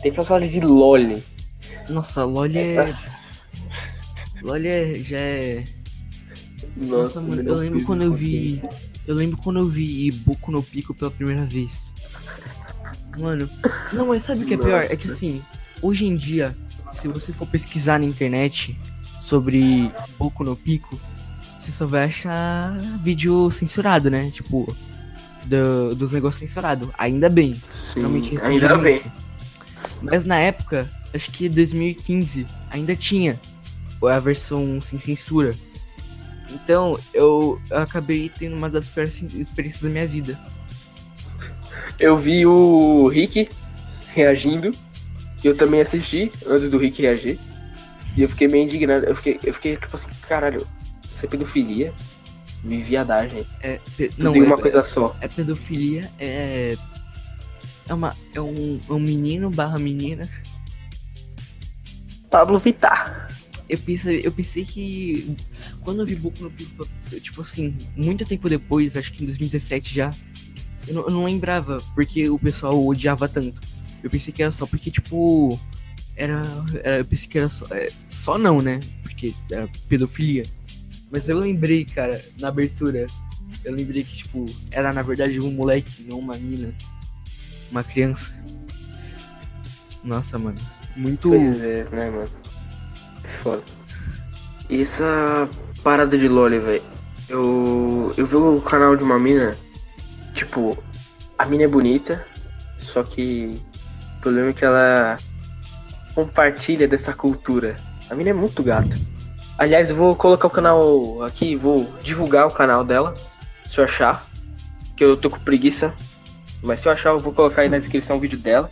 Tem 0.00 0.10
aquelas 0.10 0.28
paradas 0.28 0.50
de 0.50 0.60
loli. 0.60 1.22
Nossa, 1.88 2.24
LOL 2.24 2.46
é. 2.46 2.74
Nossa, 2.76 3.12
LOL 4.42 4.56
é. 4.56 4.98
Já 5.00 5.18
é. 5.18 5.64
Nossa, 6.76 7.20
mano, 7.20 7.42
meu 7.42 7.54
eu 7.54 7.58
lembro 7.60 7.82
quando 7.84 8.02
eu 8.02 8.14
vi-. 8.14 8.62
Eu 9.06 9.14
lembro 9.16 9.36
quando 9.36 9.58
eu 9.58 9.66
vi 9.68 10.10
Boku 10.12 10.52
no 10.52 10.62
Pico 10.62 10.94
pela 10.94 11.10
primeira 11.10 11.44
vez. 11.44 11.94
Mano, 13.18 13.48
não, 13.92 14.06
mas 14.06 14.22
sabe 14.22 14.44
o 14.44 14.46
que 14.46 14.54
é 14.54 14.56
pior? 14.56 14.84
É 14.84 14.96
que 14.96 15.08
Nossa. 15.08 15.16
assim, 15.16 15.42
hoje 15.82 16.06
em 16.06 16.16
dia, 16.16 16.56
se 16.92 17.08
você 17.08 17.32
for 17.32 17.46
pesquisar 17.46 17.98
na 17.98 18.04
internet 18.06 18.78
sobre 19.20 19.90
Boku 20.18 20.44
no 20.44 20.56
Pico, 20.56 20.98
você 21.58 21.70
só 21.72 21.86
vai 21.86 22.04
achar 22.04 22.72
vídeo 23.02 23.50
censurado, 23.50 24.10
né? 24.10 24.30
Tipo, 24.30 24.74
do- 25.44 25.94
dos 25.94 26.12
negócios 26.12 26.38
censurados. 26.48 26.88
Ainda 26.96 27.28
bem. 27.28 27.60
Sim, 27.92 28.04
ainda 28.42 28.76
bem. 28.78 29.02
Mas 30.00 30.24
na 30.24 30.38
época, 30.38 30.88
acho 31.12 31.30
que 31.30 31.48
2015, 31.48 32.46
ainda 32.70 32.96
tinha 32.96 33.38
a 34.02 34.18
versão 34.18 34.80
sem 34.80 34.98
censura. 34.98 35.54
Então, 36.52 36.98
eu 37.14 37.60
acabei 37.70 38.28
tendo 38.28 38.54
uma 38.56 38.68
das 38.68 38.88
piores 38.88 39.20
experiências 39.34 39.82
da 39.82 39.88
minha 39.88 40.06
vida. 40.06 40.38
Eu 41.98 42.16
vi 42.18 42.44
o 42.46 43.08
Rick 43.08 43.48
reagindo. 44.08 44.74
Eu 45.42 45.56
também 45.56 45.80
assisti 45.80 46.30
antes 46.46 46.68
do 46.68 46.78
Rick 46.78 47.00
reagir. 47.02 47.38
E 48.16 48.22
eu 48.22 48.28
fiquei 48.28 48.46
meio 48.48 48.64
indignado. 48.64 49.06
Eu 49.06 49.14
fiquei, 49.14 49.40
eu 49.42 49.54
fiquei 49.54 49.76
tipo 49.76 49.94
assim, 49.94 50.08
caralho, 50.20 50.66
isso 51.10 51.24
é 51.24 51.28
pedofilia? 51.28 51.92
Me 52.62 52.80
viadagem. 52.80 53.46
É, 53.60 53.80
pe- 53.96 54.08
Tudo 54.10 54.24
não, 54.24 54.36
em 54.36 54.40
é, 54.40 54.44
uma 54.44 54.58
coisa 54.58 54.84
só. 54.84 55.16
é 55.20 55.26
pedofilia, 55.28 56.10
é. 56.18 56.76
É, 57.88 57.94
uma, 57.94 58.16
é 58.32 58.40
um, 58.40 58.80
é 58.88 58.92
um 58.92 59.00
menino 59.00 59.50
barra 59.50 59.78
menina. 59.78 60.28
Pablo 62.30 62.58
Vittar. 62.58 63.21
Eu 63.72 63.78
pensei, 63.78 64.20
eu 64.22 64.30
pensei 64.30 64.66
que 64.66 65.34
quando 65.80 66.00
eu 66.00 66.06
vi 66.06 66.14
Boku 66.14 66.42
no 66.42 66.50
Pico, 66.50 66.86
tipo 67.22 67.40
assim, 67.40 67.74
muito 67.96 68.22
tempo 68.26 68.46
depois, 68.46 68.94
acho 68.98 69.10
que 69.12 69.22
em 69.22 69.26
2017 69.26 69.94
já, 69.94 70.14
eu 70.86 70.92
não, 70.94 71.02
eu 71.04 71.10
não 71.10 71.24
lembrava 71.24 71.82
porque 71.94 72.28
o 72.28 72.38
pessoal 72.38 72.86
odiava 72.86 73.26
tanto. 73.26 73.62
Eu 74.02 74.10
pensei 74.10 74.30
que 74.30 74.42
era 74.42 74.52
só 74.52 74.66
porque, 74.66 74.90
tipo, 74.90 75.58
era. 76.14 76.44
era- 76.84 76.98
eu 76.98 77.04
pensei 77.06 77.26
que 77.28 77.38
era 77.38 77.48
só. 77.48 77.66
é, 77.70 77.88
só 78.10 78.36
não, 78.36 78.60
né? 78.60 78.78
Porque 79.02 79.32
era 79.50 79.66
pedofilia. 79.88 80.44
Mas 81.10 81.28
eu 81.30 81.38
lembrei, 81.38 81.86
cara, 81.86 82.22
na 82.38 82.48
abertura, 82.48 83.06
eu 83.64 83.72
lembrei 83.74 84.04
que, 84.04 84.16
tipo, 84.18 84.44
era 84.70 84.92
na 84.92 85.00
verdade 85.00 85.40
um 85.40 85.50
moleque, 85.50 86.02
não 86.02 86.18
uma 86.18 86.36
mina. 86.36 86.74
Uma 87.70 87.82
criança. 87.82 88.34
Nossa, 90.04 90.38
mano. 90.38 90.60
Muito. 90.94 91.30
Pois 91.30 91.60
é, 91.62 91.84
né, 91.90 92.10
mano? 92.10 92.30
Foda. 93.42 93.62
E 94.68 94.82
essa 94.82 95.48
parada 95.82 96.16
de 96.16 96.28
LOL, 96.28 96.50
velho. 96.50 96.82
Eu. 97.28 98.14
Eu 98.16 98.26
vi 98.26 98.36
o 98.36 98.60
canal 98.60 98.96
de 98.96 99.02
uma 99.02 99.18
mina. 99.18 99.56
Tipo, 100.34 100.76
a 101.38 101.46
mina 101.46 101.64
é 101.64 101.68
bonita. 101.68 102.26
Só 102.78 103.02
que. 103.02 103.60
O 104.18 104.20
problema 104.22 104.50
é 104.50 104.52
que 104.52 104.64
ela 104.64 105.18
compartilha 106.14 106.86
dessa 106.86 107.12
cultura. 107.12 107.76
A 108.08 108.14
mina 108.14 108.30
é 108.30 108.32
muito 108.32 108.62
gata. 108.62 108.98
Aliás, 109.58 109.90
eu 109.90 109.96
vou 109.96 110.14
colocar 110.14 110.46
o 110.46 110.50
canal 110.50 111.22
aqui, 111.22 111.56
vou 111.56 111.92
divulgar 112.02 112.46
o 112.46 112.50
canal 112.50 112.84
dela. 112.84 113.14
Se 113.66 113.78
eu 113.78 113.84
achar. 113.84 114.26
Que 114.96 115.04
eu 115.04 115.16
tô 115.16 115.30
com 115.30 115.38
preguiça. 115.38 115.94
Mas 116.62 116.80
se 116.80 116.88
eu 116.88 116.92
achar, 116.92 117.10
eu 117.10 117.20
vou 117.20 117.32
colocar 117.32 117.62
aí 117.62 117.68
na 117.68 117.78
descrição 117.78 118.16
o 118.16 118.20
vídeo 118.20 118.38
dela. 118.38 118.70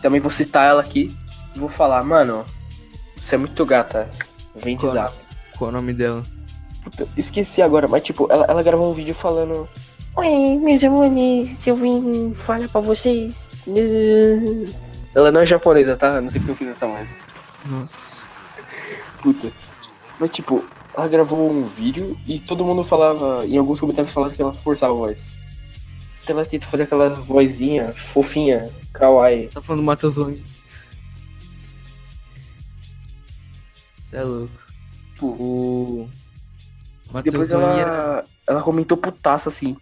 Também 0.00 0.20
vou 0.20 0.30
citar 0.30 0.66
ela 0.68 0.80
aqui. 0.80 1.16
E 1.54 1.58
vou 1.58 1.68
falar, 1.68 2.02
mano, 2.02 2.44
você 3.22 3.36
é 3.36 3.38
muito 3.38 3.64
gata. 3.64 4.10
Vem 4.56 4.76
de 4.76 4.82
Qual? 4.82 4.92
zap. 4.92 5.14
Qual 5.56 5.70
é 5.70 5.72
o 5.72 5.76
nome 5.76 5.92
dela? 5.92 6.26
Puta, 6.82 7.06
esqueci 7.16 7.62
agora, 7.62 7.86
mas 7.86 8.02
tipo, 8.02 8.26
ela, 8.28 8.44
ela 8.48 8.62
gravou 8.64 8.90
um 8.90 8.92
vídeo 8.92 9.14
falando. 9.14 9.68
Oi, 10.16 10.58
meus 10.58 10.82
amores, 10.82 11.64
eu 11.64 11.76
vim 11.76 12.34
falar 12.34 12.68
pra 12.68 12.80
vocês. 12.80 13.48
Ela 15.14 15.30
não 15.30 15.40
é 15.40 15.46
japonesa, 15.46 15.96
tá? 15.96 16.20
Não 16.20 16.28
sei 16.28 16.40
porque 16.40 16.52
eu 16.52 16.56
fiz 16.56 16.68
essa 16.68 16.88
mais. 16.88 17.08
Nossa. 17.64 18.16
Puta. 19.22 19.52
Mas 20.18 20.30
tipo, 20.30 20.64
ela 20.94 21.06
gravou 21.06 21.48
um 21.48 21.64
vídeo 21.64 22.18
e 22.26 22.40
todo 22.40 22.64
mundo 22.64 22.82
falava, 22.82 23.46
em 23.46 23.56
alguns 23.56 23.78
comentários 23.78 24.12
falaram 24.12 24.34
que 24.34 24.42
ela 24.42 24.52
forçava 24.52 24.92
a 24.92 24.96
voz. 24.96 25.30
Que 26.24 26.32
ela 26.32 26.44
tenta 26.44 26.66
fazer 26.66 26.82
aquela 26.82 27.08
vozinha 27.10 27.94
fofinha, 27.96 28.70
kawaii. 28.92 29.48
Tá 29.48 29.62
falando 29.62 29.80
do 29.80 29.86
Matazone. 29.86 30.44
Você 34.12 34.16
é 34.18 34.22
louco. 34.22 34.52
Tipo, 35.14 35.26
O. 35.26 36.08
Depois 37.24 37.50
Matazone 37.50 37.80
era. 37.80 37.90
ela, 37.90 38.24
ela 38.46 38.62
comentou 38.62 38.96
putaça 38.98 39.48
assim. 39.48 39.74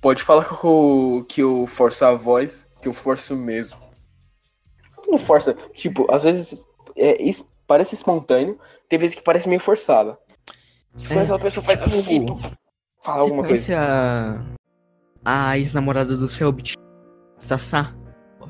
Pode 0.00 0.22
falar 0.22 0.44
que 0.48 0.64
eu, 0.64 1.26
que 1.28 1.42
eu 1.42 1.66
forço 1.66 2.04
a 2.04 2.14
voz, 2.14 2.68
que 2.80 2.86
eu 2.86 2.92
forço 2.92 3.36
mesmo. 3.36 3.78
Não 5.08 5.18
força. 5.18 5.54
Tipo, 5.72 6.06
às 6.12 6.22
vezes 6.22 6.66
é, 6.96 7.16
parece 7.66 7.94
espontâneo, 7.96 8.58
tem 8.88 8.98
vezes 8.98 9.16
que 9.16 9.22
parece 9.22 9.48
meio 9.48 9.60
forçada. 9.60 10.16
Tipo, 10.96 11.14
É, 11.14 11.22
aquela 11.22 11.38
pessoa 11.38 11.64
faz 11.64 11.82
assim, 11.82 12.02
tipo, 12.20 12.38
fala 13.02 13.20
alguma 13.20 13.42
coisa. 13.44 13.76
a. 13.76 14.60
A 15.24 15.58
ex-namorada 15.58 16.16
do 16.16 16.26
Selbit? 16.28 16.74
Sassá? 17.38 17.94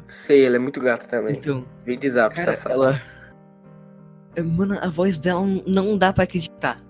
Sei, 0.07 0.44
ela 0.46 0.57
é 0.57 0.59
muito 0.59 0.80
gata 0.80 1.07
também. 1.07 1.36
Então, 1.36 1.64
Vem 1.84 1.98
de 1.98 2.09
zap, 2.11 2.34
cara, 2.34 2.55
Sassá. 2.55 2.70
ela. 2.70 3.03
É, 4.37 4.43
Mano, 4.43 4.78
a 4.81 4.89
voz 4.89 5.18
dela 5.18 5.45
não 5.66 5.97
dá 5.99 6.12
pra 6.12 6.24
acreditar. 6.24 6.81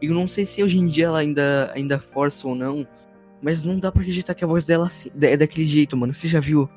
Eu 0.00 0.14
não 0.14 0.26
sei 0.26 0.44
se 0.44 0.62
hoje 0.62 0.78
em 0.78 0.86
dia 0.86 1.06
ela 1.06 1.18
ainda, 1.18 1.70
ainda 1.74 1.98
força 1.98 2.46
ou 2.48 2.54
não, 2.54 2.86
mas 3.42 3.64
não 3.64 3.78
dá 3.78 3.90
pra 3.92 4.02
acreditar 4.02 4.34
que 4.34 4.44
a 4.44 4.46
voz 4.46 4.64
dela 4.64 4.86
assim- 4.86 5.10
é 5.20 5.36
daquele 5.36 5.66
jeito, 5.66 5.96
mano. 5.96 6.12
Você 6.12 6.28
já 6.28 6.40
viu? 6.40 6.68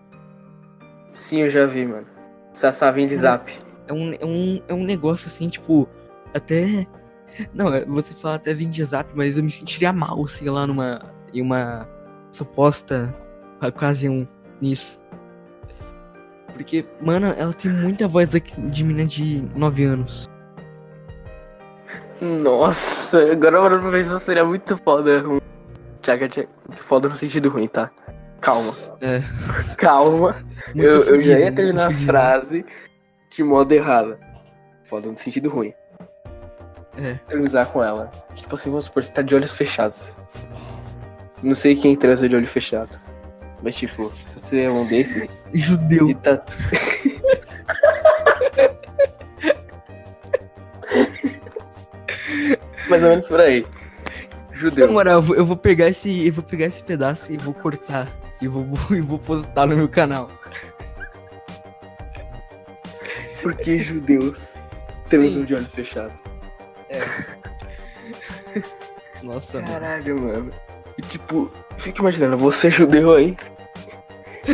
Sim, 1.12 1.40
eu 1.42 1.50
já 1.50 1.66
vi, 1.66 1.86
mano. 1.86 2.06
Sassá 2.54 2.92
vem 2.92 3.08
de 3.08 3.16
zap. 3.16 3.52
É 3.88 3.94
um, 3.94 4.14
é 4.14 4.26
um, 4.26 4.62
é 4.68 4.74
um 4.74 4.84
negócio 4.84 5.28
assim, 5.28 5.48
tipo. 5.50 5.88
Até. 6.34 6.86
Não, 7.54 7.68
você 7.88 8.14
fala 8.14 8.36
até 8.36 8.54
vim 8.54 8.70
de 8.70 8.84
zap, 8.84 9.10
mas 9.16 9.38
eu 9.38 9.44
me 9.44 9.52
sentiria 9.52 9.94
mal, 9.94 10.28
sei 10.28 10.50
lá, 10.50 10.66
numa. 10.68 11.02
Em 11.34 11.42
uma 11.42 11.88
suposta 12.32 13.14
ocasião 13.62 14.28
nisso. 14.62 15.00
Porque, 16.58 16.84
mano, 17.00 17.36
ela 17.38 17.54
tem 17.54 17.72
muita 17.72 18.08
voz 18.08 18.32
de 18.32 18.84
menina 18.84 19.08
de 19.08 19.44
9 19.56 19.84
anos. 19.84 20.30
Nossa, 22.20 23.32
agora 23.32 23.80
pra 23.80 23.92
pensar 23.92 24.20
seria 24.20 24.44
muito 24.44 24.76
foda. 24.78 25.24
Jacket 26.04 26.48
foda 26.74 27.08
no 27.08 27.16
sentido 27.16 27.50
ruim, 27.50 27.68
tá? 27.68 27.92
Calma. 28.42 28.74
É. 29.02 29.22
Calma. 29.78 30.44
Muito 30.74 30.82
Eu, 30.82 30.94
eu 30.96 31.06
fudido, 31.06 31.24
já 31.24 31.40
ia 31.40 31.52
terminar 31.52 31.92
a 31.92 31.94
frase 31.94 32.66
de 33.30 33.44
modo 33.44 33.72
errado. 33.72 34.18
Foda 34.84 35.10
no 35.10 35.16
sentido 35.16 35.50
ruim. 35.50 35.74
É. 36.98 37.14
Transar 37.30 37.68
com 37.68 37.84
ela. 37.84 38.10
Tipo 38.34 38.56
assim, 38.56 38.72
vamos 38.72 38.86
supor, 38.86 39.04
você 39.04 39.14
tá 39.14 39.22
de 39.22 39.36
olhos 39.36 39.54
fechados. 39.54 40.10
Não 41.44 41.54
sei 41.54 41.76
quem 41.76 41.96
transa 41.96 42.28
de 42.28 42.36
olho 42.36 42.48
fechado. 42.48 43.00
Mas 43.62 43.76
tipo, 43.76 44.12
se 44.28 44.40
você 44.40 44.62
é 44.62 44.70
um 44.70 44.86
desses 44.86 45.46
Judeu. 45.54 46.10
e 46.10 46.16
tá. 46.16 46.44
Mais 52.90 53.04
ou 53.04 53.10
menos 53.10 53.28
por 53.28 53.40
aí. 53.40 53.66
Na 54.52 54.58
Judeu. 54.58 54.92
moral, 54.92 55.24
eu 55.36 55.46
vou, 55.46 55.58
pegar 55.58 55.90
esse. 55.90 56.26
Eu 56.26 56.34
vou 56.34 56.44
pegar 56.44 56.66
esse 56.66 56.84
pedaço 56.84 57.32
e 57.32 57.38
vou 57.38 57.54
cortar. 57.54 58.08
E 58.42 58.48
vou, 58.48 58.66
e 58.92 59.02
vou 59.02 59.20
postar 59.20 59.68
no 59.68 59.76
meu 59.76 59.90
canal. 59.90 60.30
Porque 63.42 63.80
judeus 63.80 64.56
transam 65.06 65.44
de 65.44 65.56
olhos 65.56 65.74
fechados. 65.74 66.22
Nossa, 69.24 69.62
mano. 69.62 69.74
Caralho, 69.74 70.22
mano. 70.22 70.52
E 70.98 71.02
tipo, 71.02 71.52
fica 71.78 72.02
imaginando, 72.02 72.38
você 72.38 72.70
judeu 72.70 73.14
aí, 73.14 73.36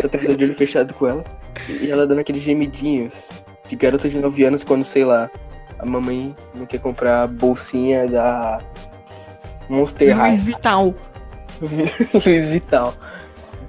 tá 0.02 0.08
transando 0.08 0.38
de 0.38 0.46
olho 0.46 0.56
fechado 0.56 0.94
com 0.94 1.08
ela, 1.08 1.24
e 1.68 1.90
ela 1.90 2.06
dando 2.06 2.20
aqueles 2.20 2.42
gemidinhos 2.42 3.30
de 3.68 3.76
garota 3.76 4.10
de 4.10 4.18
9 4.20 4.44
anos 4.44 4.64
quando, 4.64 4.84
sei 4.84 5.06
lá, 5.06 5.30
a 5.80 5.86
mamãe 5.86 6.36
não 6.54 6.66
quer 6.66 6.80
comprar 6.80 7.24
a 7.24 7.28
bolsinha 7.28 8.08
da 8.08 8.62
Monster 9.70 10.08
Luiz 10.10 10.18
High, 10.18 10.38
Vital. 10.38 10.96
Luiz 12.26 12.46
Vital. 12.46 12.94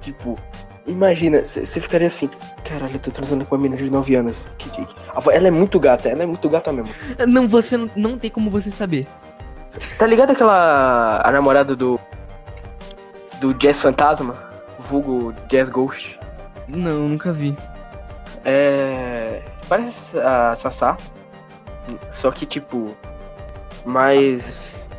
Tipo, 0.01 0.37
imagina, 0.85 1.43
você 1.43 1.81
ficaria 1.81 2.07
assim, 2.07 2.29
caralho, 2.63 2.95
eu 2.95 2.99
tô 2.99 3.11
transando 3.11 3.45
com 3.45 3.55
uma 3.55 3.61
menina 3.61 3.81
de 3.81 3.89
9 3.89 4.15
anos. 4.15 4.47
Que, 4.57 4.69
que, 4.69 4.87
ela 5.31 5.47
é 5.47 5.51
muito 5.51 5.79
gata, 5.79 6.09
ela 6.09 6.23
é 6.23 6.25
muito 6.25 6.47
gata 6.49 6.71
mesmo. 6.71 6.89
Não, 7.27 7.47
você 7.47 7.77
não, 7.77 7.89
não 7.95 8.17
tem 8.17 8.29
como 8.29 8.49
você 8.49 8.71
saber. 8.71 9.07
Tá 9.97 10.07
ligado 10.07 10.31
aquela. 10.31 11.21
a 11.23 11.31
namorada 11.31 11.75
do. 11.75 11.99
Do 13.39 13.53
Jazz 13.53 13.81
Fantasma? 13.81 14.35
Vulgo 14.79 15.33
Jazz 15.47 15.69
Ghost? 15.69 16.19
Não, 16.67 17.07
nunca 17.09 17.31
vi. 17.31 17.55
É. 18.43 19.41
Parece 19.67 20.19
a 20.19 20.55
Sassá. 20.55 20.97
Só 22.11 22.31
que 22.31 22.45
tipo. 22.45 22.95
Mais. 23.85 24.89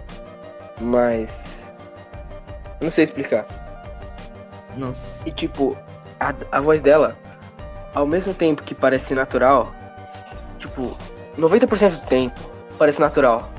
Mais. 0.80 1.72
Não 2.80 2.90
sei 2.90 3.04
explicar. 3.04 3.46
Nossa. 4.76 5.26
E 5.26 5.32
tipo, 5.32 5.76
a, 6.20 6.34
a 6.52 6.60
voz 6.60 6.82
dela, 6.82 7.16
ao 7.94 8.06
mesmo 8.06 8.34
tempo 8.34 8.62
que 8.62 8.74
parece 8.74 9.14
natural, 9.14 9.72
tipo, 10.58 10.96
90% 11.38 12.00
do 12.00 12.06
tempo 12.06 12.40
parece 12.78 13.00
natural. 13.00 13.50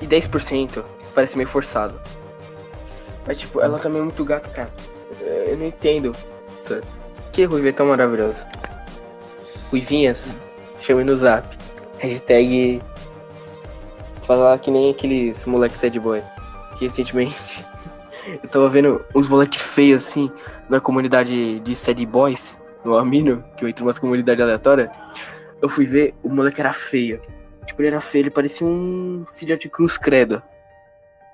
E 0.00 0.06
10% 0.06 0.84
parece 1.14 1.36
meio 1.36 1.48
forçado. 1.48 1.98
Mas 3.26 3.38
tipo, 3.38 3.60
ela 3.60 3.78
também 3.78 4.00
é 4.00 4.04
muito 4.04 4.24
gata, 4.24 4.48
cara. 4.48 4.70
É, 5.20 5.48
Eu 5.52 5.56
não 5.56 5.66
entendo. 5.66 6.14
Que 7.32 7.44
Ruiva 7.44 7.68
é 7.68 7.72
tão 7.72 7.86
maravilhoso. 7.86 8.44
Ruivinhas, 9.70 10.38
chame 10.80 11.04
no 11.04 11.16
zap. 11.16 11.46
Hashtag. 11.98 12.80
Falar 14.22 14.58
que 14.58 14.70
nem 14.70 14.90
aqueles 14.90 15.44
moleques 15.44 15.78
sad 15.78 15.98
boy. 15.98 16.22
Que 16.78 16.84
recentemente 16.84 17.64
eu 18.42 18.48
tava 18.48 18.68
vendo 18.68 19.04
uns 19.14 19.28
moleque 19.28 19.58
feios 19.58 20.06
assim 20.06 20.30
na 20.68 20.80
comunidade 20.80 21.60
de 21.60 21.76
sad 21.76 22.04
boys, 22.06 22.56
no 22.84 22.96
Amino, 22.96 23.44
que 23.56 23.64
eu 23.64 23.68
entro 23.68 23.84
umas 23.84 23.98
comunidades 23.98 24.42
aleatórias. 24.42 24.90
Eu 25.62 25.68
fui 25.68 25.86
ver, 25.86 26.14
o 26.22 26.28
moleque 26.28 26.60
era 26.60 26.72
feio. 26.72 27.20
Tipo, 27.64 27.82
ele 27.82 27.88
era 27.88 28.00
feio, 28.00 28.22
ele 28.22 28.30
parecia 28.30 28.66
um 28.66 29.24
filhote 29.28 29.68
cruz 29.68 29.96
credo. 29.96 30.42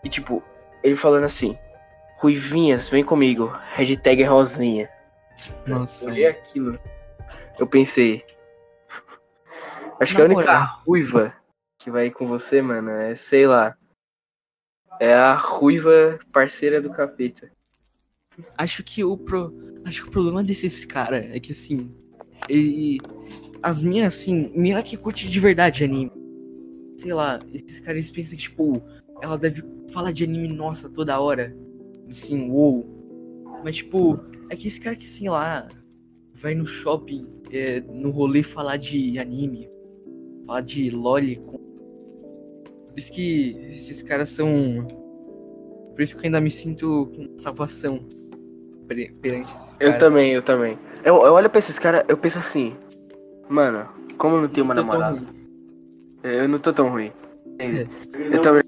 E 0.04 0.08
tipo, 0.08 0.42
ele 0.82 0.96
falando 0.96 1.24
assim: 1.24 1.56
Ruivinhas, 2.22 2.88
vem 2.88 3.02
comigo. 3.02 3.48
Hashtag 3.74 4.22
Rosinha. 4.22 4.88
Nossa. 5.66 6.04
Eu 6.04 6.10
olhei 6.10 6.26
aquilo. 6.26 6.78
Eu 7.58 7.66
pensei. 7.66 8.24
Acho 9.98 10.14
que 10.14 10.22
Na 10.22 10.24
a 10.24 10.28
única 10.28 10.52
moral. 10.52 10.82
ruiva 10.86 11.34
que 11.78 11.90
vai 11.90 12.12
com 12.12 12.28
você, 12.28 12.62
mano, 12.62 12.90
é, 12.90 13.16
sei 13.16 13.48
lá. 13.48 13.76
É 15.00 15.12
a 15.12 15.34
ruiva 15.34 16.20
parceira 16.32 16.80
do 16.80 16.90
capeta. 16.90 17.50
Acho 18.56 18.84
que 18.84 19.02
o 19.02 19.16
pro... 19.16 19.52
acho 19.84 20.04
que 20.04 20.08
o 20.08 20.12
problema 20.12 20.44
desses 20.44 20.84
caras 20.84 21.26
é 21.28 21.40
que 21.40 21.50
assim, 21.50 21.92
ele... 22.48 23.00
as 23.60 23.82
minhas 23.82 24.14
assim, 24.14 24.52
mina 24.54 24.80
que 24.80 24.96
curte 24.96 25.28
de 25.28 25.40
verdade 25.40 25.82
anime. 25.82 26.12
Sei 26.96 27.12
lá, 27.12 27.40
esses 27.52 27.80
caras 27.80 28.08
pensam 28.12 28.36
que 28.36 28.44
tipo, 28.44 28.80
ela 29.20 29.36
deve 29.36 29.64
falar 29.92 30.12
de 30.12 30.22
anime 30.22 30.46
nossa 30.46 30.88
toda 30.88 31.18
hora. 31.18 31.52
Assim, 32.12 32.50
uou. 32.50 32.86
Mas 33.64 33.76
tipo, 33.76 34.18
é 34.50 34.54
que 34.56 34.68
esse 34.68 34.80
cara 34.80 34.94
que 34.96 35.06
sei 35.06 35.28
lá, 35.28 35.66
vai 36.34 36.54
no 36.54 36.66
shopping, 36.66 37.26
é, 37.50 37.80
no 37.80 38.10
rolê 38.10 38.42
falar 38.42 38.76
de 38.76 39.18
anime, 39.18 39.68
falar 40.46 40.60
de 40.60 40.90
loli 40.90 41.36
com 41.36 41.60
por 42.90 42.98
isso 42.98 43.10
que 43.12 43.56
esses 43.70 44.02
caras 44.02 44.28
são. 44.30 44.86
Por 45.94 46.02
isso 46.02 46.14
que 46.14 46.20
eu 46.20 46.24
ainda 46.26 46.40
me 46.42 46.50
sinto 46.50 47.10
com 47.16 47.38
salvação 47.38 48.06
per- 48.86 49.14
perante 49.14 49.48
esses 49.54 49.76
Eu 49.80 49.86
caras. 49.92 49.98
também, 49.98 50.32
eu 50.32 50.42
também. 50.42 50.78
Eu, 51.02 51.14
eu 51.24 51.32
olho 51.32 51.48
pra 51.48 51.58
esses 51.58 51.78
caras, 51.78 52.04
eu 52.08 52.16
penso 52.18 52.38
assim, 52.38 52.74
mano, 53.48 53.88
como 54.18 54.36
eu 54.36 54.42
não 54.42 54.48
tenho 54.48 54.64
uma 54.66 54.74
namorada? 54.74 55.16
ruim. 55.16 55.26
Eu 56.22 56.48
não 56.48 56.58
tô 56.58 56.70
tão 56.72 56.90
ruim. 56.90 57.10
É. 57.58 57.86
Eu 58.30 58.40
também. 58.42 58.62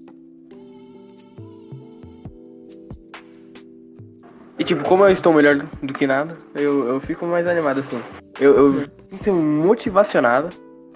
E 4.64 4.66
tipo, 4.66 4.82
como 4.82 5.04
eu 5.04 5.10
estou 5.10 5.30
melhor 5.30 5.58
do 5.82 5.92
que 5.92 6.06
nada, 6.06 6.34
eu, 6.54 6.88
eu 6.88 6.98
fico 6.98 7.26
mais 7.26 7.46
animado 7.46 7.80
assim. 7.80 8.00
Eu, 8.40 8.56
eu 8.56 8.88
fico 9.10 9.30
motivacionado 9.30 10.48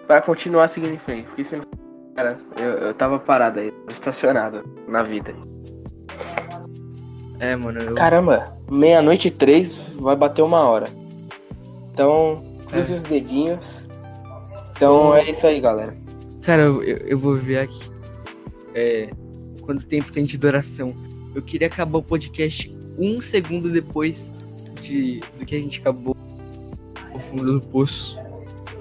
pra 0.07 0.23
continuar 0.23 0.69
seguindo 0.69 0.95
em 0.95 0.99
frente. 0.99 1.27
Porque 1.27 1.45
senão, 1.45 1.64
cara, 2.16 2.39
eu, 2.57 2.71
eu 2.71 2.95
tava 2.95 3.19
parado 3.19 3.61
aí, 3.61 3.71
estacionado 3.93 4.64
na 4.89 5.03
vida. 5.03 5.35
É, 7.39 7.55
mano, 7.57 7.79
eu. 7.79 7.95
Caramba, 7.95 8.57
meia-noite 8.71 9.29
e 9.29 9.31
três 9.31 9.77
vai 9.97 10.16
bater 10.16 10.41
uma 10.41 10.61
hora. 10.61 10.87
Então, 11.93 12.43
cruze 12.71 12.95
os 12.95 13.03
dedinhos. 13.03 13.87
Então 14.71 15.14
é 15.14 15.29
isso 15.29 15.47
aí, 15.47 15.61
galera. 15.61 15.95
Cara, 16.41 16.62
eu, 16.62 16.83
eu 16.83 16.97
eu 17.07 17.19
vou 17.19 17.37
ver 17.37 17.59
aqui. 17.59 17.91
É. 18.75 19.11
Quanto 19.61 19.87
tempo 19.87 20.11
tem 20.11 20.25
de 20.25 20.39
duração? 20.39 20.97
Eu 21.35 21.43
queria 21.43 21.66
acabar 21.66 21.99
o 21.99 22.03
podcast 22.03 22.78
um 22.99 23.22
segundo 23.22 23.70
depois 23.70 24.32
de, 24.82 25.20
do 25.38 25.44
que 25.46 25.55
a 25.55 25.61
gente 25.61 25.80
acabou 25.80 26.16
o 27.14 27.18
fundo 27.18 27.59
do 27.61 27.66
poço. 27.68 28.18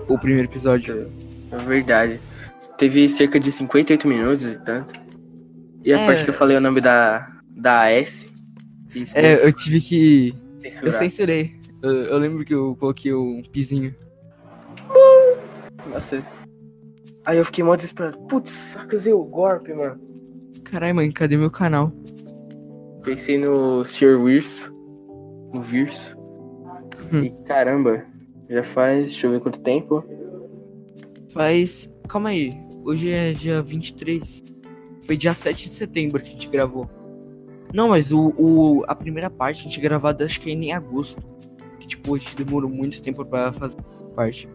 O 0.08 0.18
primeiro 0.18 0.48
episódio. 0.50 1.12
É 1.52 1.58
verdade. 1.58 2.20
Teve 2.78 3.08
cerca 3.10 3.40
de 3.40 3.52
58 3.52 4.08
minutos 4.08 4.46
e 4.46 4.58
tanto. 4.60 4.94
E 5.84 5.94
a 5.94 6.00
É. 6.00 6.06
parte 6.06 6.24
que 6.24 6.30
eu 6.30 6.34
falei 6.34 6.58
o 6.58 6.62
nome 6.62 6.82
da, 6.82 7.30
da 7.50 7.88
AS. 7.88 8.28
É, 9.16 9.46
eu 9.46 9.54
tive 9.54 9.80
que. 9.82 10.36
Eu 10.64 10.72
censurar. 10.72 10.94
censurei. 11.00 11.56
Eu, 11.84 11.92
eu 12.06 12.18
lembro 12.18 12.44
que 12.44 12.54
eu 12.54 12.76
coloquei 12.80 13.14
um 13.14 13.42
pizinho. 13.52 13.94
Nossa. 15.92 16.24
Aí 17.26 17.38
eu 17.38 17.46
fiquei 17.46 17.64
mó 17.64 17.76
desesperado. 17.76 18.18
Putz, 18.28 18.76
acusei 18.78 19.14
o 19.14 19.24
golpe, 19.24 19.74
mano. 19.74 20.00
Caralho, 20.64 20.96
mãe, 20.96 21.12
cadê 21.12 21.38
meu 21.38 21.52
canal? 21.52 21.92
Pensei 23.08 23.38
no 23.38 23.86
Sr. 23.86 24.22
Wirso. 24.22 24.70
O 25.54 25.62
Virso. 25.62 26.18
Hum. 27.10 27.24
E 27.24 27.30
caramba, 27.46 28.06
já 28.50 28.62
faz. 28.62 29.06
Deixa 29.06 29.28
eu 29.28 29.32
ver 29.32 29.40
quanto 29.40 29.62
tempo. 29.62 30.04
Faz. 31.30 31.90
Calma 32.10 32.30
aí. 32.30 32.52
Hoje 32.84 33.10
é 33.10 33.32
dia 33.32 33.62
23. 33.62 34.44
Foi 35.06 35.16
dia 35.16 35.34
7 35.34 35.70
de 35.70 35.74
setembro 35.74 36.22
que 36.22 36.28
a 36.28 36.32
gente 36.32 36.50
gravou. 36.50 36.90
Não, 37.74 37.88
mas 37.88 38.12
o, 38.12 38.34
o 38.38 38.84
a 38.90 38.94
primeira 38.94 39.30
parte 39.30 39.62
a 39.62 39.64
gente 39.64 39.80
gravada 39.80 40.26
acho 40.26 40.42
que 40.42 40.50
ainda 40.50 40.66
em 40.66 40.74
agosto. 40.74 41.26
Que 41.80 41.88
tipo, 41.88 42.14
a 42.14 42.18
gente 42.18 42.36
demorou 42.36 42.70
muito 42.70 43.02
tempo 43.02 43.24
pra 43.24 43.54
fazer 43.54 43.78
a 43.80 44.16
parte. 44.16 44.50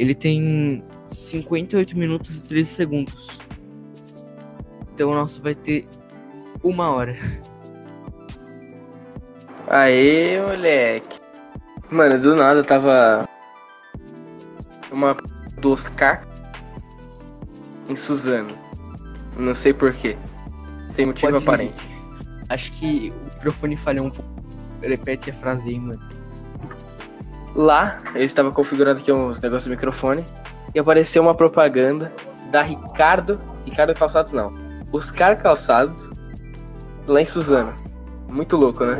Ele 0.00 0.16
tem 0.16 0.82
58 1.12 1.96
minutos 1.96 2.40
e 2.40 2.42
13 2.42 2.68
segundos. 2.68 3.28
Então 4.92 5.12
o 5.12 5.14
nosso 5.14 5.40
vai 5.40 5.54
ter 5.54 5.86
uma 6.64 6.90
hora. 6.90 7.16
Aê, 9.68 10.40
moleque. 10.40 11.20
Mano, 11.90 12.18
do 12.18 12.34
nada 12.34 12.60
eu 12.60 12.64
tava. 12.64 13.28
Uma 14.90 15.16
do 15.58 15.72
Oscar 15.72 16.26
em 17.88 17.96
Suzano. 17.96 18.54
Não 19.36 19.54
sei 19.54 19.72
porquê. 19.72 20.16
Sem 20.88 21.06
motivo 21.06 21.32
Pode- 21.32 21.44
aparente. 21.44 21.88
Acho 22.48 22.70
que 22.72 23.12
o 23.12 23.24
microfone 23.34 23.76
falhou 23.76 24.06
um 24.06 24.10
pouco. 24.10 24.30
Repete 24.82 25.30
a 25.30 25.34
frase 25.34 25.68
aí, 25.68 25.78
mano. 25.80 26.00
Lá, 27.54 28.00
eu 28.14 28.24
estava 28.24 28.50
configurando 28.50 29.00
aqui 29.00 29.10
uns 29.10 29.40
negócios 29.40 29.64
do 29.66 29.70
microfone 29.70 30.24
e 30.74 30.78
apareceu 30.78 31.22
uma 31.22 31.34
propaganda 31.34 32.12
da 32.50 32.62
Ricardo. 32.62 33.40
Ricardo 33.64 33.94
Calçados 33.94 34.32
não. 34.32 34.52
Oscar 34.92 35.40
Calçados, 35.40 36.10
lá 37.06 37.20
em 37.20 37.26
Suzano. 37.26 37.74
Muito 38.28 38.56
louco, 38.56 38.84
né? 38.84 38.96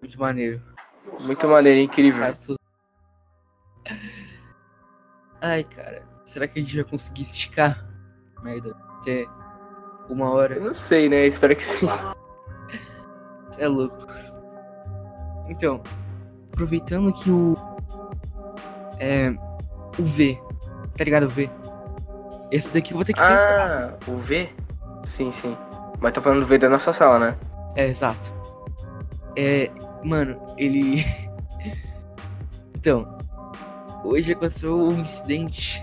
Muito 0.00 0.18
maneiro. 0.18 0.62
Muito 1.20 1.46
maneiro, 1.48 1.80
incrível. 1.80 2.24
Ai, 5.40 5.64
cara. 5.64 6.02
Será 6.24 6.46
que 6.46 6.58
a 6.58 6.62
gente 6.62 6.74
vai 6.76 6.84
conseguir 6.84 7.22
esticar? 7.22 7.86
Merda. 8.42 8.74
Até 9.00 9.26
uma 10.08 10.26
Eu 10.26 10.30
hora. 10.32 10.60
não 10.60 10.74
sei, 10.74 11.08
né? 11.08 11.26
Espero 11.26 11.54
que 11.54 11.64
sim. 11.64 11.88
Cê 13.50 13.62
é 13.62 13.68
louco. 13.68 14.06
Então, 15.48 15.82
aproveitando 16.52 17.12
que 17.12 17.30
o. 17.30 17.54
É. 18.98 19.30
O 19.98 20.04
V. 20.04 20.40
Tá 20.96 21.04
ligado? 21.04 21.24
O 21.26 21.28
V. 21.28 21.50
Esse 22.50 22.68
daqui 22.72 22.92
eu 22.92 22.96
vou 22.96 23.04
ter 23.04 23.12
que 23.12 23.20
ser. 23.20 23.32
Ah, 23.32 23.98
o 24.06 24.16
V? 24.16 24.52
Sim, 25.04 25.30
sim. 25.32 25.56
Mas 26.00 26.12
tô 26.12 26.20
falando 26.20 26.40
do 26.40 26.46
V 26.46 26.58
da 26.58 26.68
nossa 26.68 26.92
sala, 26.92 27.18
né? 27.18 27.36
É, 27.76 27.88
exato. 27.88 28.32
É. 29.36 29.70
Mano, 30.04 30.40
ele. 30.56 31.04
então. 32.76 33.18
Hoje 34.04 34.32
aconteceu 34.32 34.76
um 34.76 35.00
incidente 35.00 35.82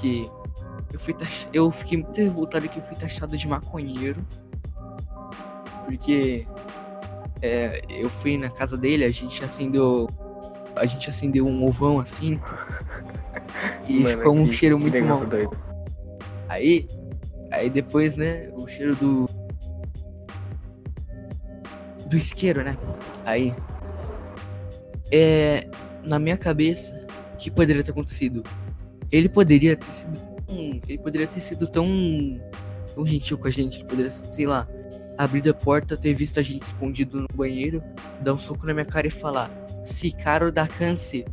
que. 0.00 0.28
Eu, 0.92 0.98
fui 1.00 1.14
tax... 1.14 1.48
eu 1.52 1.70
fiquei 1.70 1.98
muito 1.98 2.16
revoltado 2.16 2.68
que 2.68 2.78
eu 2.78 2.82
fui 2.82 2.96
taxado 2.96 3.36
de 3.36 3.46
maconheiro. 3.48 4.20
Porque. 5.84 6.46
É, 7.40 7.82
eu 7.88 8.08
fui 8.08 8.38
na 8.38 8.48
casa 8.50 8.76
dele, 8.76 9.04
a 9.04 9.10
gente 9.10 9.44
acendeu. 9.44 10.08
A 10.76 10.86
gente 10.86 11.10
acendeu 11.10 11.46
um 11.46 11.66
ovão 11.66 11.98
assim. 12.00 12.40
E 13.88 14.00
Mano, 14.00 14.18
ficou 14.18 14.34
um 14.34 14.46
que- 14.46 14.52
cheiro 14.54 14.78
muito 14.78 15.00
mal. 15.04 15.24
doido. 15.26 15.56
Aí, 16.48 16.86
aí 17.52 17.70
depois, 17.70 18.16
né, 18.16 18.50
o 18.54 18.66
cheiro 18.66 18.96
do 18.96 19.26
do 22.06 22.16
isqueiro, 22.16 22.62
né? 22.62 22.76
Aí, 23.24 23.54
é, 25.10 25.66
na 26.04 26.18
minha 26.18 26.36
cabeça, 26.36 27.06
o 27.34 27.36
que 27.36 27.50
poderia 27.50 27.82
ter 27.82 27.90
acontecido? 27.90 28.42
Ele 29.10 29.28
poderia 29.28 29.76
ter 29.76 29.86
sido 29.86 30.18
tão, 30.46 30.80
ele 30.88 30.98
poderia 30.98 31.26
ter 31.26 31.40
sido 31.40 31.66
tão, 31.66 31.86
tão 32.94 33.06
gentil 33.06 33.38
com 33.38 33.48
a 33.48 33.50
gente, 33.50 33.78
ele 33.78 33.84
poderia, 33.84 34.10
sei 34.10 34.46
lá, 34.46 34.68
abrir 35.16 35.48
a 35.48 35.54
porta, 35.54 35.96
ter 35.96 36.12
visto 36.12 36.38
a 36.38 36.42
gente 36.42 36.62
escondido 36.64 37.20
no 37.20 37.28
banheiro, 37.34 37.82
dar 38.20 38.34
um 38.34 38.38
soco 38.38 38.66
na 38.66 38.74
minha 38.74 38.86
cara 38.86 39.06
e 39.06 39.10
falar: 39.10 39.50
"Se 39.84 40.10
caro 40.12 40.52
dá 40.52 40.66
câncer". 40.68 41.24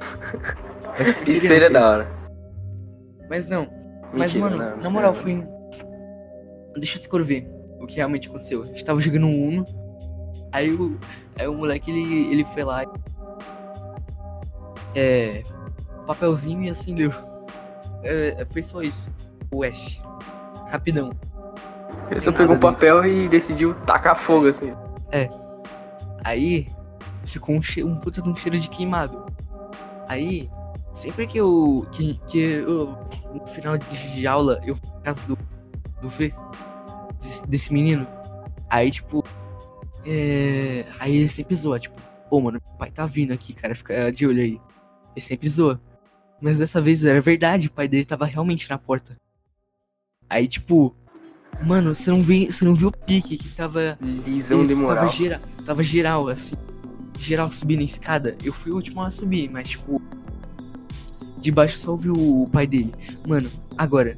Seria 1.40 1.70
da 1.70 1.90
hora. 1.90 2.08
Mas 3.28 3.46
não, 3.46 3.68
mas, 4.12 4.32
Mentira, 4.32 4.56
mano, 4.56 4.76
não, 4.76 4.82
na 4.82 4.90
moral, 4.90 5.12
não. 5.12 5.20
foi. 5.20 5.46
Deixa 6.76 6.96
eu 6.96 6.98
descrever 6.98 7.48
o 7.80 7.86
que 7.86 7.96
realmente 7.96 8.28
aconteceu. 8.28 8.62
A 8.62 8.64
gente 8.64 8.84
tava 8.84 9.00
jogando 9.00 9.26
um 9.26 9.48
Uno. 9.48 9.64
Aí 10.52 10.70
o, 10.70 10.98
aí 11.38 11.46
o 11.46 11.54
moleque, 11.54 11.90
ele, 11.90 12.32
ele 12.32 12.44
foi 12.44 12.64
lá. 12.64 12.84
É. 14.94 15.42
Papelzinho 16.06 16.62
e 16.62 16.70
acendeu. 16.70 17.12
É, 18.02 18.46
foi 18.50 18.62
só 18.62 18.82
isso. 18.82 19.10
O 19.52 19.62
Ash. 19.62 20.00
Rapidão. 20.68 21.10
Ele 22.10 22.20
só 22.20 22.30
pegou 22.32 22.54
um 22.54 22.60
papel 22.60 23.04
e 23.04 23.28
decidiu 23.28 23.74
tacar 23.86 24.16
fogo, 24.16 24.48
assim. 24.48 24.72
Aí 26.24 26.66
ficou 27.24 27.54
um, 27.54 27.62
che 27.62 27.84
um 27.84 27.96
puta 27.96 28.20
de 28.20 28.28
um 28.28 28.36
cheiro 28.36 28.58
de 28.58 28.68
queimado. 28.68 29.26
Aí, 30.08 30.50
sempre 30.92 31.26
que 31.26 31.38
eu. 31.38 31.86
Que, 31.92 32.14
que 32.26 32.38
eu. 32.38 32.96
No 33.40 33.46
final 33.46 33.76
de 33.78 34.26
aula, 34.26 34.60
eu 34.64 34.76
fui 34.76 34.90
na 34.94 35.00
casa 35.00 35.20
do. 35.26 35.38
Do 36.00 36.08
V. 36.08 36.32
Desse, 37.22 37.46
desse 37.46 37.72
menino. 37.72 38.06
Aí, 38.68 38.90
tipo. 38.90 39.24
É. 40.04 40.84
Aí 40.98 41.16
ele 41.16 41.28
sempre 41.28 41.56
zoa, 41.56 41.78
tipo, 41.78 42.00
pô, 42.30 42.40
mano, 42.40 42.60
o 42.64 42.78
pai 42.78 42.90
tá 42.90 43.06
vindo 43.06 43.32
aqui, 43.32 43.52
cara, 43.52 43.74
fica 43.74 44.10
de 44.12 44.26
olho 44.26 44.42
aí. 44.42 44.60
Ele 45.14 45.24
sempre 45.24 45.48
zoa. 45.48 45.80
Mas 46.40 46.58
dessa 46.58 46.80
vez 46.80 47.04
era 47.04 47.20
verdade, 47.20 47.68
o 47.68 47.72
pai 47.72 47.88
dele 47.88 48.04
tava 48.04 48.26
realmente 48.26 48.68
na 48.68 48.78
porta. 48.78 49.16
Aí, 50.28 50.46
tipo. 50.46 50.94
Mano, 51.64 51.94
você 51.94 52.10
não, 52.10 52.22
vê, 52.22 52.50
você 52.50 52.66
não 52.66 52.74
viu 52.74 52.88
o 52.88 52.92
pique 52.92 53.38
que 53.38 53.48
tava. 53.54 53.98
Lisão 54.02 54.60
Ele 54.60 54.68
de 54.68 54.74
moral. 54.74 54.96
Tava 54.96 55.12
geral, 55.12 55.40
tava 55.64 55.82
geral, 55.82 56.28
assim. 56.28 56.54
Geral 57.18 57.48
subindo 57.48 57.80
a 57.80 57.84
escada. 57.84 58.36
Eu 58.44 58.52
fui 58.52 58.72
o 58.72 58.74
último 58.74 59.00
a 59.02 59.10
subir, 59.10 59.50
mas 59.50 59.70
tipo. 59.70 60.02
De 61.46 61.52
baixo 61.52 61.78
só 61.78 61.92
ouvi 61.92 62.10
o, 62.10 62.48
pai 62.52 62.66
dele. 62.66 62.92
Mano, 63.24 63.48
agora. 63.78 64.16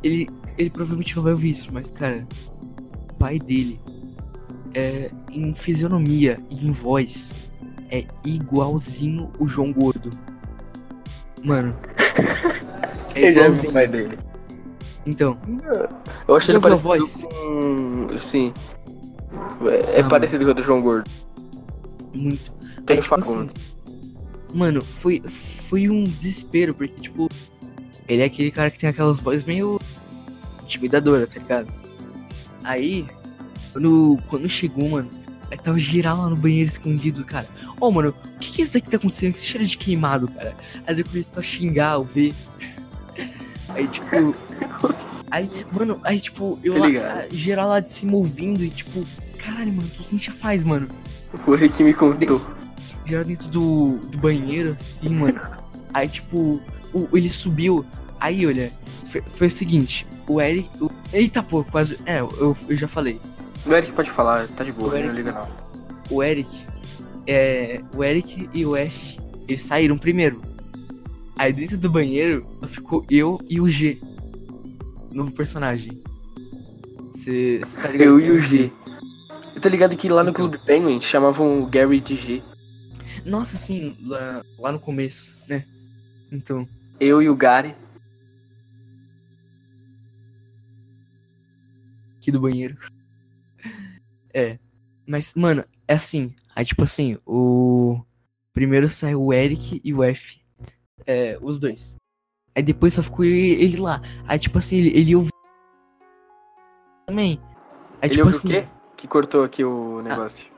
Ele. 0.00 0.30
Ele 0.56 0.70
provavelmente 0.70 1.16
não 1.16 1.24
vai 1.24 1.32
ouvir 1.32 1.50
isso, 1.50 1.68
mas, 1.72 1.90
cara. 1.90 2.24
O 3.10 3.14
pai 3.14 3.40
dele. 3.40 3.80
É. 4.72 5.10
Em 5.32 5.52
fisionomia 5.56 6.38
e 6.48 6.64
em 6.64 6.70
voz. 6.70 7.32
É 7.90 8.04
igualzinho 8.24 9.32
o 9.40 9.48
João 9.48 9.72
Gordo. 9.72 10.08
Mano. 11.42 11.74
É 13.14 13.28
Eu 13.28 13.32
já 13.34 13.48
vi 13.50 13.66
o 13.66 13.72
pai 13.72 13.86
dele. 13.88 14.18
Então, 15.04 15.36
Eu 16.26 16.34
acho 16.36 16.50
ele 16.50 16.56
ouviu 16.58 16.72
a 16.72 16.78
parecido 16.78 17.06
voz? 17.06 17.26
com... 17.26 18.18
Sim. 18.18 18.54
É, 19.94 19.98
é 19.98 20.00
Ah, 20.00 20.08
parecido 20.08 20.44
com 20.46 20.50
o 20.52 20.54
do 20.54 20.62
João 20.62 20.80
Gordo. 20.80 21.10
muito. 22.14 22.50
Tem 22.86 22.96
Aí, 22.96 23.02
tipo 23.02 23.16
Facundo. 23.16 23.52
Mano, 24.54 24.80
foi, 24.80 25.22
foi 25.72 25.88
um 25.88 26.04
desespero, 26.04 26.74
porque, 26.74 27.00
tipo, 27.00 27.30
ele 28.06 28.20
é 28.20 28.26
aquele 28.26 28.50
cara 28.50 28.70
que 28.70 28.78
tem 28.78 28.90
aquelas 28.90 29.18
vozes 29.18 29.42
meio 29.42 29.80
intimidadoras, 30.62 31.30
tá 31.30 31.40
ligado? 31.40 31.72
Aí, 32.62 33.06
quando, 33.72 34.18
quando 34.28 34.48
chegou, 34.50 34.90
mano, 34.90 35.08
aí 35.50 35.56
tava 35.56 35.78
geral 35.78 36.18
lá 36.18 36.28
no 36.28 36.36
banheiro 36.36 36.68
escondido, 36.68 37.24
cara. 37.24 37.48
Ô, 37.80 37.90
mano, 37.90 38.10
o 38.10 38.38
que 38.38 38.52
que 38.52 38.60
é 38.60 38.64
isso 38.64 38.74
daqui 38.74 38.84
que 38.84 38.90
tá 38.90 38.98
acontecendo? 38.98 39.32
Que 39.32 39.40
cheiro 39.40 39.66
de 39.66 39.78
queimado, 39.78 40.28
cara. 40.28 40.54
Aí 40.86 40.98
eu 40.98 41.06
comecei 41.06 41.32
a 41.34 41.42
xingar, 41.42 41.96
o 41.96 42.04
V. 42.04 42.34
Aí, 43.70 43.88
tipo. 43.88 44.14
Aí, 45.30 45.48
mano, 45.72 45.98
aí, 46.04 46.20
tipo, 46.20 46.60
eu 46.62 46.74
Tô 46.74 46.80
lá, 46.80 47.26
geral 47.30 47.70
lá 47.70 47.80
de 47.80 47.88
cima 47.88 48.16
ouvindo 48.16 48.62
e, 48.62 48.68
tipo, 48.68 49.02
caralho, 49.38 49.72
mano, 49.72 49.88
o 49.88 49.90
que, 49.90 50.02
que 50.02 50.08
a 50.08 50.10
gente 50.10 50.30
faz, 50.30 50.62
mano? 50.62 50.86
Foi 51.36 51.66
que 51.70 51.82
me 51.82 51.94
contou. 51.94 52.42
geral 53.06 53.24
dentro 53.24 53.48
do, 53.48 53.96
do 53.96 54.18
banheiro, 54.18 54.76
assim, 54.78 55.08
mano. 55.08 55.61
Aí, 55.94 56.08
tipo, 56.08 56.62
o, 56.94 57.16
ele 57.16 57.28
subiu. 57.30 57.84
Aí, 58.20 58.46
olha, 58.46 58.70
foi, 59.10 59.20
foi 59.32 59.46
o 59.46 59.50
seguinte: 59.50 60.06
o 60.28 60.40
Eric. 60.40 60.68
o- 60.82 60.90
eita, 61.12 61.42
pô, 61.42 61.62
quase. 61.64 61.96
É, 62.06 62.20
eu, 62.20 62.56
eu 62.68 62.76
já 62.76 62.88
falei. 62.88 63.20
O 63.66 63.72
Eric 63.72 63.92
pode 63.92 64.10
falar, 64.10 64.46
tá 64.48 64.64
de 64.64 64.72
boa, 64.72 64.88
O 64.88 64.92
não 64.92 64.98
Eric- 64.98 65.14
liga 65.16 65.32
não. 65.32 65.42
O 66.10 66.22
Eric. 66.22 66.48
É. 67.26 67.80
O 67.96 68.02
Eric 68.02 68.48
e 68.52 68.66
o 68.66 68.74
Ash, 68.74 69.18
eles 69.46 69.62
saíram 69.62 69.96
primeiro. 69.96 70.40
Aí, 71.36 71.52
dentro 71.52 71.78
do 71.78 71.88
banheiro, 71.90 72.46
ficou 72.68 73.04
eu 73.10 73.40
e 73.48 73.60
o 73.60 73.68
G. 73.68 74.00
Novo 75.12 75.30
personagem. 75.32 76.02
Você 77.14 77.60
tá 77.80 77.88
ligado? 77.88 78.08
Eu 78.08 78.20
e 78.20 78.30
o 78.32 78.38
G. 78.38 78.70
Eu 79.54 79.60
tô 79.60 79.68
ligado 79.68 79.96
que 79.96 80.08
lá 80.08 80.22
no 80.24 80.30
Então. 80.30 80.48
Clube 80.48 80.64
Penguin 80.64 81.00
chamavam 81.00 81.62
o 81.62 81.66
Gary 81.66 82.00
de 82.00 82.16
G. 82.16 82.42
Nossa, 83.24 83.56
assim, 83.56 83.96
lá, 84.02 84.42
lá 84.58 84.72
no 84.72 84.80
começo? 84.80 85.32
Então. 86.32 86.66
Eu 86.98 87.22
e 87.22 87.28
o 87.28 87.36
Gary. 87.36 87.76
aqui 92.22 92.30
do 92.30 92.40
banheiro. 92.40 92.76
É. 94.34 94.58
Mas, 95.06 95.34
mano, 95.34 95.62
é 95.86 95.92
assim. 95.92 96.34
Aí, 96.56 96.64
tipo 96.64 96.82
assim, 96.84 97.18
o. 97.26 98.02
Primeiro 98.54 98.88
saiu 98.88 99.22
o 99.22 99.30
Eric 99.30 99.78
e 99.84 99.92
o 99.92 100.02
F. 100.02 100.40
É, 101.06 101.36
os 101.42 101.58
dois. 101.58 101.96
Aí 102.54 102.62
depois 102.62 102.94
só 102.94 103.02
ficou 103.02 103.26
ele, 103.26 103.62
ele 103.62 103.76
lá. 103.76 104.00
Aí, 104.26 104.38
tipo 104.38 104.56
assim, 104.56 104.78
ele, 104.78 104.98
ele 104.98 105.16
ouviu. 105.16 105.30
Também. 107.06 107.38
Aí, 108.00 108.08
Ele 108.08 108.14
tipo 108.14 108.24
ouviu 108.24 108.38
assim, 108.38 108.48
o 108.48 108.50
quê? 108.52 108.68
Que 108.96 109.06
cortou 109.06 109.44
aqui 109.44 109.62
o 109.64 110.00
negócio. 110.00 110.50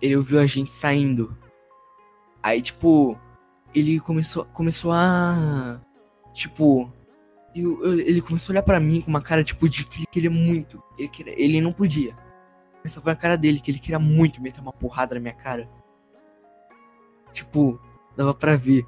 ele 0.00 0.16
ouviu 0.16 0.38
a 0.38 0.46
gente 0.46 0.70
saindo. 0.70 1.36
Aí, 2.40 2.62
tipo, 2.62 3.18
ele 3.74 4.00
começou, 4.00 4.44
começou 4.46 4.92
a. 4.92 5.80
Tipo. 6.32 6.90
eu- 7.54 7.84
eu- 7.84 8.00
ele 8.00 8.20
começou 8.20 8.52
a 8.52 8.54
olhar 8.54 8.62
pra 8.62 8.80
mim 8.80 9.00
com 9.00 9.08
uma 9.10 9.20
cara, 9.22 9.44
tipo, 9.44 9.68
de 9.68 9.84
que 9.84 10.00
ele 10.00 10.06
queria 10.10 10.30
muito. 10.30 10.82
Ele, 10.98 11.08
queria, 11.08 11.34
ele 11.40 11.60
não 11.60 11.72
podia. 11.72 12.16
Mas 12.82 12.92
só 12.92 13.00
foi 13.00 13.12
a 13.12 13.16
cara 13.16 13.36
dele, 13.36 13.60
que 13.60 13.70
ele 13.70 13.78
queria 13.78 13.98
muito 13.98 14.42
meter 14.42 14.60
uma 14.60 14.72
porrada 14.72 15.14
na 15.14 15.20
minha 15.20 15.34
cara. 15.34 15.68
Tipo, 17.32 17.80
dava 18.16 18.34
pra 18.34 18.56
ver. 18.56 18.84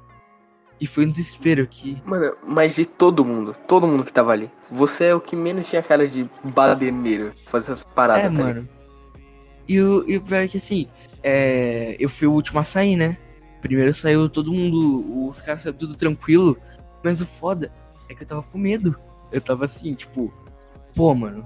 E 0.79 0.85
foi 0.85 1.05
um 1.05 1.09
desespero 1.09 1.65
que. 1.65 2.01
Mano, 2.05 2.35
mas 2.45 2.75
de 2.75 2.85
todo 2.85 3.25
mundo, 3.25 3.55
todo 3.67 3.87
mundo 3.87 4.03
que 4.03 4.13
tava 4.13 4.31
ali, 4.31 4.49
você 4.69 5.05
é 5.05 5.15
o 5.15 5.19
que 5.21 5.35
menos 5.35 5.67
tinha 5.67 5.81
cara 5.81 6.07
de 6.07 6.29
badeneiro, 6.43 7.31
fazer 7.45 7.71
essas 7.71 7.83
paradas, 7.83 8.25
é, 8.25 8.27
tá 8.27 8.43
mano. 8.43 8.69
E 9.67 9.81
o, 9.81 10.07
e 10.07 10.17
o 10.17 10.21
pior 10.21 10.43
é 10.43 10.47
que 10.47 10.57
assim, 10.57 10.87
é, 11.23 11.95
eu 11.99 12.07
fui 12.09 12.27
o 12.27 12.31
último 12.31 12.59
a 12.59 12.63
sair, 12.63 12.95
né? 12.95 13.17
Primeiro 13.67 13.93
saiu 13.93 14.29
todo 14.29 14.51
mundo, 14.53 15.27
os 15.29 15.41
caras 15.41 15.61
saíram 15.61 15.77
tudo 15.77 15.95
tranquilo. 15.95 16.57
Mas 17.03 17.21
o 17.21 17.25
foda 17.25 17.71
é 18.09 18.15
que 18.15 18.23
eu 18.23 18.27
tava 18.27 18.41
com 18.43 18.57
medo. 18.57 18.95
Eu 19.31 19.41
tava 19.41 19.65
assim, 19.65 19.93
tipo, 19.93 20.33
pô, 20.95 21.13
mano. 21.13 21.45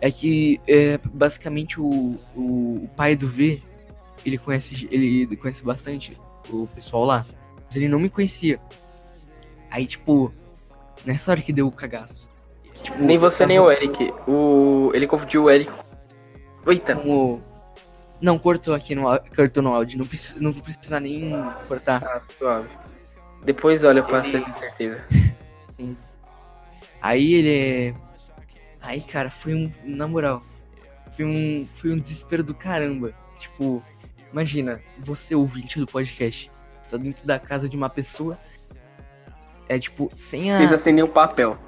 É 0.00 0.10
que 0.10 0.60
é, 0.66 0.98
basicamente 1.14 1.80
o, 1.80 2.16
o, 2.36 2.84
o 2.84 2.88
pai 2.96 3.14
do 3.16 3.26
V, 3.28 3.62
ele 4.26 4.36
conhece, 4.36 4.88
ele 4.90 5.34
conhece 5.36 5.64
bastante 5.64 6.16
o 6.50 6.66
pessoal 6.66 7.04
lá. 7.04 7.24
Mas 7.64 7.76
ele 7.76 7.88
não 7.88 7.98
me 8.00 8.10
conhecia. 8.10 8.60
Aí, 9.70 9.86
tipo, 9.86 10.32
nessa 11.06 11.30
hora 11.30 11.40
que 11.40 11.52
deu 11.52 11.66
o 11.68 11.72
cagaço. 11.72 12.28
tipo, 12.82 12.98
Nem 13.00 13.16
você 13.16 13.38
tava- 13.38 13.48
nem 13.48 13.58
o 13.60 13.70
Eric. 13.70 14.12
O... 14.28 14.90
Ele 14.92 15.06
confundiu 15.06 15.44
o 15.44 15.50
Eric. 15.50 15.70
com- 15.70 16.70
Eita, 16.70 16.94
como. 16.96 17.40
Não, 18.22 18.38
cortou 18.38 18.72
aqui 18.72 18.94
no, 18.94 19.02
cortou 19.34 19.62
no 19.62 19.74
áudio. 19.74 19.98
Não, 19.98 20.06
precisa, 20.06 20.36
não 20.40 20.52
vou 20.52 20.62
precisar 20.62 21.00
nem 21.00 21.32
cortar. 21.66 22.02
ah, 22.04 22.20
suave. 22.38 22.68
Depois 23.44 23.82
olha 23.82 24.02
pra 24.02 24.24
Ele- 24.26 24.40
ter 24.44 24.52
certeza. 24.54 25.04
Sim. 25.76 25.96
Aí 27.00 27.34
ele. 27.34 27.96
Aí, 28.80 29.00
cara, 29.00 29.28
foi 29.30 29.54
um. 29.54 29.72
Na 29.84 30.06
moral. 30.06 30.42
Foi 31.16 31.24
um. 31.24 31.66
Foi 31.74 31.90
um 31.92 31.96
desespero 31.98 32.44
do 32.44 32.54
caramba. 32.54 33.12
Tipo, 33.36 33.82
imagina, 34.32 34.80
você 35.00 35.34
ouvinte 35.34 35.80
do 35.80 35.86
podcast. 35.86 36.48
Está 36.80 36.96
dentro 36.96 37.26
da 37.26 37.38
casa 37.40 37.68
de 37.68 37.76
uma 37.76 37.90
pessoa. 37.90 38.38
É 39.68 39.78
tipo, 39.78 40.10
sem 40.16 40.52
a. 40.52 40.58
Vocês 40.58 40.72
acendem 40.72 41.02
um 41.02 41.08
papel. 41.08 41.58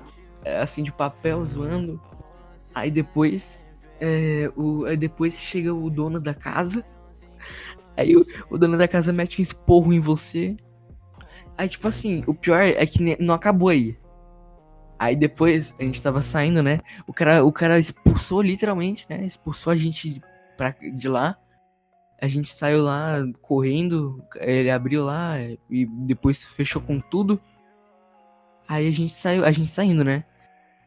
é, 0.45 0.61
assim 0.61 0.85
de 0.85 0.93
papel 0.93 1.45
zoando. 1.45 2.01
Aí 2.73 2.91
depois. 2.93 3.59
É, 4.01 4.51
o, 4.57 4.85
aí 4.85 4.97
depois 4.97 5.35
chega 5.39 5.73
o 5.73 5.89
dono 5.91 6.21
da 6.21 6.35
casa. 6.35 6.85
Aí 7.97 8.17
o, 8.17 8.27
o 8.51 8.59
dono 8.59 8.77
da 8.77 8.89
casa 8.89 9.13
mete 9.13 9.41
um 9.41 9.43
esporro 9.43 9.93
em 9.93 10.01
você. 10.01 10.57
Aí, 11.57 11.69
tipo 11.69 11.87
assim, 11.87 12.25
o 12.27 12.35
pior 12.35 12.61
é 12.61 12.85
que 12.87 13.17
não 13.23 13.35
acabou 13.35 13.69
aí. 13.69 13.97
Aí 14.99 15.15
depois, 15.15 15.75
a 15.79 15.85
gente 15.85 16.03
tava 16.03 16.23
saindo, 16.23 16.63
né? 16.63 16.81
O 17.07 17.13
cara, 17.13 17.45
o 17.45 17.53
cara 17.53 17.79
expulsou 17.79 18.43
literalmente, 18.43 19.07
né? 19.09 19.25
Expulsou 19.25 19.73
a 19.73 19.77
gente 19.77 20.21
pra, 20.57 20.75
de 20.93 21.09
lá. 21.09 21.39
A 22.21 22.27
gente 22.27 22.53
saiu 22.53 22.83
lá 22.83 23.19
correndo. 23.43 24.25
Ele 24.37 24.71
abriu 24.71 25.05
lá 25.05 25.35
e 25.71 25.87
depois 26.07 26.45
fechou 26.45 26.81
com 26.83 27.01
tudo. 27.01 27.41
Aí 28.67 28.89
a 28.89 28.93
gente 28.93 29.13
saiu, 29.13 29.45
a 29.45 29.53
gente 29.53 29.71
saindo, 29.71 30.03
né? 30.03 30.25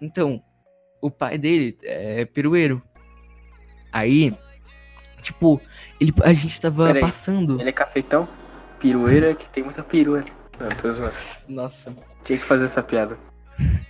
Então, 0.01 0.41
o 1.01 1.11
pai 1.11 1.37
dele 1.37 1.77
é 1.83 2.25
perueiro. 2.25 2.81
Aí, 3.97 4.31
tipo, 5.23 5.59
ele, 5.99 6.13
a 6.23 6.31
gente 6.31 6.61
tava 6.61 6.93
passando. 6.99 7.59
Ele 7.59 7.69
é 7.69 7.73
cafetão, 7.73 8.27
pirueira, 8.77 9.33
que 9.33 9.49
tem 9.49 9.63
muita 9.63 9.81
perua. 9.81 10.23
Não, 10.59 10.69
tô 10.69 10.91
zoando. 10.91 11.15
Nossa. 11.47 11.95
Tinha 12.23 12.37
que 12.37 12.45
fazer 12.45 12.65
essa 12.65 12.83
piada. 12.83 13.17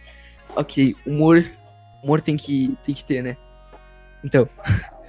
Ok, 0.56 0.96
humor. 1.06 1.46
Humor 2.02 2.20
tem 2.20 2.36
que, 2.36 2.76
tem 2.84 2.96
que 2.96 3.06
ter, 3.06 3.22
né? 3.22 3.38
Então, 4.24 4.50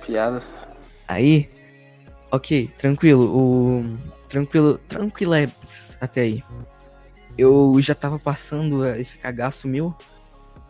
Piadas. 0.04 0.68
aí. 1.06 1.48
Ok, 2.30 2.70
tranquilo. 2.76 3.24
O. 3.34 3.98
Tranquilo. 4.28 4.76
Tranquilo 4.86 5.32
é 5.32 5.48
até 6.02 6.20
aí. 6.20 6.44
Eu 7.38 7.74
já 7.80 7.94
tava 7.94 8.18
passando 8.18 8.84
esse 8.86 9.16
cagaço 9.16 9.66
meu. 9.66 9.94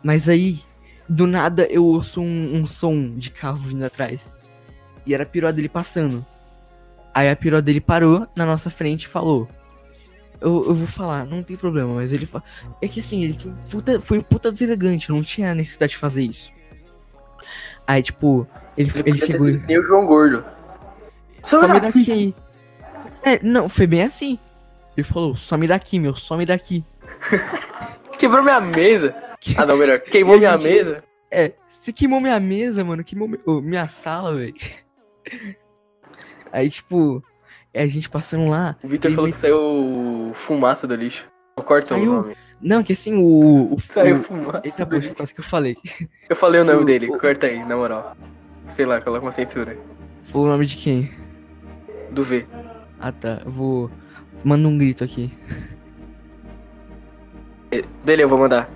Mas 0.01 0.29
aí, 0.29 0.61
do 1.09 1.25
nada, 1.25 1.65
eu 1.71 1.83
ouço 1.83 2.21
um, 2.21 2.55
um 2.57 2.67
som 2.67 3.15
de 3.15 3.31
carro 3.31 3.57
vindo 3.57 3.83
atrás. 3.83 4.31
E 5.05 5.13
era 5.13 5.23
a 5.23 5.25
piroa 5.25 5.51
dele 5.51 5.67
passando. 5.67 6.23
Aí 7.13 7.29
a 7.29 7.35
piroa 7.35 7.61
dele 7.61 7.81
parou 7.81 8.27
na 8.35 8.45
nossa 8.45 8.69
frente 8.69 9.03
e 9.03 9.07
falou. 9.07 9.49
Eu, 10.39 10.63
eu 10.67 10.75
vou 10.75 10.87
falar, 10.87 11.25
não 11.25 11.43
tem 11.43 11.57
problema, 11.57 11.95
mas 11.95 12.13
ele 12.13 12.25
fa... 12.25 12.41
É 12.81 12.87
que 12.87 13.01
assim, 13.01 13.23
ele 13.23 13.33
foi 13.33 13.51
puta, 13.69 13.99
foi 13.99 14.23
puta 14.23 14.51
deselegante, 14.51 15.09
não 15.09 15.21
tinha 15.21 15.53
necessidade 15.53 15.91
de 15.93 15.97
fazer 15.97 16.23
isso. 16.23 16.49
Aí, 17.85 18.01
tipo, 18.03 18.47
ele, 18.77 18.89
Ele, 18.95 19.09
ele 19.09 19.25
chegou. 19.25 19.47
nem 19.47 19.79
o 19.79 19.85
João 19.85 20.05
Gordo. 20.05 20.45
Some 21.43 21.67
Some 21.67 21.79
daqui 21.81 22.11
aí. 22.11 22.35
É, 23.23 23.43
não, 23.43 23.67
foi 23.67 23.87
bem 23.87 24.03
assim. 24.03 24.39
Ele 24.95 25.03
falou, 25.03 25.35
some 25.35 25.67
daqui, 25.67 25.99
meu, 25.99 26.15
some 26.15 26.45
daqui. 26.45 26.85
Quebrou 28.17 28.43
minha 28.43 28.61
mesa. 28.61 29.15
Ah, 29.57 29.65
não, 29.65 29.77
melhor. 29.77 29.99
Queimou 30.01 30.37
minha 30.37 30.57
gente- 30.57 30.63
mesa. 30.63 31.03
É, 31.31 31.53
você 31.69 31.93
queimou 31.93 32.19
minha 32.19 32.39
mesa, 32.39 32.83
mano, 32.83 33.03
queimou 33.03 33.27
meu, 33.27 33.61
minha 33.61 33.87
sala, 33.87 34.35
velho. 34.35 34.55
Aí, 36.51 36.69
tipo, 36.69 37.23
é 37.73 37.83
a 37.83 37.87
gente 37.87 38.09
passando 38.09 38.47
lá. 38.49 38.75
O 38.83 38.87
Victor 38.87 39.11
falou 39.11 39.27
me- 39.27 39.31
que 39.31 39.37
saiu 39.37 40.31
fumaça 40.33 40.87
do 40.87 40.95
lixo. 40.95 41.27
Corta 41.55 41.93
o 41.93 41.97
Saiu? 41.99 42.11
nome. 42.13 42.35
Não, 42.61 42.81
que 42.83 42.93
assim, 42.93 43.15
o. 43.17 43.75
o 43.75 43.79
Saiu 43.91 44.17
o- 44.17 44.23
fumaça. 44.23 44.61
Eita, 44.63 44.85
do 44.85 44.89
poxa, 44.89 45.01
lixo. 45.01 45.15
quase 45.15 45.33
que 45.35 45.39
eu 45.39 45.43
falei. 45.43 45.77
Eu 46.27 46.35
falei 46.35 46.61
o 46.61 46.63
nome 46.65 46.81
o- 46.81 46.85
dele. 46.85 47.07
o- 47.09 47.17
Corta 47.19 47.45
aí, 47.47 47.63
na 47.63 47.75
moral. 47.77 48.17
Sei 48.67 48.85
lá, 48.85 48.99
coloca 49.01 49.23
uma 49.25 49.31
censura. 49.31 49.77
Foi 50.23 50.41
o 50.41 50.47
nome 50.47 50.65
de 50.65 50.77
quem? 50.77 51.11
Do 52.11 52.23
V. 52.23 52.45
Ah, 52.99 53.11
tá. 53.11 53.41
Eu 53.45 53.51
vou. 53.51 53.91
Manda 54.43 54.67
um 54.67 54.77
grito 54.77 55.03
aqui. 55.03 55.31
Beleza, 58.03 58.23
eu 58.23 58.29
vou 58.29 58.37
mandar. 58.39 58.69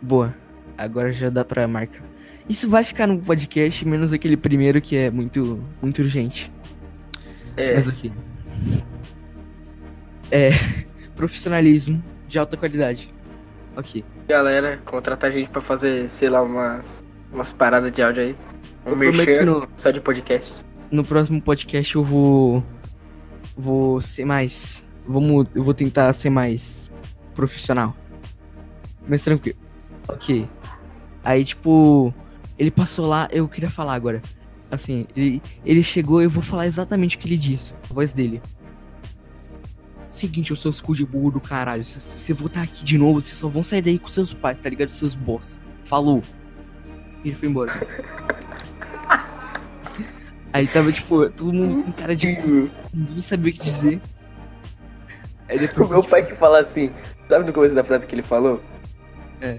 Boa. 0.00 0.34
Agora 0.76 1.12
já 1.12 1.30
dá 1.30 1.44
pra 1.44 1.66
marcar. 1.66 2.02
Isso 2.48 2.68
vai 2.68 2.84
ficar 2.84 3.06
no 3.06 3.18
podcast, 3.18 3.86
menos 3.86 4.12
aquele 4.12 4.36
primeiro 4.36 4.80
que 4.80 4.96
é 4.96 5.10
muito, 5.10 5.62
muito 5.82 6.00
urgente. 6.02 6.52
É, 7.56 7.74
Mas 7.74 7.88
ok. 7.88 8.12
É. 10.30 10.50
Profissionalismo 11.14 12.02
de 12.28 12.38
alta 12.38 12.56
qualidade. 12.56 13.08
Ok. 13.76 14.04
galera, 14.28 14.78
contratar 14.84 15.30
a 15.30 15.32
gente 15.32 15.50
pra 15.50 15.60
fazer, 15.60 16.10
sei 16.10 16.30
lá, 16.30 16.42
umas, 16.42 17.04
umas 17.32 17.52
paradas 17.52 17.92
de 17.92 18.02
áudio 18.02 18.22
aí. 18.22 18.36
Um 18.86 18.94
merchan 18.94 19.44
no, 19.44 19.68
só 19.76 19.90
de 19.90 20.00
podcast. 20.00 20.54
no 20.90 21.04
próximo 21.04 21.42
podcast 21.42 21.94
eu 21.94 22.04
vou. 22.04 22.64
Vou 23.56 24.00
ser 24.00 24.24
mais. 24.24 24.84
Vamos, 25.06 25.46
eu 25.54 25.64
vou 25.64 25.74
tentar 25.74 26.12
ser 26.12 26.30
mais 26.30 26.90
profissional. 27.34 27.94
Mas 29.08 29.22
tranquilo. 29.22 29.58
Ok. 30.08 30.48
Aí, 31.24 31.44
tipo. 31.44 32.12
Ele 32.58 32.70
passou 32.70 33.06
lá, 33.06 33.28
eu 33.30 33.46
queria 33.46 33.68
falar 33.70 33.94
agora. 33.94 34.22
Assim, 34.70 35.06
ele, 35.14 35.42
ele 35.64 35.82
chegou 35.82 36.22
eu 36.22 36.30
vou 36.30 36.42
falar 36.42 36.66
exatamente 36.66 37.16
o 37.16 37.18
que 37.18 37.28
ele 37.28 37.36
disse. 37.36 37.74
A 37.90 37.94
voz 37.94 38.12
dele. 38.12 38.40
Seguinte, 40.10 40.50
eu 40.50 40.56
sou 40.56 40.72
cu 40.82 40.94
de 40.94 41.04
burro 41.04 41.30
do 41.30 41.40
caralho. 41.40 41.84
Se 41.84 42.00
você 42.00 42.32
voltar 42.32 42.62
aqui 42.62 42.82
de 42.82 42.96
novo, 42.96 43.20
vocês 43.20 43.36
só 43.36 43.48
vão 43.48 43.62
sair 43.62 43.82
daí 43.82 43.98
com 43.98 44.08
seus 44.08 44.32
pais, 44.32 44.58
tá 44.58 44.70
ligado? 44.70 44.88
Seus 44.90 45.14
boss. 45.14 45.58
Falou. 45.84 46.22
Ele 47.22 47.34
foi 47.34 47.48
embora. 47.48 47.72
Aí 50.52 50.66
tava, 50.66 50.90
tipo, 50.90 51.28
todo 51.30 51.52
mundo 51.52 51.84
com 51.84 51.92
cara 51.92 52.16
de 52.16 52.34
cu. 52.36 52.70
Ninguém 52.94 53.20
sabia 53.20 53.52
o 53.52 53.54
que 53.54 53.62
dizer. 53.62 54.00
Aí 55.48 55.56
O 55.56 55.60
depois. 55.60 55.90
meu 55.90 56.02
pai 56.02 56.24
que 56.24 56.34
fala 56.34 56.60
assim, 56.60 56.90
sabe 57.28 57.44
no 57.44 57.52
começo 57.52 57.74
da 57.74 57.84
frase 57.84 58.06
que 58.06 58.14
ele 58.14 58.22
falou? 58.22 58.62
É. 59.40 59.58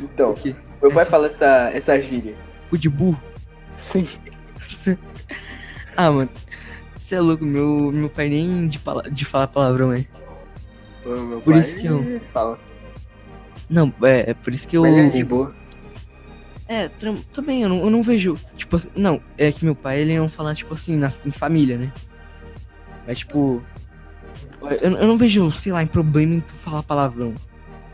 Então, 0.00 0.30
O 0.32 0.34
quê? 0.34 0.54
meu 0.82 0.90
pai 0.92 1.02
Essa- 1.02 1.10
fala 1.10 1.26
essa, 1.26 1.70
essa 1.72 2.00
gíria. 2.02 2.34
Cu 2.70 2.78
de 2.78 2.88
burro. 2.88 3.20
Sim. 3.76 4.06
Ah, 5.96 6.12
mano. 6.12 6.30
Você 6.96 7.16
é 7.16 7.20
louco, 7.20 7.44
meu, 7.44 7.90
meu 7.90 8.08
pai 8.08 8.28
nem 8.28 8.68
de, 8.68 8.78
pala- 8.78 9.10
de 9.10 9.24
falar 9.24 9.48
palavrão, 9.48 9.92
é. 9.92 10.04
O 11.04 11.10
meu 11.10 11.40
Por 11.40 11.56
isso 11.56 11.74
que 11.74 11.86
eu- 11.86 12.20
fala. 12.32 12.56
Não, 13.68 13.92
é, 14.02 14.30
é 14.30 14.34
por 14.34 14.52
isso 14.54 14.68
que 14.68 14.76
eu. 14.76 14.82
Mas 14.82 14.94
é 14.96 15.08
de 15.08 15.24
boa. 15.24 15.52
É, 16.68 16.88
também, 17.32 17.62
eu 17.62 17.68
não, 17.68 17.78
eu 17.80 17.90
não 17.90 18.00
vejo. 18.02 18.36
Tipo 18.56 18.76
assim, 18.76 18.88
não, 18.94 19.20
é 19.36 19.50
que 19.50 19.64
meu 19.64 19.74
pai 19.74 20.00
ele 20.00 20.16
não 20.16 20.28
fala, 20.28 20.54
tipo 20.54 20.74
assim, 20.74 20.96
na, 20.96 21.10
em 21.26 21.32
família, 21.32 21.76
né? 21.78 21.92
Mas, 23.06 23.18
tipo. 23.20 23.60
Eu, 24.62 24.92
eu 24.92 25.06
não 25.08 25.16
vejo, 25.18 25.50
sei 25.50 25.72
lá, 25.72 25.82
em 25.82 25.86
problema 25.86 26.34
em 26.36 26.40
tu 26.40 26.52
falar 26.54 26.82
palavrão. 26.84 27.34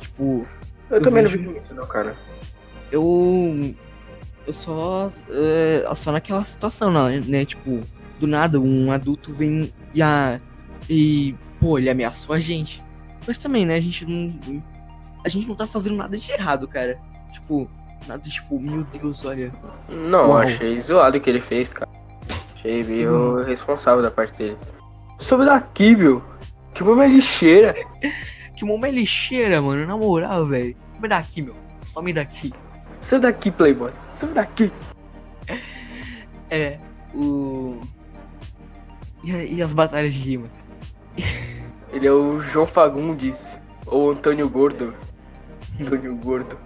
Tipo, 0.01 0.47
Eu, 0.95 0.99
Eu 0.99 1.03
também 1.03 1.23
não 1.23 1.31
vejo- 1.31 1.43
vejo 1.43 1.53
muito, 1.53 1.75
não, 1.75 1.87
cara. 1.87 2.17
eu. 2.91 3.75
Eu 4.47 4.53
só. 4.53 5.11
É, 5.31 5.85
só 5.95 6.13
naquela 6.13 6.45
situação, 6.45 6.91
né? 6.93 7.45
Tipo, 7.45 7.81
do 8.21 8.27
nada, 8.27 8.61
um 8.61 8.91
adulto 8.93 9.33
vem 9.33 9.73
e 9.93 10.03
a. 10.03 10.41
E, 10.89 11.35
pô, 11.61 11.79
ele 11.79 11.89
ameaçou 11.91 12.35
a 12.35 12.41
gente. 12.41 12.83
Mas 13.27 13.39
também, 13.39 13.65
né, 13.65 13.77
a 13.77 13.81
gente 13.81 14.05
não. 14.07 14.63
A 15.25 15.29
gente 15.29 15.49
não 15.49 15.55
tá 15.55 15.67
fazendo 15.67 15.97
nada 15.97 16.17
de 16.17 16.31
errado, 16.31 16.69
cara. 16.69 16.99
Tipo, 17.33 17.69
nada 18.07 18.23
tipo, 18.29 18.61
meu 18.61 18.85
Deus, 18.85 19.25
olha. 19.25 19.51
Não, 19.89 20.29
Uau. 20.29 20.39
achei 20.39 20.79
zoado 20.79 21.17
o 21.17 21.21
que 21.21 21.31
ele 21.31 21.41
fez, 21.41 21.73
cara. 21.73 21.91
Achei 22.55 22.85
meio 22.85 23.43
responsável 23.43 24.03
da 24.03 24.11
parte 24.11 24.37
dele. 24.37 24.59
Sobe 25.19 25.47
daqui, 25.47 25.97
meu. 25.97 26.23
Que 26.75 26.83
uma 26.83 27.07
lixeira. 27.07 27.75
Que 28.57 28.65
momento 28.65 28.93
é 28.93 28.95
lixeira, 29.01 29.61
mano. 29.61 29.85
Na 29.85 29.97
moral, 29.97 30.47
velho. 30.47 30.77
Some 30.95 31.09
daqui, 31.09 31.43
meu. 31.43 31.55
Some 31.83 32.13
daqui. 32.13 32.53
Sai 33.01 33.21
daqui, 33.21 33.51
Playboy. 33.51 33.93
Sai 34.07 34.31
daqui. 34.31 34.73
É, 36.51 36.79
o. 37.15 37.81
E, 39.23 39.31
e 39.57 39.63
as 39.63 39.73
batalhas 39.73 40.15
de 40.15 40.21
rima? 40.21 40.49
Ele 41.93 42.07
é 42.07 42.13
o 42.13 42.41
João 42.41 42.67
Fagundes. 42.67 43.59
Ou 43.87 44.11
Antônio 44.13 44.49
Gordo. 44.49 44.95
Antônio 45.81 46.15
Gordo. 46.17 46.59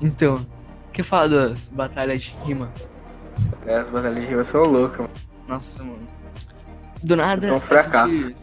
Então, 0.00 0.44
quer 0.92 1.02
falar 1.02 1.28
das 1.28 1.68
batalhas 1.68 2.22
de 2.22 2.30
rima? 2.44 2.72
É, 3.66 3.76
as 3.78 3.88
batalhas 3.88 4.22
de 4.22 4.26
rima 4.28 4.44
são 4.44 4.64
loucas, 4.64 4.98
mano. 5.00 5.10
Nossa, 5.46 5.82
mano. 5.82 6.08
Do 7.02 7.16
nada. 7.16 7.46
É 7.48 7.52
um 7.52 7.60
fracasso. 7.60 8.28
gente- 8.28 8.36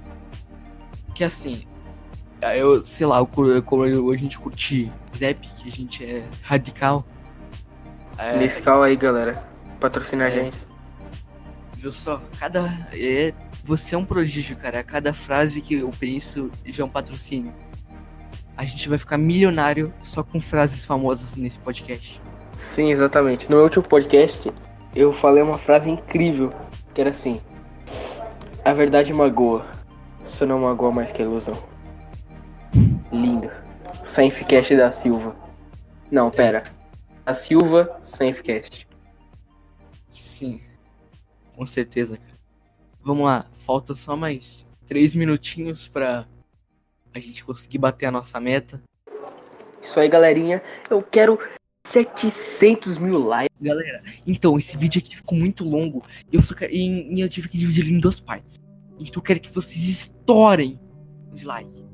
Que 1.14 1.24
assim. 1.24 1.66
Eu, 2.42 2.84
sei 2.84 3.06
lá, 3.08 3.26
como 3.26 3.84
a 3.84 4.18
gente 4.18 4.38
curte 4.38 4.92
rap, 5.20 5.48
que 5.58 5.68
a 5.68 5.72
gente 5.72 6.04
é 6.06 6.24
radical. 6.44 7.06
É, 8.18 8.38
Nesse 8.38 8.62
cal 8.62 8.84
aí, 8.84 8.96
galera. 8.96 9.44
Patrocina 9.80 10.26
a 10.26 10.28
É. 10.28 10.32
gente. 10.32 10.58
Viu 11.78 11.92
só? 11.92 12.22
Cada. 12.40 12.88
É, 12.94 13.34
você 13.64 13.96
é 13.96 13.98
um 13.98 14.06
prodígio, 14.06 14.56
cara. 14.56 14.84
Cada 14.84 15.14
frase 15.14 15.62
que 15.62 15.76
eu 15.76 15.90
penso 16.00 16.52
já 16.66 16.84
é 16.84 16.86
um 16.86 16.90
patrocínio. 16.90 17.54
A 18.58 18.64
gente 18.64 18.88
vai 18.88 18.98
ficar 18.98 19.18
milionário 19.18 19.94
só 20.02 20.24
com 20.24 20.40
frases 20.40 20.86
famosas 20.86 21.36
nesse 21.36 21.60
podcast. 21.60 22.22
Sim, 22.58 22.92
exatamente. 22.92 23.50
No 23.50 23.58
meu 23.58 23.66
último 23.66 23.84
podcast, 23.84 24.50
eu 24.96 25.12
falei 25.12 25.44
uma 25.44 25.58
frase 25.58 25.90
incrível. 25.90 26.52
Que 26.94 27.02
era 27.02 27.10
assim. 27.10 27.42
A 28.64 28.72
verdade 28.72 29.14
magoa. 29.14 29.66
Só 30.24 30.46
não 30.46 30.62
magoa 30.62 30.92
mais 30.92 31.12
que 31.12 31.22
a 31.22 31.26
ilusão. 31.26 31.58
Lindo. 33.22 33.52
Sainfcast 34.04 34.76
da 34.76 34.92
Silva. 34.92 35.36
Não, 36.12 36.30
pera. 36.30 36.66
A 37.26 37.34
Silva 37.34 38.00
Sainfcast. 38.04 38.88
Sim. 40.12 40.62
Com 41.56 41.66
certeza, 41.66 42.18
cara. 42.18 42.40
Vamos 43.02 43.26
lá. 43.26 43.46
Falta 43.66 43.96
só 43.96 44.16
mais 44.16 44.66
três 44.86 45.16
minutinhos 45.16 45.88
pra 45.88 46.28
a 47.14 47.20
gente 47.20 47.44
conseguir 47.44 47.78
bater 47.78 48.06
a 48.06 48.12
nossa 48.12 48.40
meta. 48.40 48.82
Isso 49.82 50.00
aí, 50.00 50.10
galerinha. 50.10 50.62
Eu 50.90 51.02
quero 51.02 51.40
700 51.88 52.98
mil 52.98 53.20
likes. 53.20 53.56
Galera, 53.62 54.04
então, 54.28 54.60
esse 54.60 54.76
vídeo 54.78 55.00
aqui 55.00 55.16
ficou 55.16 55.38
muito 55.38 55.64
longo. 55.64 56.04
Eu 56.32 56.42
só 56.42 56.54
quero, 56.54 56.74
e, 56.74 57.16
e 57.16 57.22
eu 57.22 57.30
tive 57.30 57.48
que 57.48 57.58
dividir 57.58 57.86
ele 57.86 57.96
em 57.96 58.00
duas 58.00 58.20
partes. 58.20 58.60
Então 59.00 59.16
eu 59.16 59.22
quero 59.22 59.40
que 59.40 59.52
vocês 59.52 59.88
estourem 59.88 60.80
de 61.34 61.46
like. 61.46 61.86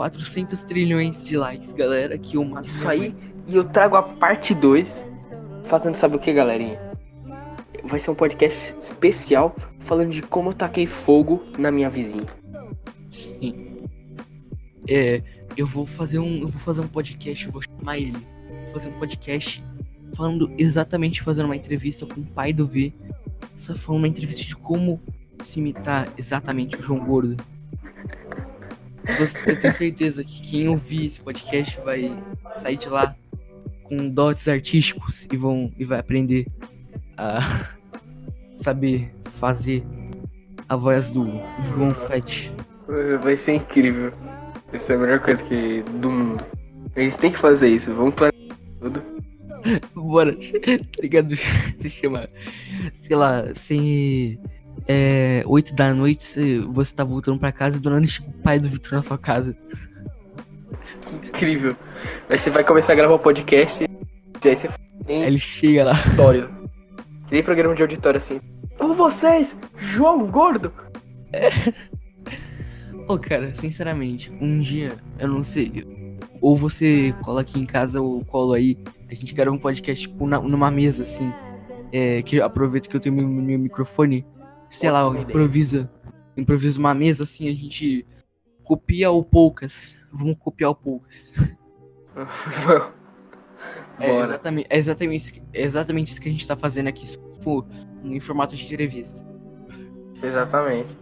400 0.00 0.64
trilhões 0.64 1.22
de 1.22 1.36
likes, 1.36 1.74
galera. 1.74 2.16
Que 2.16 2.38
eu 2.38 2.44
mato 2.44 2.64
Isso 2.64 2.88
aí. 2.88 3.14
E 3.46 3.54
eu 3.54 3.62
trago 3.62 3.96
a 3.96 4.02
parte 4.02 4.54
2. 4.54 5.04
Fazendo 5.64 5.94
sabe 5.94 6.16
o 6.16 6.18
que, 6.18 6.32
galerinha? 6.32 6.80
Vai 7.84 8.00
ser 8.00 8.10
um 8.10 8.14
podcast 8.14 8.74
especial 8.78 9.54
falando 9.78 10.10
de 10.10 10.22
como 10.22 10.48
eu 10.48 10.52
taquei 10.54 10.86
fogo 10.86 11.44
na 11.58 11.70
minha 11.70 11.90
vizinha. 11.90 12.24
Sim. 13.10 13.84
É, 14.88 15.22
eu 15.54 15.66
vou 15.66 15.84
fazer 15.84 16.18
um, 16.18 16.40
eu 16.40 16.48
vou 16.48 16.60
fazer 16.62 16.80
um 16.80 16.88
podcast, 16.88 17.44
eu 17.44 17.52
vou 17.52 17.60
chamar 17.60 17.98
ele. 17.98 18.26
Vou 18.64 18.72
fazer 18.72 18.88
um 18.88 18.98
podcast 18.98 19.62
falando 20.16 20.50
exatamente, 20.56 21.20
fazendo 21.20 21.44
uma 21.44 21.56
entrevista 21.56 22.06
com 22.06 22.22
o 22.22 22.26
pai 22.26 22.54
do 22.54 22.66
V. 22.66 22.90
Só 23.54 23.74
falando 23.74 24.00
uma 24.00 24.08
entrevista 24.08 24.44
de 24.44 24.56
como 24.56 24.98
se 25.44 25.60
imitar 25.60 26.10
exatamente 26.16 26.74
o 26.74 26.80
João 26.80 27.04
Gordo. 27.04 27.36
Você- 29.18 29.50
Eu 29.52 29.60
tenho 29.60 29.74
certeza 29.74 30.24
que 30.24 30.42
quem 30.42 30.68
ouvir 30.68 31.06
esse 31.06 31.20
podcast 31.20 31.80
vai 31.84 32.10
sair 32.56 32.76
de 32.76 32.88
lá 32.88 33.14
com 33.84 34.08
dotes 34.08 34.46
artísticos 34.48 35.26
e 35.32 35.36
vão 35.36 35.72
e 35.78 35.84
vai 35.84 35.98
aprender 35.98 36.46
a 37.16 37.40
saber 38.54 39.12
fazer 39.40 39.82
a 40.68 40.76
voz 40.76 41.10
do 41.10 41.24
João 41.74 41.94
Fett. 41.94 42.52
Vai 43.22 43.36
ser 43.36 43.54
incrível. 43.54 44.12
Vai 44.70 44.78
ser 44.78 44.94
a 44.94 44.98
melhor 44.98 45.18
coisa 45.20 45.42
que 45.42 45.82
do 46.00 46.10
mundo. 46.10 46.44
A 46.94 47.00
gente 47.00 47.18
tem 47.18 47.30
que 47.32 47.38
fazer 47.38 47.68
isso. 47.68 47.92
Vamos 47.94 48.14
planejar 48.14 48.56
tudo. 48.80 49.02
Bora, 49.94 50.32
tá 50.34 51.02
ligado? 51.02 51.34
Se 51.80 51.90
chama, 51.90 52.26
sei 53.00 53.16
lá, 53.16 53.54
sem. 53.54 54.38
É. 54.92 55.42
8 55.46 55.74
da 55.74 55.94
noite, 55.94 56.24
cê- 56.24 56.58
você 56.60 56.94
tá 56.94 57.04
voltando 57.04 57.38
pra 57.38 57.52
casa 57.52 57.76
e 57.76 57.80
do 57.80 57.90
nada 57.90 58.06
chega 58.06 58.28
o 58.28 58.32
pai 58.42 58.58
do 58.58 58.68
Vitor 58.68 58.92
na 58.94 59.02
sua 59.02 59.16
casa. 59.18 59.56
Que 61.02 61.16
incrível. 61.28 61.76
Aí 62.28 62.38
você 62.38 62.50
vai 62.50 62.64
começar 62.64 62.92
a 62.92 62.96
gravar 62.96 63.14
o 63.14 63.18
podcast. 63.18 63.84
E 63.84 64.48
aí 64.48 64.56
você 64.56 64.66
Aí 64.68 65.04
tem 65.06 65.22
ele 65.22 65.38
chega 65.38 65.84
lá. 65.84 65.92
auditório. 65.96 66.50
Tem 67.28 67.42
programa 67.42 67.74
de 67.74 67.82
auditório 67.82 68.18
assim. 68.18 68.40
Com 68.78 68.92
vocês, 68.94 69.56
João 69.78 70.28
Gordo. 70.30 70.72
Ô, 73.08 73.18
cara, 73.18 73.54
sinceramente, 73.54 74.30
um 74.40 74.60
dia, 74.60 74.96
eu 75.18 75.28
não 75.28 75.42
sei. 75.44 75.84
Ou 76.40 76.56
você 76.56 77.14
cola 77.22 77.40
aqui 77.42 77.58
em 77.58 77.64
casa 77.64 78.00
ou 78.00 78.24
colo 78.24 78.52
aí. 78.54 78.76
A 79.10 79.14
gente 79.14 79.34
grava 79.34 79.50
um 79.54 79.58
podcast, 79.58 80.08
tipo, 80.08 80.26
na- 80.26 80.40
numa 80.40 80.70
mesa, 80.70 81.02
assim. 81.02 81.32
É, 81.92 82.22
que 82.22 82.40
aproveita 82.40 82.88
que 82.88 82.96
eu 82.96 83.00
tenho 83.00 83.14
meu, 83.16 83.26
meu 83.28 83.58
microfone. 83.58 84.24
Sei 84.70 84.90
lá, 84.90 85.06
improvisa. 85.18 85.90
Improvisa 86.36 86.78
uma 86.78 86.94
mesa, 86.94 87.24
assim, 87.24 87.48
a 87.48 87.52
gente 87.52 88.06
copia 88.64 89.10
o 89.10 89.22
poucas. 89.22 89.96
Vamos 90.12 90.36
copiar 90.38 90.70
o 90.70 90.74
poucas. 90.74 91.32
É 93.98 94.18
exatamente, 94.24 94.66
é, 94.70 94.78
exatamente, 94.78 95.20
isso 95.22 95.32
que- 95.34 95.42
é 95.52 95.62
exatamente 95.62 96.10
isso 96.12 96.20
que 96.22 96.28
a 96.28 96.32
gente 96.32 96.46
tá 96.46 96.56
fazendo 96.56 96.88
aqui, 96.88 97.06
só, 97.06 97.20
tipo, 97.34 97.66
em 98.02 98.18
formato 98.18 98.56
de 98.56 98.64
entrevista. 98.64 99.22
Exatamente. 100.22 100.96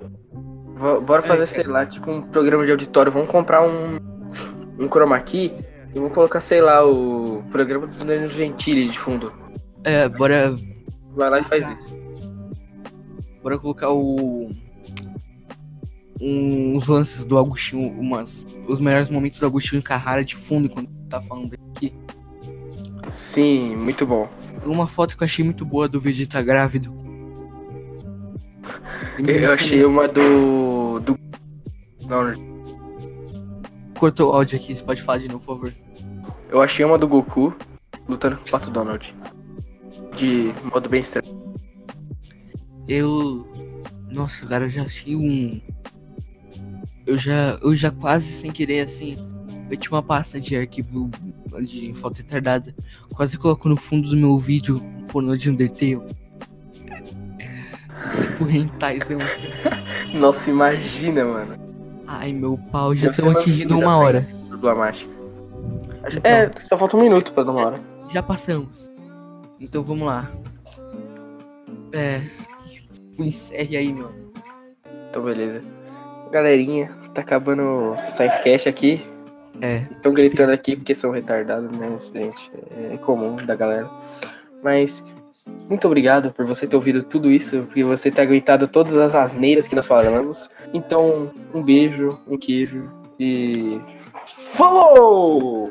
Bora 1.07 1.23
fazer, 1.23 1.45
É, 1.45 1.47
sei 1.47 1.64
lá, 1.64 1.87
tipo 1.87 2.11
um 2.11 2.23
programa 2.23 2.64
de 2.66 2.73
auditório. 2.73 3.12
Vamos 3.12 3.31
comprar 3.31 3.62
um, 3.62 3.99
um 4.81 4.89
chroma 4.89 5.19
key 5.21 5.53
e 5.95 5.99
vamos 5.99 6.12
colocar, 6.12 6.41
sei 6.41 6.61
lá, 6.61 6.85
o 6.85 7.45
programa 7.53 7.87
do 7.87 8.05
Danilo 8.05 8.29
Gentili 8.31 8.89
de 8.89 8.99
fundo. 8.99 9.33
É, 9.85 10.09
bora, 10.09 10.57
Vai 11.14 11.31
lá 11.31 11.39
e 11.39 11.45
faz 11.45 11.69
isso. 11.69 11.95
Bora 13.43 13.59
colocar 13.59 13.91
o. 13.91 14.51
Uns 16.20 16.86
lances 16.89 17.24
do 17.24 17.39
Agostinho, 17.39 17.93
umas, 17.93 18.45
os 18.66 18.80
melhores 18.80 19.09
momentos 19.09 19.39
do 19.39 19.47
Agostinho 19.47 19.82
Carrara 19.82 20.24
de 20.24 20.34
fundo 20.34 20.66
enquanto 20.66 20.91
tá 21.09 21.20
falando 21.20 21.55
aqui. 21.76 21.95
Sim, 23.11 23.76
muito 23.76 24.05
bom. 24.05 24.28
Uma 24.64 24.86
foto 24.89 25.16
que 25.16 25.22
eu 25.22 25.26
achei 25.26 25.45
muito 25.45 25.64
boa 25.64 25.89
do 25.89 26.01
Vegeta 26.01 26.43
grávido. 26.43 26.93
Eu 29.18 29.53
achei 29.53 29.84
uma 29.84 30.07
do. 30.07 31.01
do. 31.01 31.18
Não, 32.07 32.49
Cortou 33.99 34.30
o 34.30 34.32
áudio 34.32 34.57
aqui, 34.57 34.74
você 34.76 34.82
pode 34.82 35.03
falar 35.03 35.18
de 35.18 35.26
novo, 35.28 35.45
por 35.45 35.57
favor. 35.57 35.74
eu 36.49 36.62
achei 36.62 36.84
uma 36.84 36.97
do 36.97 37.09
Goku 37.09 37.53
lutando 38.09 38.36
com 38.36 38.47
o 38.47 38.51
Pato 38.51 38.70
Donald. 38.70 39.14
De 40.14 40.55
modo 40.72 40.89
bem 40.89 41.01
estranho. 41.01 41.38
Eu. 42.89 43.47
Nossa, 44.11 44.47
cara, 44.47 44.64
eu 44.64 44.70
já 44.70 44.82
achei 44.82 45.14
um. 45.14 45.61
Eu 47.07 47.18
já. 47.18 47.59
Eu 47.62 47.76
já 47.76 47.91
quase 47.91 48.32
sem 48.32 48.51
querer, 48.51 48.80
assim. 48.80 49.16
Eu 49.70 49.76
tinha 49.76 49.93
uma 49.93 50.03
pasta 50.03 50.41
de 50.41 50.57
arquivo 50.57 51.11
de 51.62 51.93
foto 51.95 52.18
retardada. 52.18 52.74
Quase 53.14 53.36
coloco 53.36 53.68
no 53.68 53.76
fundo 53.76 54.09
do 54.09 54.16
meu 54.16 54.39
vídeo 54.39 54.80
um 54.82 55.05
pornô 55.05 55.36
de 55.36 55.51
Undertale. 55.51 56.01
tipo, 58.39 58.49
hentaizão 58.49 59.18
assim. 59.18 60.18
Nossa, 60.18 60.51
imagina, 60.51 61.24
mano. 61.24 61.57
Ai, 62.07 62.32
meu 62.32 62.59
pau, 62.72 62.95
já 62.95 63.11
estão 63.11 63.30
atingindo 63.30 63.78
uma 63.78 63.99
hora. 63.99 64.26
Problemática. 64.49 65.12
Então. 66.07 66.20
É, 66.24 66.51
só 66.66 66.76
falta 66.76 66.97
um 66.97 67.03
minuto 67.03 67.32
pra 67.32 67.43
dar 67.43 67.53
uma 67.53 67.66
hora. 67.66 67.76
Já 68.11 68.22
passamos. 68.22 68.91
Então 69.61 69.82
vamos 69.82 70.07
lá. 70.07 70.30
É. 71.93 72.22
Encerre 73.19 73.77
aí, 73.77 73.93
meu. 73.93 74.11
Então, 75.09 75.23
beleza. 75.23 75.62
Galerinha, 76.31 76.95
tá 77.14 77.21
acabando 77.21 77.62
o 77.62 77.97
Safecast 78.09 78.69
aqui. 78.69 79.05
É. 79.61 79.83
Estão 79.91 80.12
gritando 80.12 80.53
aqui 80.53 80.77
porque 80.77 80.95
são 80.95 81.11
retardados, 81.11 81.77
né, 81.77 81.99
gente? 82.14 82.53
É 82.93 82.97
comum 82.99 83.37
da 83.37 83.57
galera. 83.57 83.91
Mas 84.62 85.03
Muito 85.69 85.87
obrigado 85.87 86.33
por 86.33 86.47
você 86.47 86.66
ter 86.66 86.77
ouvido 86.77 87.03
tudo 87.03 87.31
isso, 87.31 87.66
por 87.73 87.83
você 87.85 88.11
ter 88.11 88.23
aguentado 88.23 88.66
todas 88.66 88.95
as 88.95 89.14
asneiras 89.14 89.69
que 89.69 89.75
nós 89.75 89.87
falamos. 89.87 90.49
Então, 90.73 91.31
um 91.53 91.62
beijo, 91.62 92.19
um 92.27 92.39
queijo 92.39 92.91
e. 93.19 93.81
Falou! 94.27 95.71